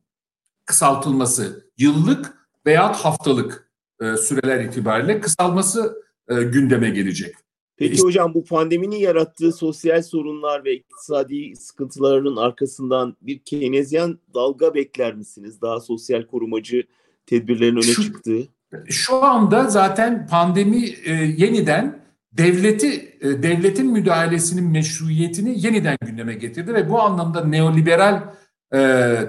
kısaltılması, 0.64 1.70
yıllık 1.78 2.48
veya 2.66 2.92
haftalık 2.92 3.70
e, 4.00 4.16
süreler 4.16 4.64
itibariyle 4.64 5.20
kısalması 5.20 6.02
e, 6.28 6.34
gündeme 6.42 6.90
gelecek. 6.90 7.34
Peki 7.76 8.02
hocam 8.02 8.34
bu 8.34 8.44
pandeminin 8.44 8.96
yarattığı 8.96 9.52
sosyal 9.52 10.02
sorunlar 10.02 10.64
ve 10.64 10.74
iktisadi 10.74 11.56
sıkıntılarının 11.56 12.36
arkasından 12.36 13.16
bir 13.22 13.38
keynezyen 13.38 14.18
dalga 14.34 14.74
bekler 14.74 15.14
misiniz? 15.14 15.60
Daha 15.62 15.80
sosyal 15.80 16.22
korumacı 16.22 16.82
tedbirlerin 17.26 17.76
öne 17.76 17.82
şu, 17.82 18.02
çıktığı. 18.02 18.40
Şu 18.88 19.24
anda 19.24 19.64
zaten 19.64 20.26
pandemi 20.26 20.86
e, 21.04 21.12
yeniden 21.12 22.02
devleti 22.32 23.16
e, 23.20 23.42
devletin 23.42 23.92
müdahalesinin 23.92 24.70
meşruiyetini 24.70 25.66
yeniden 25.66 25.96
gündeme 26.06 26.34
getirdi 26.34 26.74
ve 26.74 26.90
bu 26.90 27.00
anlamda 27.00 27.44
neoliberal 27.44 28.34
e, 28.74 28.78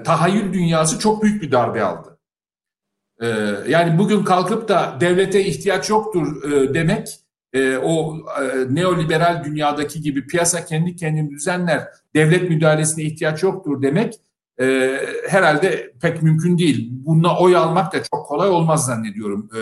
tahayyül 0.04 0.52
dünyası 0.52 0.98
çok 0.98 1.22
büyük 1.22 1.42
bir 1.42 1.52
darbe 1.52 1.82
aldı. 1.82 2.18
E, 3.22 3.26
yani 3.68 3.98
bugün 3.98 4.24
kalkıp 4.24 4.68
da 4.68 4.98
devlete 5.00 5.44
ihtiyaç 5.44 5.90
yoktur 5.90 6.52
e, 6.52 6.74
demek 6.74 7.08
e, 7.52 7.76
o 7.76 8.18
e, 8.42 8.74
neoliberal 8.74 9.44
dünyadaki 9.44 10.00
gibi 10.00 10.26
piyasa 10.26 10.64
kendi 10.64 10.96
kendini 10.96 11.30
düzenler, 11.30 11.88
devlet 12.14 12.50
müdahalesine 12.50 13.04
ihtiyaç 13.04 13.42
yoktur 13.42 13.82
demek 13.82 14.14
e, 14.60 14.98
herhalde 15.28 15.92
pek 16.02 16.22
mümkün 16.22 16.58
değil. 16.58 16.88
Bununla 16.92 17.38
oy 17.38 17.56
almak 17.56 17.92
da 17.92 18.02
çok 18.02 18.26
kolay 18.26 18.48
olmaz 18.48 18.86
zannediyorum 18.86 19.50
e, 19.56 19.60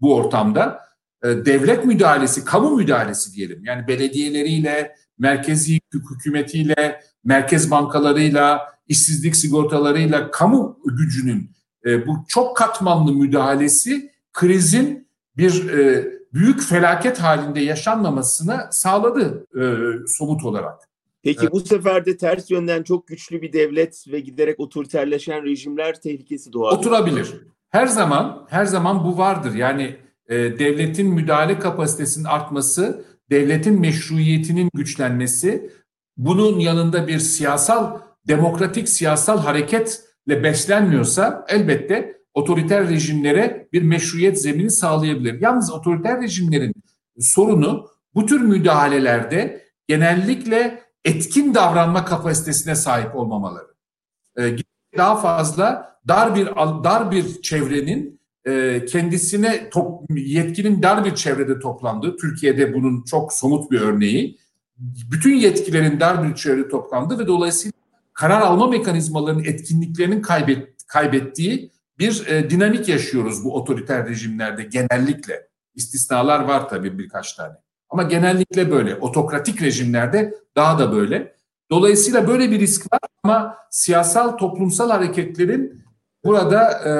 bu 0.00 0.14
ortamda. 0.14 0.80
E, 1.22 1.28
devlet 1.28 1.84
müdahalesi, 1.84 2.44
kamu 2.44 2.76
müdahalesi 2.76 3.32
diyelim. 3.32 3.64
Yani 3.64 3.88
belediyeleriyle, 3.88 4.94
merkezi 5.18 5.80
hükümetiyle, 5.94 7.00
merkez 7.24 7.70
bankalarıyla, 7.70 8.74
işsizlik 8.88 9.36
sigortalarıyla 9.36 10.30
kamu 10.30 10.78
gücünün 10.84 11.50
e, 11.86 12.06
bu 12.06 12.24
çok 12.28 12.56
katmanlı 12.56 13.12
müdahalesi 13.12 14.10
krizin 14.32 15.08
bir 15.36 15.68
e, 15.68 16.06
büyük 16.34 16.62
felaket 16.62 17.18
halinde 17.18 17.60
yaşanmamasını 17.60 18.68
sağladı 18.70 19.46
e, 19.60 19.64
somut 20.06 20.44
olarak. 20.44 20.88
Peki 21.24 21.40
evet. 21.42 21.52
bu 21.52 21.60
sefer 21.60 22.06
de 22.06 22.16
ters 22.16 22.50
yönden 22.50 22.82
çok 22.82 23.06
güçlü 23.06 23.42
bir 23.42 23.52
devlet 23.52 24.04
ve 24.12 24.20
giderek 24.20 24.60
otoriterleşen 24.60 25.44
rejimler 25.44 26.00
tehlikesi 26.00 26.52
doğar. 26.52 26.72
Oturabilir. 26.72 27.34
Her 27.70 27.86
zaman 27.86 28.46
her 28.50 28.64
zaman 28.64 29.04
bu 29.04 29.18
vardır. 29.18 29.54
Yani 29.54 29.96
e, 30.28 30.36
devletin 30.36 31.14
müdahale 31.14 31.58
kapasitesinin 31.58 32.24
artması, 32.24 33.04
devletin 33.30 33.80
meşruiyetinin 33.80 34.70
güçlenmesi, 34.74 35.70
bunun 36.16 36.58
yanında 36.58 37.08
bir 37.08 37.18
siyasal 37.18 37.98
demokratik 38.28 38.88
siyasal 38.88 39.38
hareketle 39.38 40.42
beslenmiyorsa 40.42 41.46
elbette 41.48 42.20
otoriter 42.34 42.88
rejimlere 42.88 43.68
bir 43.72 43.82
meşruiyet 43.82 44.42
zemini 44.42 44.70
sağlayabilir. 44.70 45.40
Yalnız 45.40 45.72
otoriter 45.72 46.22
rejimlerin 46.22 46.74
sorunu 47.18 47.88
bu 48.14 48.26
tür 48.26 48.40
müdahalelerde 48.40 49.64
genellikle 49.88 50.83
etkin 51.04 51.54
davranma 51.54 52.04
kapasitesine 52.04 52.74
sahip 52.74 53.16
olmamaları. 53.16 53.74
Ee, 54.38 54.56
daha 54.96 55.16
fazla 55.16 55.98
dar 56.08 56.34
bir 56.34 56.46
dar 56.84 57.10
bir 57.10 57.42
çevrenin 57.42 58.20
e, 58.46 58.84
kendisine 58.84 59.70
top, 59.70 60.10
yetkinin 60.10 60.82
dar 60.82 61.04
bir 61.04 61.14
çevrede 61.14 61.58
toplandığı, 61.58 62.16
Türkiye'de 62.16 62.74
bunun 62.74 63.02
çok 63.02 63.32
somut 63.32 63.70
bir 63.70 63.80
örneği, 63.80 64.38
bütün 65.10 65.34
yetkilerin 65.34 66.00
dar 66.00 66.28
bir 66.28 66.34
çevrede 66.34 66.68
toplandığı 66.68 67.18
ve 67.18 67.26
dolayısıyla 67.26 67.72
karar 68.12 68.40
alma 68.40 68.66
mekanizmalarının 68.66 69.44
etkinliklerinin 69.44 70.22
kaybet, 70.22 70.68
kaybettiği 70.86 71.70
bir 71.98 72.26
e, 72.26 72.50
dinamik 72.50 72.88
yaşıyoruz 72.88 73.44
bu 73.44 73.54
otoriter 73.54 74.08
rejimlerde 74.08 74.62
genellikle. 74.62 75.48
İstisnalar 75.74 76.40
var 76.40 76.68
tabii 76.68 76.98
birkaç 76.98 77.32
tane. 77.34 77.63
Ama 77.90 78.02
genellikle 78.02 78.70
böyle. 78.70 78.94
Otokratik 78.94 79.62
rejimlerde 79.62 80.34
daha 80.56 80.78
da 80.78 80.92
böyle. 80.92 81.34
Dolayısıyla 81.70 82.28
böyle 82.28 82.50
bir 82.50 82.60
risk 82.60 82.92
var 82.92 83.00
ama 83.22 83.56
siyasal 83.70 84.36
toplumsal 84.36 84.90
hareketlerin 84.90 85.84
burada 86.24 86.70
e, 86.70 86.90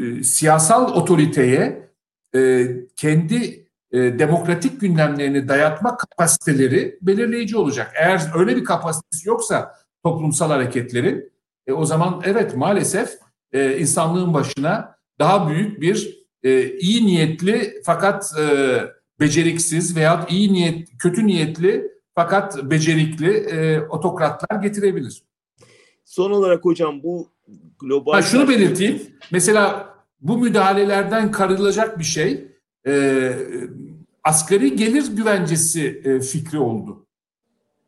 e, 0.00 0.22
siyasal 0.22 0.94
otoriteye 0.94 1.90
e, 2.34 2.66
kendi 2.96 3.66
e, 3.92 4.18
demokratik 4.18 4.80
gündemlerini 4.80 5.48
dayatma 5.48 5.96
kapasiteleri 5.96 6.98
belirleyici 7.02 7.56
olacak. 7.56 7.92
Eğer 7.94 8.22
öyle 8.34 8.56
bir 8.56 8.64
kapasitesi 8.64 9.28
yoksa 9.28 9.74
toplumsal 10.04 10.50
hareketlerin 10.50 11.32
e, 11.66 11.72
o 11.72 11.84
zaman 11.84 12.22
evet 12.24 12.56
maalesef 12.56 13.18
e, 13.52 13.78
insanlığın 13.78 14.34
başına 14.34 14.96
daha 15.18 15.48
büyük 15.48 15.80
bir 15.80 16.26
e, 16.42 16.78
iyi 16.78 17.06
niyetli 17.06 17.82
fakat 17.84 18.32
e, 18.38 18.44
beceriksiz 19.20 19.96
veya 19.96 20.26
iyi 20.30 20.52
niyet 20.52 20.88
kötü 20.98 21.26
niyetli 21.26 21.92
fakat 22.14 22.70
becerikli 22.70 23.30
e, 23.30 23.80
otokratlar 23.80 24.62
getirebilir. 24.62 25.22
Son 26.04 26.30
olarak 26.30 26.64
hocam 26.64 27.02
bu 27.02 27.28
global... 27.78 28.12
Ha, 28.12 28.22
şunu 28.22 28.48
belirteyim. 28.48 29.02
Mesela 29.30 29.94
bu 30.20 30.38
müdahalelerden 30.38 31.32
karılacak 31.32 31.98
bir 31.98 32.04
şey 32.04 32.48
e, 32.86 33.32
asgari 34.24 34.76
gelir 34.76 35.16
güvencesi 35.16 36.02
e, 36.04 36.20
fikri 36.20 36.58
oldu. 36.58 37.06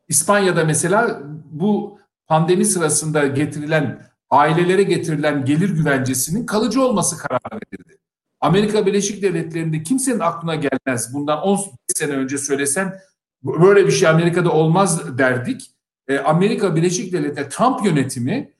İspanya'da 0.08 0.64
mesela 0.64 1.22
bu 1.50 1.98
pandemi 2.26 2.64
sırasında 2.64 3.26
getirilen 3.26 4.06
ailelere 4.30 4.82
getirilen 4.82 5.44
gelir 5.44 5.70
güvencesinin 5.70 6.46
kalıcı 6.46 6.82
olması 6.82 7.18
kararı 7.18 7.60
verildi. 7.72 7.98
Amerika 8.42 8.86
Birleşik 8.86 9.22
Devletleri'nde 9.22 9.82
kimsenin 9.82 10.20
aklına 10.20 10.54
gelmez. 10.54 11.14
Bundan 11.14 11.42
10 11.42 11.60
sene 11.86 12.12
önce 12.12 12.38
söylesen 12.38 13.00
böyle 13.42 13.86
bir 13.86 13.92
şey 13.92 14.08
Amerika'da 14.08 14.52
olmaz 14.52 15.18
derdik. 15.18 15.70
E, 16.08 16.18
Amerika 16.18 16.76
Birleşik 16.76 17.12
Devletleri 17.12 17.48
Trump 17.48 17.84
yönetimi 17.84 18.52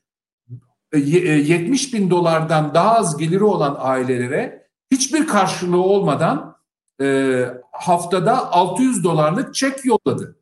70 0.95 1.89
e, 1.89 1.97
bin 1.97 2.11
dolardan 2.11 2.75
daha 2.75 2.97
az 2.97 3.17
geliri 3.17 3.45
olan 3.45 3.77
ailelere 3.79 4.69
hiçbir 4.91 5.27
karşılığı 5.27 5.83
olmadan 5.83 6.57
e, 7.01 7.47
haftada 7.73 8.53
600 8.53 9.05
dolarlık 9.05 9.55
çek 9.55 9.85
yolladı. 9.85 10.37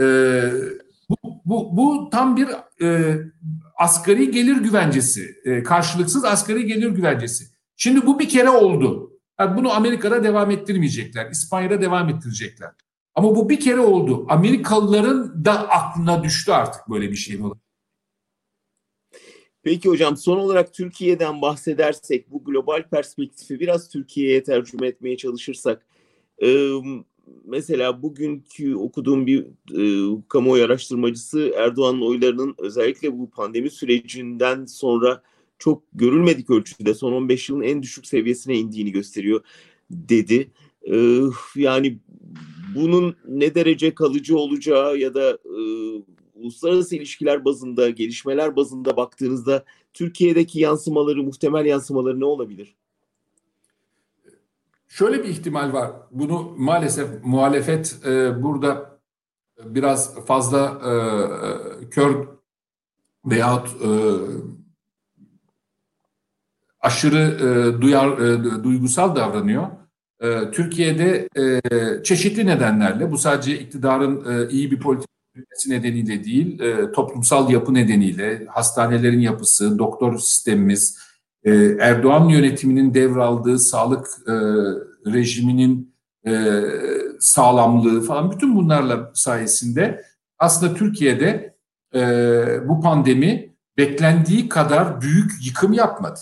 E, 0.00 0.04
bu, 1.08 1.16
bu, 1.44 1.76
bu 1.76 2.10
tam 2.10 2.36
bir 2.36 2.48
e, 2.82 3.18
asgari 3.78 4.30
gelir 4.30 4.56
güvencesi, 4.56 5.34
e, 5.44 5.62
karşılıksız 5.62 6.24
asgari 6.24 6.66
gelir 6.66 6.90
güvencesi. 6.90 7.49
Şimdi 7.82 8.06
bu 8.06 8.18
bir 8.18 8.28
kere 8.28 8.50
oldu. 8.50 9.18
Yani 9.40 9.56
bunu 9.56 9.72
Amerika'da 9.72 10.24
devam 10.24 10.50
ettirmeyecekler, 10.50 11.30
İspanya'da 11.30 11.80
devam 11.80 12.08
ettirecekler. 12.08 12.70
Ama 13.14 13.36
bu 13.36 13.48
bir 13.48 13.60
kere 13.60 13.80
oldu. 13.80 14.26
Amerikalıların 14.28 15.44
da 15.44 15.68
aklına 15.68 16.24
düştü 16.24 16.52
artık 16.52 16.88
böyle 16.90 17.10
bir 17.10 17.16
şey 17.16 17.42
olur. 17.42 17.56
Peki 19.62 19.88
hocam 19.88 20.16
son 20.16 20.36
olarak 20.36 20.74
Türkiye'den 20.74 21.42
bahsedersek 21.42 22.30
bu 22.30 22.44
global 22.44 22.82
perspektifi 22.90 23.60
biraz 23.60 23.88
Türkiye'ye 23.88 24.42
tercüme 24.42 24.86
etmeye 24.86 25.16
çalışırsak 25.16 25.86
mesela 27.44 28.02
bugünkü 28.02 28.74
okuduğum 28.74 29.26
bir 29.26 29.46
e, 29.72 29.82
kamuoyu 30.28 30.64
araştırmacısı 30.64 31.52
Erdoğan'ın 31.56 32.02
oylarının 32.02 32.54
özellikle 32.58 33.18
bu 33.18 33.30
pandemi 33.30 33.70
sürecinden 33.70 34.64
sonra 34.66 35.22
çok 35.60 35.82
görülmedik 35.92 36.50
ölçüde 36.50 36.94
son 36.94 37.12
15 37.12 37.48
yılın 37.48 37.62
en 37.62 37.82
düşük 37.82 38.06
seviyesine 38.06 38.56
indiğini 38.56 38.92
gösteriyor 38.92 39.40
dedi. 39.90 40.50
Yani 41.56 41.98
bunun 42.74 43.16
ne 43.28 43.54
derece 43.54 43.94
kalıcı 43.94 44.38
olacağı 44.38 44.98
ya 44.98 45.14
da 45.14 45.38
uluslararası 46.34 46.96
ilişkiler 46.96 47.44
bazında, 47.44 47.90
gelişmeler 47.90 48.56
bazında 48.56 48.96
baktığınızda 48.96 49.64
Türkiye'deki 49.94 50.60
yansımaları, 50.60 51.22
muhtemel 51.22 51.66
yansımaları 51.66 52.20
ne 52.20 52.24
olabilir? 52.24 52.76
Şöyle 54.88 55.24
bir 55.24 55.28
ihtimal 55.28 55.72
var. 55.72 55.90
Bunu 56.10 56.54
maalesef 56.56 57.08
muhalefet 57.24 57.96
e, 58.06 58.42
burada 58.42 59.00
biraz 59.64 60.24
fazla 60.26 60.80
e, 60.84 60.92
kör 61.90 62.26
veyahut 63.24 63.68
e, 63.68 63.90
aşırı 66.80 67.18
e, 67.18 67.80
duyar 67.80 68.18
e, 68.18 68.64
duygusal 68.64 69.16
davranıyor. 69.16 69.66
E, 70.20 70.50
Türkiye'de 70.50 71.28
e, 71.36 71.62
çeşitli 72.02 72.46
nedenlerle 72.46 73.10
bu 73.10 73.18
sadece 73.18 73.58
iktidarın 73.58 74.24
e, 74.32 74.50
iyi 74.50 74.70
bir 74.70 74.80
politik 74.80 75.10
nedeniyle 75.68 76.24
değil, 76.24 76.60
e, 76.60 76.92
toplumsal 76.92 77.50
yapı 77.50 77.74
nedeniyle, 77.74 78.46
hastanelerin 78.46 79.20
yapısı, 79.20 79.78
doktor 79.78 80.18
sistemimiz, 80.18 80.98
e, 81.44 81.50
Erdoğan 81.80 82.28
yönetiminin 82.28 82.94
devraldığı 82.94 83.58
sağlık 83.58 84.06
e, 84.26 84.32
rejiminin 85.12 85.94
e, 86.26 86.62
sağlamlığı 87.20 88.02
falan 88.02 88.30
bütün 88.30 88.56
bunlarla 88.56 89.10
sayesinde 89.14 90.04
aslında 90.38 90.74
Türkiye'de 90.74 91.56
e, 91.94 92.68
bu 92.68 92.80
pandemi 92.80 93.54
beklendiği 93.76 94.48
kadar 94.48 95.00
büyük 95.00 95.30
yıkım 95.46 95.72
yapmadı. 95.72 96.20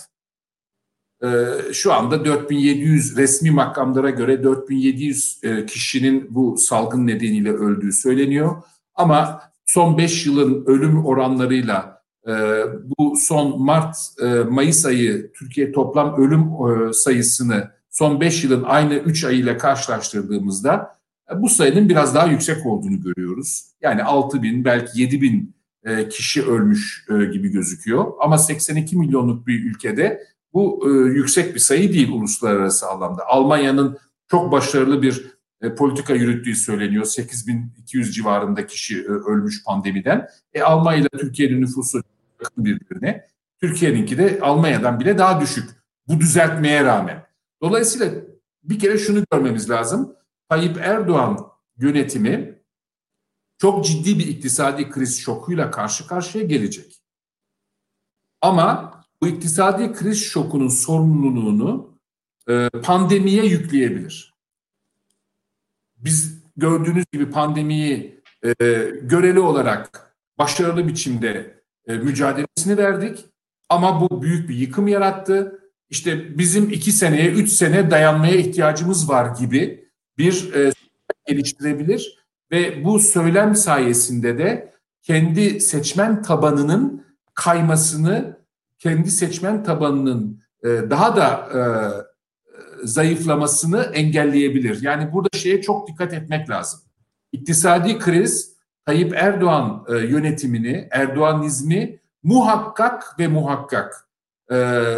E, 1.23 1.27
şu 1.73 1.93
anda 1.93 2.25
4700 2.25 3.17
resmi 3.17 3.51
makamlara 3.51 4.09
göre 4.09 4.43
4700 4.43 5.39
e, 5.43 5.65
kişinin 5.65 6.27
bu 6.35 6.57
salgın 6.57 7.07
nedeniyle 7.07 7.51
öldüğü 7.51 7.91
söyleniyor. 7.91 8.63
Ama 8.95 9.41
son 9.65 9.97
5 9.97 10.25
yılın 10.25 10.65
ölüm 10.65 11.05
oranlarıyla 11.05 11.99
ee, 12.27 12.63
bu 12.83 13.15
son 13.15 13.61
Mart 13.61 13.97
e, 14.21 14.25
Mayıs 14.25 14.85
ayı 14.85 15.31
Türkiye 15.33 15.71
toplam 15.71 16.15
ölüm 16.17 16.41
e, 16.41 16.93
sayısını 16.93 17.71
son 17.89 18.21
5 18.21 18.43
yılın 18.43 18.63
aynı 18.63 18.93
3 18.93 19.23
ayıyla 19.23 19.57
karşılaştırdığımızda 19.57 20.99
e, 21.31 21.41
bu 21.41 21.49
sayının 21.49 21.89
biraz 21.89 22.15
daha 22.15 22.27
yüksek 22.27 22.65
olduğunu 22.65 23.01
görüyoruz. 23.01 23.65
Yani 23.81 24.03
6 24.03 24.43
bin 24.43 24.65
belki 24.65 25.01
7 25.01 25.21
bin 25.21 25.59
kişi 26.09 26.45
ölmüş 26.45 27.05
gibi 27.33 27.49
gözüküyor. 27.49 28.05
Ama 28.19 28.37
82 28.37 28.97
milyonluk 28.97 29.47
bir 29.47 29.65
ülkede 29.65 30.23
bu 30.53 30.89
yüksek 31.13 31.55
bir 31.55 31.59
sayı 31.59 31.93
değil 31.93 32.11
uluslararası 32.11 32.87
anlamda. 32.87 33.27
Almanya'nın 33.27 33.97
çok 34.27 34.51
başarılı 34.51 35.01
bir 35.01 35.39
politika 35.77 36.13
yürüttüğü 36.13 36.55
söyleniyor. 36.55 37.05
8200 37.05 38.15
civarında 38.15 38.67
kişi 38.67 39.07
ölmüş 39.07 39.63
pandemiden. 39.63 40.29
E, 40.53 40.61
Almanya 40.61 40.99
ile 40.99 41.09
Türkiye'nin 41.09 41.61
nüfusu 41.61 42.01
yakın 42.41 42.65
birbirine. 42.65 43.27
Türkiye'ninki 43.61 44.17
de 44.17 44.39
Almanya'dan 44.41 44.99
bile 44.99 45.17
daha 45.17 45.41
düşük. 45.41 45.69
Bu 46.07 46.19
düzeltmeye 46.19 46.83
rağmen. 46.83 47.25
Dolayısıyla 47.61 48.11
bir 48.63 48.79
kere 48.79 48.97
şunu 48.97 49.23
görmemiz 49.31 49.69
lazım. 49.69 50.15
Tayyip 50.49 50.77
Erdoğan 50.77 51.47
yönetimi 51.77 52.59
çok 53.57 53.85
ciddi 53.85 54.19
bir 54.19 54.27
iktisadi 54.27 54.89
kriz 54.89 55.19
şokuyla 55.19 55.71
karşı 55.71 56.07
karşıya 56.07 56.43
gelecek. 56.43 57.01
Ama 58.41 58.98
bu 59.21 59.27
iktisadi 59.27 59.93
kriz 59.93 60.23
şokunun 60.23 60.67
sorumluluğunu 60.67 61.99
e, 62.49 62.69
pandemiye 62.83 63.45
yükleyebilir. 63.45 64.33
Biz 65.97 66.43
gördüğünüz 66.57 67.05
gibi 67.13 67.29
pandemiyi 67.29 68.21
e, 68.43 68.53
göreli 69.01 69.39
olarak 69.39 70.13
başarılı 70.37 70.87
biçimde 70.87 71.61
e, 71.87 71.93
mücadelesini 71.93 72.77
verdik. 72.77 73.25
Ama 73.69 74.01
bu 74.01 74.21
büyük 74.21 74.49
bir 74.49 74.55
yıkım 74.55 74.87
yarattı. 74.87 75.59
İşte 75.89 76.37
bizim 76.37 76.69
iki 76.69 76.91
seneye, 76.91 77.31
üç 77.31 77.49
sene 77.49 77.91
dayanmaya 77.91 78.35
ihtiyacımız 78.35 79.09
var 79.09 79.35
gibi 79.37 79.89
bir 80.17 80.53
e, 80.53 80.71
geliştirebilir 81.27 82.19
ve 82.51 82.83
bu 82.83 82.99
söylem 82.99 83.55
sayesinde 83.55 84.37
de 84.37 84.73
kendi 85.01 85.61
seçmen 85.61 86.21
tabanının 86.21 87.05
kaymasını, 87.33 88.38
kendi 88.79 89.11
seçmen 89.11 89.63
tabanının 89.63 90.41
e, 90.63 90.67
daha 90.67 91.15
da 91.15 91.49
e, 91.53 91.61
zayıflamasını 92.87 93.81
engelleyebilir. 93.81 94.81
Yani 94.81 95.13
burada 95.13 95.37
şeye 95.37 95.61
çok 95.61 95.87
dikkat 95.87 96.13
etmek 96.13 96.49
lazım. 96.49 96.79
İktisadi 97.31 97.99
kriz 97.99 98.55
Tayyip 98.85 99.13
Erdoğan 99.15 99.85
e, 99.89 99.95
yönetimini, 99.95 100.87
Erdoğanizmi 100.91 101.99
muhakkak 102.23 103.19
ve 103.19 103.27
muhakkak 103.27 104.05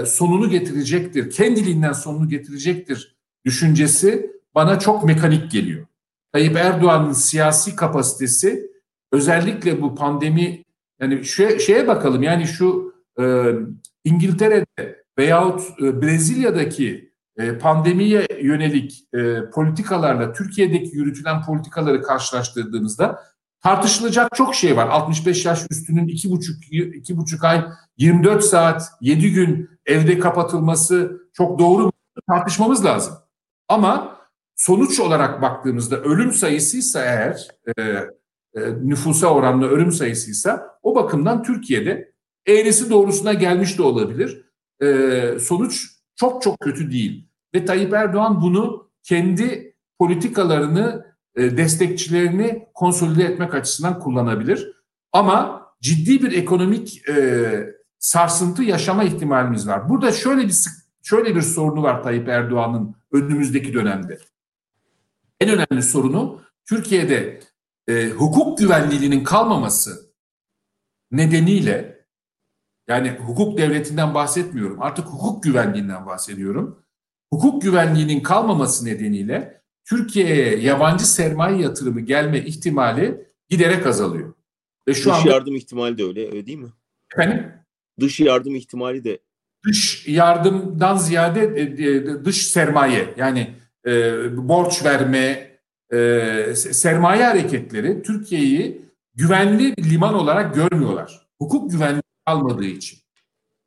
sonunu 0.05 0.49
getirecektir. 0.49 1.29
Kendiliğinden 1.29 1.93
sonunu 1.93 2.29
getirecektir 2.29 3.17
düşüncesi 3.45 4.31
bana 4.55 4.79
çok 4.79 5.03
mekanik 5.03 5.51
geliyor. 5.51 5.87
Tayyip 6.33 6.55
Erdoğan'ın 6.55 7.13
siyasi 7.13 7.75
kapasitesi 7.75 8.71
özellikle 9.11 9.81
bu 9.81 9.95
pandemi 9.95 10.63
yani 11.01 11.25
şu, 11.25 11.59
şeye 11.59 11.87
bakalım 11.87 12.23
yani 12.23 12.47
şu 12.47 12.90
e, 13.21 13.55
İngiltere'de 14.03 15.03
veyahut 15.17 15.61
e, 15.81 16.01
Brezilya'daki 16.01 17.11
e, 17.37 17.57
pandemiye 17.57 18.27
yönelik 18.41 19.07
e, 19.13 19.49
politikalarla 19.49 20.33
Türkiye'deki 20.33 20.95
yürütülen 20.95 21.41
politikaları 21.41 22.01
karşılaştırdığınızda 22.01 23.23
tartışılacak 23.63 24.29
çok 24.35 24.55
şey 24.55 24.77
var. 24.77 24.87
65 24.87 25.45
yaş 25.45 25.65
üstünün 25.69 26.07
2,5 26.07 26.95
iki 26.95 27.17
buçuk 27.17 27.43
ay 27.43 27.65
24 27.97 28.43
saat 28.43 28.83
7 29.01 29.33
gün 29.33 29.69
evde 29.85 30.19
kapatılması 30.19 31.21
çok 31.33 31.59
doğru 31.59 31.91
tartışmamız 32.27 32.85
lazım. 32.85 33.13
Ama 33.67 34.17
sonuç 34.55 34.99
olarak 34.99 35.41
baktığımızda 35.41 35.97
ölüm 35.97 36.33
sayısıysa 36.33 37.01
eğer 37.01 37.47
e, 37.77 37.81
e, 37.81 38.61
nüfusa 38.83 39.27
oranla 39.27 39.65
ölüm 39.65 39.91
sayısıysa 39.91 40.77
o 40.83 40.95
bakımdan 40.95 41.43
Türkiye'de 41.43 42.10
eğrisi 42.45 42.89
doğrusuna 42.89 43.33
gelmiş 43.33 43.77
de 43.77 43.81
olabilir. 43.81 44.45
E, 44.81 45.39
sonuç 45.39 45.85
çok 46.15 46.41
çok 46.41 46.59
kötü 46.59 46.91
değil. 46.91 47.27
Ve 47.55 47.65
Tayyip 47.65 47.93
Erdoğan 47.93 48.41
bunu 48.41 48.89
kendi 49.03 49.75
politikalarını, 49.99 51.05
e, 51.35 51.57
destekçilerini 51.57 52.67
konsolide 52.73 53.23
etmek 53.23 53.53
açısından 53.53 53.99
kullanabilir. 53.99 54.71
Ama 55.13 55.67
ciddi 55.81 56.23
bir 56.23 56.31
ekonomik 56.31 57.09
e, 57.09 57.73
sarsıntı 57.99 58.63
yaşama 58.63 59.03
ihtimalimiz 59.03 59.67
var. 59.67 59.89
Burada 59.89 60.11
şöyle 60.11 60.47
bir 60.47 60.55
şöyle 61.03 61.35
bir 61.35 61.41
sorunu 61.41 61.83
var 61.83 62.03
Tayyip 62.03 62.27
Erdoğan'ın 62.27 62.95
önümüzdeki 63.11 63.73
dönemde. 63.73 64.19
En 65.39 65.49
önemli 65.49 65.83
sorunu 65.83 66.41
Türkiye'de 66.65 67.39
e, 67.87 68.09
hukuk 68.09 68.57
güvenliğinin 68.57 69.23
kalmaması 69.23 70.11
nedeniyle 71.11 72.00
yani 72.91 73.09
hukuk 73.09 73.57
devletinden 73.57 74.13
bahsetmiyorum 74.13 74.81
artık 74.81 75.05
hukuk 75.05 75.43
güvenliğinden 75.43 76.05
bahsediyorum. 76.05 76.83
Hukuk 77.33 77.61
güvenliğinin 77.61 78.23
kalmaması 78.23 78.85
nedeniyle 78.85 79.61
Türkiye'ye 79.85 80.57
yabancı 80.57 81.11
sermaye 81.11 81.61
yatırımı 81.61 82.01
gelme 82.01 82.39
ihtimali 82.39 83.27
giderek 83.49 83.87
azalıyor. 83.87 84.33
Ve 84.87 84.93
şu 84.93 85.09
Dış 85.09 85.17
anda, 85.17 85.29
yardım 85.29 85.55
ihtimali 85.55 85.97
de 85.97 86.03
öyle, 86.03 86.27
öyle 86.27 86.45
değil 86.45 86.57
mi? 86.57 86.69
Efendim? 87.13 87.51
Dış 87.99 88.19
yardım 88.19 88.55
ihtimali 88.55 89.03
de. 89.03 89.19
Dış 89.65 90.07
yardımdan 90.07 90.97
ziyade 90.97 91.41
e, 91.41 91.61
e, 91.61 92.25
dış 92.25 92.47
sermaye 92.47 93.13
yani 93.17 93.55
e, 93.87 93.91
borç 94.47 94.85
verme, 94.85 95.51
e, 95.93 96.55
sermaye 96.55 97.23
hareketleri 97.23 98.01
Türkiye'yi 98.01 98.85
güvenli 99.15 99.91
liman 99.91 100.13
olarak 100.13 100.55
görmüyorlar. 100.55 101.27
Hukuk 101.39 101.71
güvenliği 101.71 102.01
almadığı 102.25 102.65
için. 102.65 102.99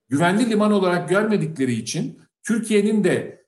Güvenli 0.09 0.51
liman 0.51 0.73
olarak 0.73 1.09
görmedikleri 1.09 1.73
için 1.73 2.21
Türkiye'nin 2.43 3.05
de 3.05 3.45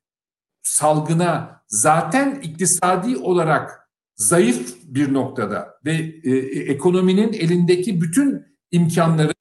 salgına 0.62 1.62
zaten 1.68 2.40
iktisadi 2.42 3.16
olarak 3.16 3.90
zayıf 4.16 4.76
bir 4.84 5.14
noktada 5.14 5.78
ve 5.84 5.92
e, 6.24 6.36
ekonominin 6.72 7.32
elindeki 7.32 8.00
bütün 8.00 8.46
imkanları 8.70 9.34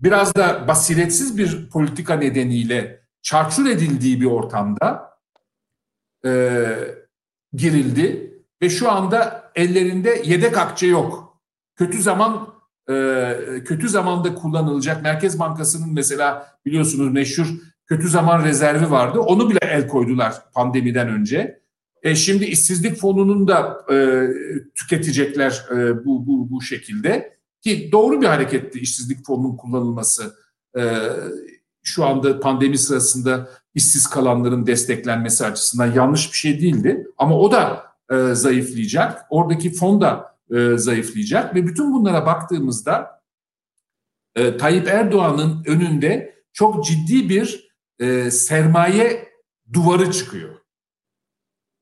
biraz 0.00 0.34
da 0.34 0.68
basiretsiz 0.68 1.38
bir 1.38 1.70
politika 1.70 2.14
nedeniyle 2.14 3.00
çarçur 3.22 3.66
edildiği 3.66 4.20
bir 4.20 4.26
ortamda 4.26 5.10
e, 6.24 6.64
girildi 7.52 8.34
ve 8.62 8.70
şu 8.70 8.90
anda 8.90 9.50
ellerinde 9.54 10.22
yedek 10.24 10.58
akçe 10.58 10.86
yok. 10.86 11.40
Kötü 11.76 12.02
zaman 12.02 12.54
e, 12.54 12.57
kötü 13.64 13.88
zamanda 13.88 14.34
kullanılacak 14.34 15.02
Merkez 15.02 15.38
Bankası'nın 15.38 15.94
mesela 15.94 16.46
biliyorsunuz 16.66 17.12
meşhur 17.12 17.46
kötü 17.86 18.08
zaman 18.08 18.44
rezervi 18.44 18.90
vardı. 18.90 19.20
Onu 19.20 19.50
bile 19.50 19.58
el 19.62 19.88
koydular 19.88 20.34
pandemiden 20.54 21.08
önce. 21.08 21.60
E, 22.02 22.14
şimdi 22.14 22.44
işsizlik 22.44 22.96
fonunun 22.96 23.48
da 23.48 23.84
e, 23.90 24.28
tüketecekler 24.74 25.64
e, 25.70 26.04
bu, 26.04 26.26
bu, 26.26 26.50
bu 26.50 26.62
şekilde. 26.62 27.38
Ki 27.60 27.88
doğru 27.92 28.20
bir 28.20 28.26
hareketti 28.26 28.78
işsizlik 28.78 29.26
fonunun 29.26 29.56
kullanılması. 29.56 30.34
E, 30.78 30.82
şu 31.82 32.04
anda 32.04 32.40
pandemi 32.40 32.78
sırasında 32.78 33.48
işsiz 33.74 34.06
kalanların 34.06 34.66
desteklenmesi 34.66 35.46
açısından 35.46 35.92
yanlış 35.92 36.32
bir 36.32 36.36
şey 36.36 36.60
değildi. 36.60 37.06
Ama 37.18 37.38
o 37.38 37.52
da 37.52 37.82
e, 38.10 38.34
zayıflayacak. 38.34 39.26
Oradaki 39.30 39.72
fon 39.72 40.00
da 40.00 40.37
e, 40.50 40.76
zayıflayacak 40.76 41.54
ve 41.54 41.66
bütün 41.66 41.92
bunlara 41.92 42.26
baktığımızda 42.26 43.22
e, 44.36 44.56
Tayyip 44.56 44.88
Erdoğan'ın 44.88 45.64
önünde 45.66 46.42
çok 46.52 46.84
ciddi 46.84 47.28
bir 47.28 47.68
e, 47.98 48.30
sermaye 48.30 49.28
duvarı 49.72 50.12
çıkıyor. 50.12 50.58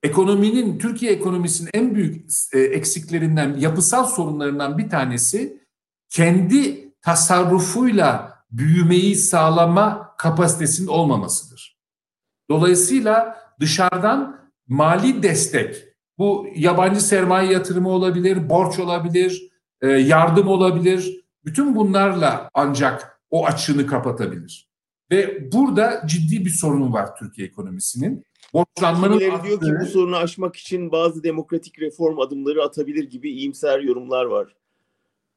Ekonominin, 0.02 0.78
Türkiye 0.78 1.12
ekonomisinin 1.12 1.70
en 1.74 1.94
büyük 1.94 2.30
e, 2.52 2.58
eksiklerinden, 2.58 3.56
yapısal 3.56 4.06
sorunlarından 4.06 4.78
bir 4.78 4.90
tanesi 4.90 5.66
kendi 6.08 6.92
tasarrufuyla 7.00 8.36
büyümeyi 8.50 9.16
sağlama 9.16 10.14
kapasitesinin 10.18 10.88
olmamasıdır. 10.88 11.78
Dolayısıyla 12.50 13.40
dışarıdan 13.60 14.50
mali 14.68 15.22
destek, 15.22 15.95
bu 16.18 16.46
yabancı 16.54 17.00
sermaye 17.00 17.52
yatırımı 17.52 17.88
olabilir, 17.88 18.48
borç 18.48 18.78
olabilir, 18.78 19.50
e, 19.80 19.88
yardım 19.88 20.48
olabilir. 20.48 21.24
Bütün 21.44 21.76
bunlarla 21.76 22.50
ancak 22.54 23.20
o 23.30 23.46
açığını 23.46 23.86
kapatabilir. 23.86 24.68
Ve 25.10 25.52
burada 25.52 26.02
ciddi 26.06 26.44
bir 26.44 26.50
sorun 26.50 26.92
var 26.92 27.16
Türkiye 27.16 27.46
ekonomisinin. 27.48 28.24
Borçlanmanın 28.52 29.18
Kimileri 29.18 29.42
diyor 29.42 29.60
ki 29.60 29.66
bu 29.80 29.86
sorunu 29.86 30.16
aşmak 30.16 30.56
için 30.56 30.92
bazı 30.92 31.22
demokratik 31.22 31.78
reform 31.80 32.18
adımları 32.18 32.62
atabilir 32.62 33.10
gibi 33.10 33.30
iyimser 33.30 33.80
yorumlar 33.80 34.24
var. 34.24 34.56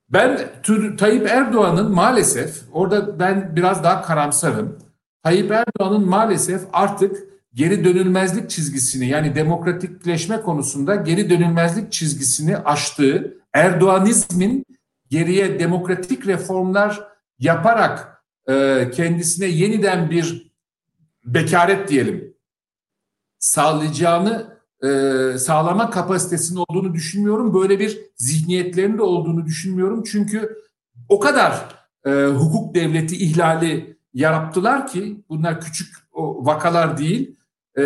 Ben 0.09 0.51
Tayyip 0.97 1.27
Erdoğan'ın 1.27 1.91
maalesef 1.91 2.61
orada 2.71 3.19
ben 3.19 3.55
biraz 3.55 3.83
daha 3.83 4.01
karamsarım. 4.01 4.77
Tayyip 5.23 5.51
Erdoğan'ın 5.51 6.07
maalesef 6.07 6.61
artık 6.73 7.27
geri 7.53 7.83
dönülmezlik 7.83 8.49
çizgisini 8.49 9.07
yani 9.07 9.35
demokratikleşme 9.35 10.41
konusunda 10.41 10.95
geri 10.95 11.29
dönülmezlik 11.29 11.91
çizgisini 11.91 12.57
aştığı 12.57 13.39
Erdoğanizmin 13.53 14.65
geriye 15.09 15.59
demokratik 15.59 16.27
reformlar 16.27 17.07
yaparak 17.39 18.23
e, 18.49 18.89
kendisine 18.93 19.45
yeniden 19.45 20.09
bir 20.09 20.51
bekaret 21.25 21.89
diyelim 21.89 22.33
sağlayacağını 23.39 24.59
e, 24.83 24.87
sağlama 25.37 25.89
kapasitesinin 25.89 26.59
olduğunu 26.59 26.93
düşünmüyorum. 26.93 27.53
Böyle 27.53 27.79
bir 27.79 27.99
zihniyetlerinin 28.15 28.97
de 28.97 29.01
olduğunu 29.01 29.45
düşünmüyorum. 29.45 30.03
Çünkü 30.03 30.57
o 31.09 31.19
kadar 31.19 31.65
e, 32.05 32.11
hukuk 32.25 32.75
devleti 32.75 33.15
ihlali 33.15 33.97
yarattılar 34.13 34.87
ki 34.87 35.23
bunlar 35.29 35.61
küçük 35.61 35.95
o, 36.11 36.45
vakalar 36.45 36.97
değil. 36.97 37.38
E, 37.79 37.83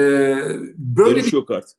böyle 0.77 1.09
Görüş 1.09 1.27
bir 1.27 1.33
yok 1.33 1.51
artık. 1.51 1.77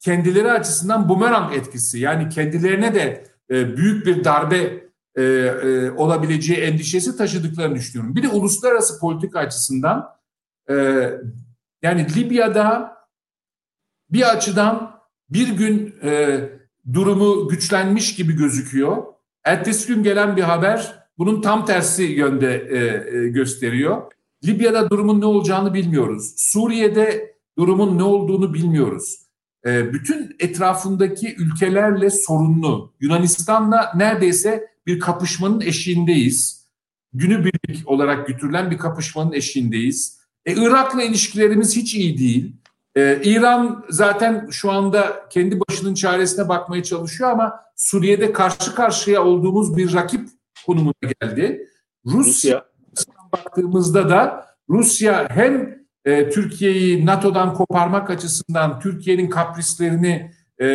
kendileri 0.00 0.52
açısından 0.52 1.08
bumerang 1.08 1.54
etkisi 1.54 1.98
yani 1.98 2.28
kendilerine 2.28 2.94
de 2.94 3.24
e, 3.50 3.76
büyük 3.76 4.06
bir 4.06 4.24
darbe 4.24 4.86
e, 5.16 5.22
e, 5.22 5.90
olabileceği 5.90 6.58
endişesi 6.58 7.16
taşıdıklarını 7.16 7.74
düşünüyorum. 7.74 8.16
Bir 8.16 8.22
de 8.22 8.28
uluslararası 8.28 9.00
politika 9.00 9.38
açısından 9.38 10.10
e, 10.70 10.74
yani 11.82 12.06
Libya'da 12.16 12.96
bir 14.10 14.30
açıdan 14.36 15.00
bir 15.30 15.48
gün 15.48 15.94
e, 16.02 16.40
durumu 16.92 17.48
güçlenmiş 17.48 18.14
gibi 18.14 18.36
gözüküyor. 18.36 19.02
Ertesi 19.44 19.88
gün 19.88 20.02
gelen 20.02 20.36
bir 20.36 20.42
haber 20.42 21.06
bunun 21.18 21.40
tam 21.40 21.66
tersi 21.66 22.02
yönde 22.02 22.54
e, 22.54 22.78
e, 23.16 23.28
gösteriyor. 23.28 24.12
Libya'da 24.46 24.90
durumun 24.90 25.20
ne 25.20 25.24
olacağını 25.24 25.74
bilmiyoruz. 25.74 26.34
Suriye'de 26.36 27.36
durumun 27.58 27.98
ne 27.98 28.02
olduğunu 28.02 28.54
bilmiyoruz. 28.54 29.18
E, 29.66 29.92
bütün 29.92 30.36
etrafındaki 30.40 31.34
ülkelerle 31.38 32.10
sorunlu. 32.10 32.94
Yunanistan'la 33.00 33.92
neredeyse 33.96 34.68
bir 34.86 35.00
kapışmanın 35.00 35.60
eşiğindeyiz. 35.60 36.66
Günübirlik 37.12 37.88
olarak 37.88 38.26
götürülen 38.26 38.70
bir 38.70 38.78
kapışmanın 38.78 39.32
eşiğindeyiz. 39.32 40.18
E, 40.46 40.52
Irak'la 40.52 41.02
ilişkilerimiz 41.02 41.76
hiç 41.76 41.94
iyi 41.94 42.18
değil. 42.18 42.56
Ee, 42.96 43.20
İran 43.24 43.84
zaten 43.88 44.48
şu 44.50 44.70
anda 44.70 45.28
kendi 45.30 45.60
başının 45.60 45.94
çaresine 45.94 46.48
bakmaya 46.48 46.82
çalışıyor 46.82 47.30
ama 47.30 47.60
Suriye'de 47.76 48.32
karşı 48.32 48.74
karşıya 48.74 49.24
olduğumuz 49.24 49.76
bir 49.76 49.94
rakip 49.94 50.28
konumuna 50.66 50.94
geldi. 51.20 51.68
Rusya, 52.06 52.20
Rusya. 52.20 52.64
Baktığımızda 53.44 54.08
da 54.08 54.46
Rusya 54.68 55.28
hem 55.30 55.78
e, 56.04 56.30
Türkiye'yi 56.30 57.06
NATO'dan 57.06 57.54
koparmak 57.54 58.10
açısından 58.10 58.80
Türkiye'nin 58.80 59.30
kaprislerini 59.30 60.30
e, 60.60 60.66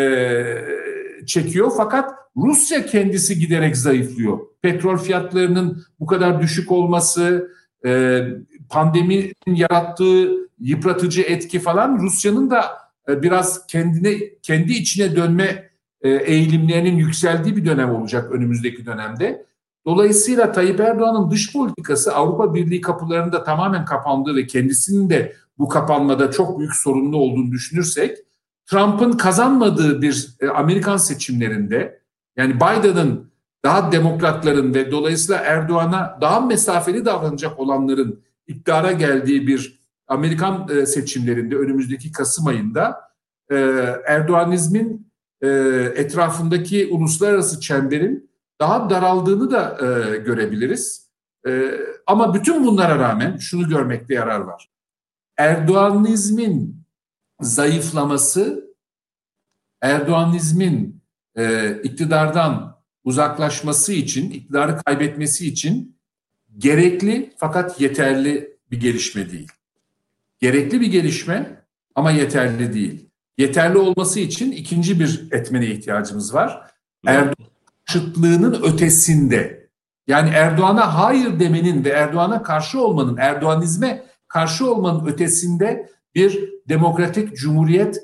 çekiyor 1.26 1.72
fakat 1.78 2.12
Rusya 2.38 2.86
kendisi 2.86 3.40
giderek 3.40 3.78
zayıflıyor. 3.78 4.40
Petrol 4.62 4.98
fiyatlarının 4.98 5.84
bu 6.00 6.06
kadar 6.06 6.42
düşük 6.42 6.72
olması, 6.72 7.52
e, 7.86 8.22
pandeminin 8.70 9.34
yarattığı 9.48 10.32
yıpratıcı 10.60 11.22
etki 11.22 11.60
falan 11.60 12.00
Rusya'nın 12.00 12.50
da 12.52 12.66
e, 13.10 13.22
biraz 13.22 13.68
kendine 13.68 14.14
kendi 14.42 14.74
içine 14.74 15.16
dönme 15.16 15.70
e, 16.02 16.10
eğilimlerinin 16.10 16.98
yükseldiği 16.98 17.58
bir 17.58 17.66
dönem 17.66 17.90
olacak 17.90 18.32
önümüzdeki 18.32 18.86
dönemde. 18.86 19.46
Dolayısıyla 19.86 20.52
Tayyip 20.52 20.80
Erdoğan'ın 20.80 21.32
dış 21.32 21.54
politikası 21.54 22.16
Avrupa 22.16 22.54
Birliği 22.54 22.82
kapılarında 22.82 23.44
tamamen 23.44 23.86
kapandığı 23.86 24.36
ve 24.36 24.48
kendisinin 24.48 25.10
de 25.10 25.36
bu 25.58 25.68
kapanmada 25.68 26.32
çok 26.32 26.60
büyük 26.60 26.76
sorunlu 26.76 27.18
olduğunu 27.18 27.52
düşünürsek 27.52 28.18
Trump'ın 28.66 29.12
kazanmadığı 29.12 30.02
bir 30.02 30.36
e, 30.40 30.48
Amerikan 30.48 30.98
seçimlerinde 30.98 32.02
yani 32.38 32.56
Biden'ın 32.56 33.32
daha 33.66 33.92
demokratların 33.92 34.74
ve 34.74 34.92
dolayısıyla 34.92 35.42
Erdoğan'a 35.42 36.18
daha 36.22 36.40
mesafeli 36.40 37.06
davranacak 37.06 37.60
olanların 37.60 38.24
iktidara 38.48 38.92
geldiği 38.92 39.48
bir 39.48 39.80
Amerikan 40.08 40.68
e, 40.70 40.86
seçimlerinde 40.86 41.56
önümüzdeki 41.56 42.12
Kasım 42.12 42.48
ayında 42.48 43.02
e, 43.52 43.56
Erdoğanizmin 44.06 45.12
etrafındaki 45.96 46.88
uluslararası 46.92 47.60
çemberin 47.60 48.31
daha 48.62 48.90
daraldığını 48.90 49.52
da 49.52 49.78
e, 49.80 50.18
görebiliriz. 50.18 51.10
E, 51.48 51.72
ama 52.08 52.34
bütün 52.34 52.66
bunlara 52.66 53.00
rağmen 53.00 53.38
şunu 53.38 53.70
görmekte 53.70 54.14
yarar 54.14 54.40
var. 54.40 54.70
Erdoğanizmin 55.38 56.86
zayıflaması, 57.40 58.72
Erdoğanizmin 59.82 61.02
e, 61.38 61.76
iktidardan 61.84 62.82
uzaklaşması 63.04 63.94
için, 63.94 64.32
iktidarı 64.32 64.78
kaybetmesi 64.86 65.48
için 65.48 65.98
gerekli 66.58 67.34
fakat 67.38 67.82
yeterli 67.82 68.58
bir 68.72 68.80
gelişme 68.80 69.32
değil. 69.32 69.52
Gerekli 70.40 70.82
bir 70.82 70.88
gelişme 70.88 71.66
ama 71.96 72.12
yeterli 72.12 72.74
değil. 72.74 73.10
Yeterli 73.38 73.78
olması 73.78 74.20
için 74.20 74.52
ikinci 74.52 75.00
bir 75.00 75.28
etmene 75.32 75.66
ihtiyacımız 75.68 76.34
var. 76.34 76.72
Erdoğan 77.06 77.51
karşıtlığının 77.92 78.64
ötesinde. 78.64 79.70
Yani 80.08 80.30
Erdoğan'a 80.30 81.00
hayır 81.00 81.40
demenin 81.40 81.86
ve 81.86 81.90
Erdoğan'a 81.90 82.44
karşı 82.44 82.82
olmanın, 82.82 83.18
Erdoğanizme 83.18 84.04
karşı 84.28 84.72
olmanın 84.72 85.08
ötesinde 85.08 85.90
bir 86.16 86.50
demokratik 86.70 87.36
cumhuriyet 87.36 88.00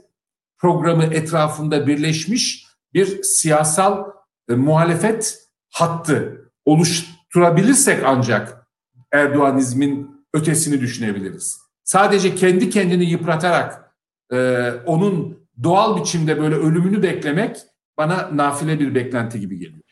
programı 0.58 1.04
etrafında 1.04 1.88
birleşmiş 1.88 2.68
bir 2.94 3.24
siyasal 3.24 4.06
e, 4.50 4.54
muhalefet 4.54 5.40
hattı 5.70 6.52
oluşturabilirsek 6.66 8.04
ancak 8.06 8.68
Erdoğanizmin 9.12 10.26
ötesini 10.34 10.82
düşünebiliriz. 10.82 11.60
Sadece 11.84 12.36
kendi 12.36 12.70
kendini 12.70 13.06
yıpratarak 13.06 13.96
e, 14.34 14.70
onun 14.86 15.48
doğal 15.64 16.02
biçimde 16.02 16.42
böyle 16.42 16.56
ölümünü 16.56 17.04
beklemek 17.04 17.58
bana 17.98 18.30
nafile 18.34 18.80
bir 18.80 18.96
beklenti 18.96 19.40
gibi 19.40 19.60
geliyor. 19.60 19.84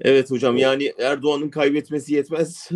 Evet 0.00 0.30
hocam 0.30 0.56
yani 0.56 0.92
Erdoğan'ın 0.98 1.48
kaybetmesi 1.48 2.14
yetmez. 2.14 2.68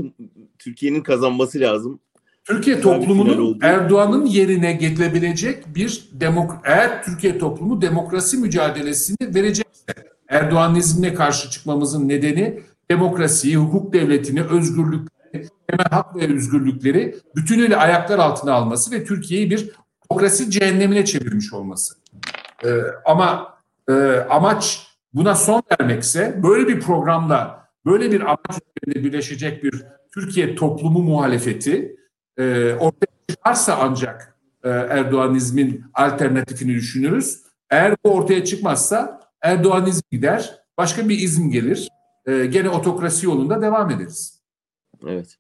Türkiye'nin 0.59 1.03
kazanması 1.03 1.61
lazım. 1.61 2.01
Türkiye 2.45 2.81
toplumunun 2.81 3.59
Erdoğan'ın 3.63 4.27
yerine 4.27 4.73
getirebilecek 4.73 5.75
bir 5.75 6.09
demok 6.13 6.61
eğer 6.65 7.03
Türkiye 7.05 7.39
toplumu 7.39 7.83
demokrasi 7.83 8.37
mücadelesini 8.37 9.35
verecekse 9.35 9.85
Erdoğanizmine 10.29 11.15
karşı 11.15 11.51
çıkmamızın 11.51 12.09
nedeni 12.09 12.61
demokrasiyi, 12.91 13.57
hukuk 13.57 13.93
devletini, 13.93 14.43
özgürlükleri, 14.43 15.49
temel 15.69 15.87
hak 15.91 16.17
ve 16.17 16.35
özgürlükleri 16.35 17.17
bütünüyle 17.37 17.77
ayaklar 17.77 18.19
altına 18.19 18.53
alması 18.53 18.91
ve 18.91 19.05
Türkiye'yi 19.05 19.51
bir 19.51 19.71
demokrasi 20.11 20.51
cehennemine 20.51 21.05
çevirmiş 21.05 21.53
olması. 21.53 21.95
Ee, 22.65 22.69
ama 23.05 23.54
e, 23.89 23.93
amaç 24.31 24.87
buna 25.13 25.35
son 25.35 25.63
vermekse 25.81 26.41
böyle 26.43 26.69
bir 26.69 26.81
programla 26.81 27.69
böyle 27.87 28.13
bir 28.13 28.21
amaç 28.21 28.61
üzerinde 28.83 29.05
birleşecek 29.05 29.65
bir 29.65 29.85
Türkiye 30.15 30.55
toplumu 30.55 30.99
muhalefeti 30.99 31.97
e, 32.39 32.73
ortaya 32.75 33.15
çıkarsa 33.29 33.79
ancak 33.81 34.39
e, 34.65 34.69
Erdoğanizmin 34.69 35.85
alternatifini 35.95 36.75
düşünürüz. 36.75 37.43
Eğer 37.71 37.97
bu 38.05 38.15
ortaya 38.15 38.45
çıkmazsa 38.45 39.21
Erdoğanizm 39.43 40.03
gider, 40.13 40.59
başka 40.79 41.09
bir 41.09 41.19
izm 41.19 41.51
gelir. 41.51 41.89
E, 42.27 42.47
gene 42.47 42.69
otokrasi 42.69 43.27
yolunda 43.27 43.63
devam 43.63 43.91
ederiz. 43.91 44.43
Evet. 45.07 45.37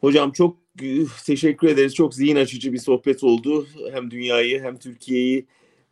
Hocam 0.00 0.32
çok 0.32 0.56
e, 0.82 1.04
teşekkür 1.26 1.68
ederiz. 1.68 1.94
Çok 1.94 2.14
zihin 2.14 2.36
açıcı 2.36 2.72
bir 2.72 2.78
sohbet 2.78 3.24
oldu. 3.24 3.66
Hem 3.92 4.10
dünyayı 4.10 4.62
hem 4.62 4.78
Türkiye'yi 4.78 5.46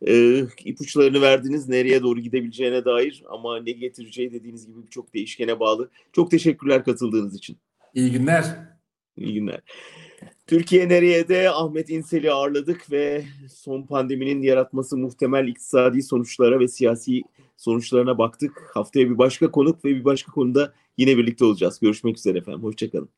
e, 0.07 0.43
ipuçlarını 0.65 1.21
verdiniz 1.21 1.69
nereye 1.69 2.03
doğru 2.03 2.19
gidebileceğine 2.19 2.85
dair 2.85 3.23
ama 3.29 3.59
ne 3.59 3.71
getireceği 3.71 4.31
dediğiniz 4.31 4.67
gibi 4.67 4.83
birçok 4.85 5.13
değişkene 5.13 5.59
bağlı. 5.59 5.89
Çok 6.13 6.31
teşekkürler 6.31 6.83
katıldığınız 6.83 7.35
için. 7.35 7.57
İyi 7.93 8.11
günler. 8.11 8.45
İyi 9.17 9.33
günler. 9.33 9.59
Türkiye 10.47 10.89
nereye 10.89 11.27
de 11.27 11.49
Ahmet 11.49 11.89
İnsel'i 11.89 12.31
ağırladık 12.31 12.91
ve 12.91 13.23
son 13.49 13.83
pandeminin 13.83 14.41
yaratması 14.41 14.97
muhtemel 14.97 15.47
iktisadi 15.47 16.03
sonuçlara 16.03 16.59
ve 16.59 16.67
siyasi 16.67 17.21
sonuçlarına 17.57 18.17
baktık. 18.17 18.71
Haftaya 18.73 19.09
bir 19.09 19.17
başka 19.17 19.51
konuk 19.51 19.85
ve 19.85 19.89
bir 19.89 20.05
başka 20.05 20.31
konuda 20.31 20.73
yine 20.97 21.17
birlikte 21.17 21.45
olacağız. 21.45 21.79
Görüşmek 21.79 22.17
üzere 22.17 22.37
efendim. 22.37 22.63
Hoşçakalın. 22.63 23.09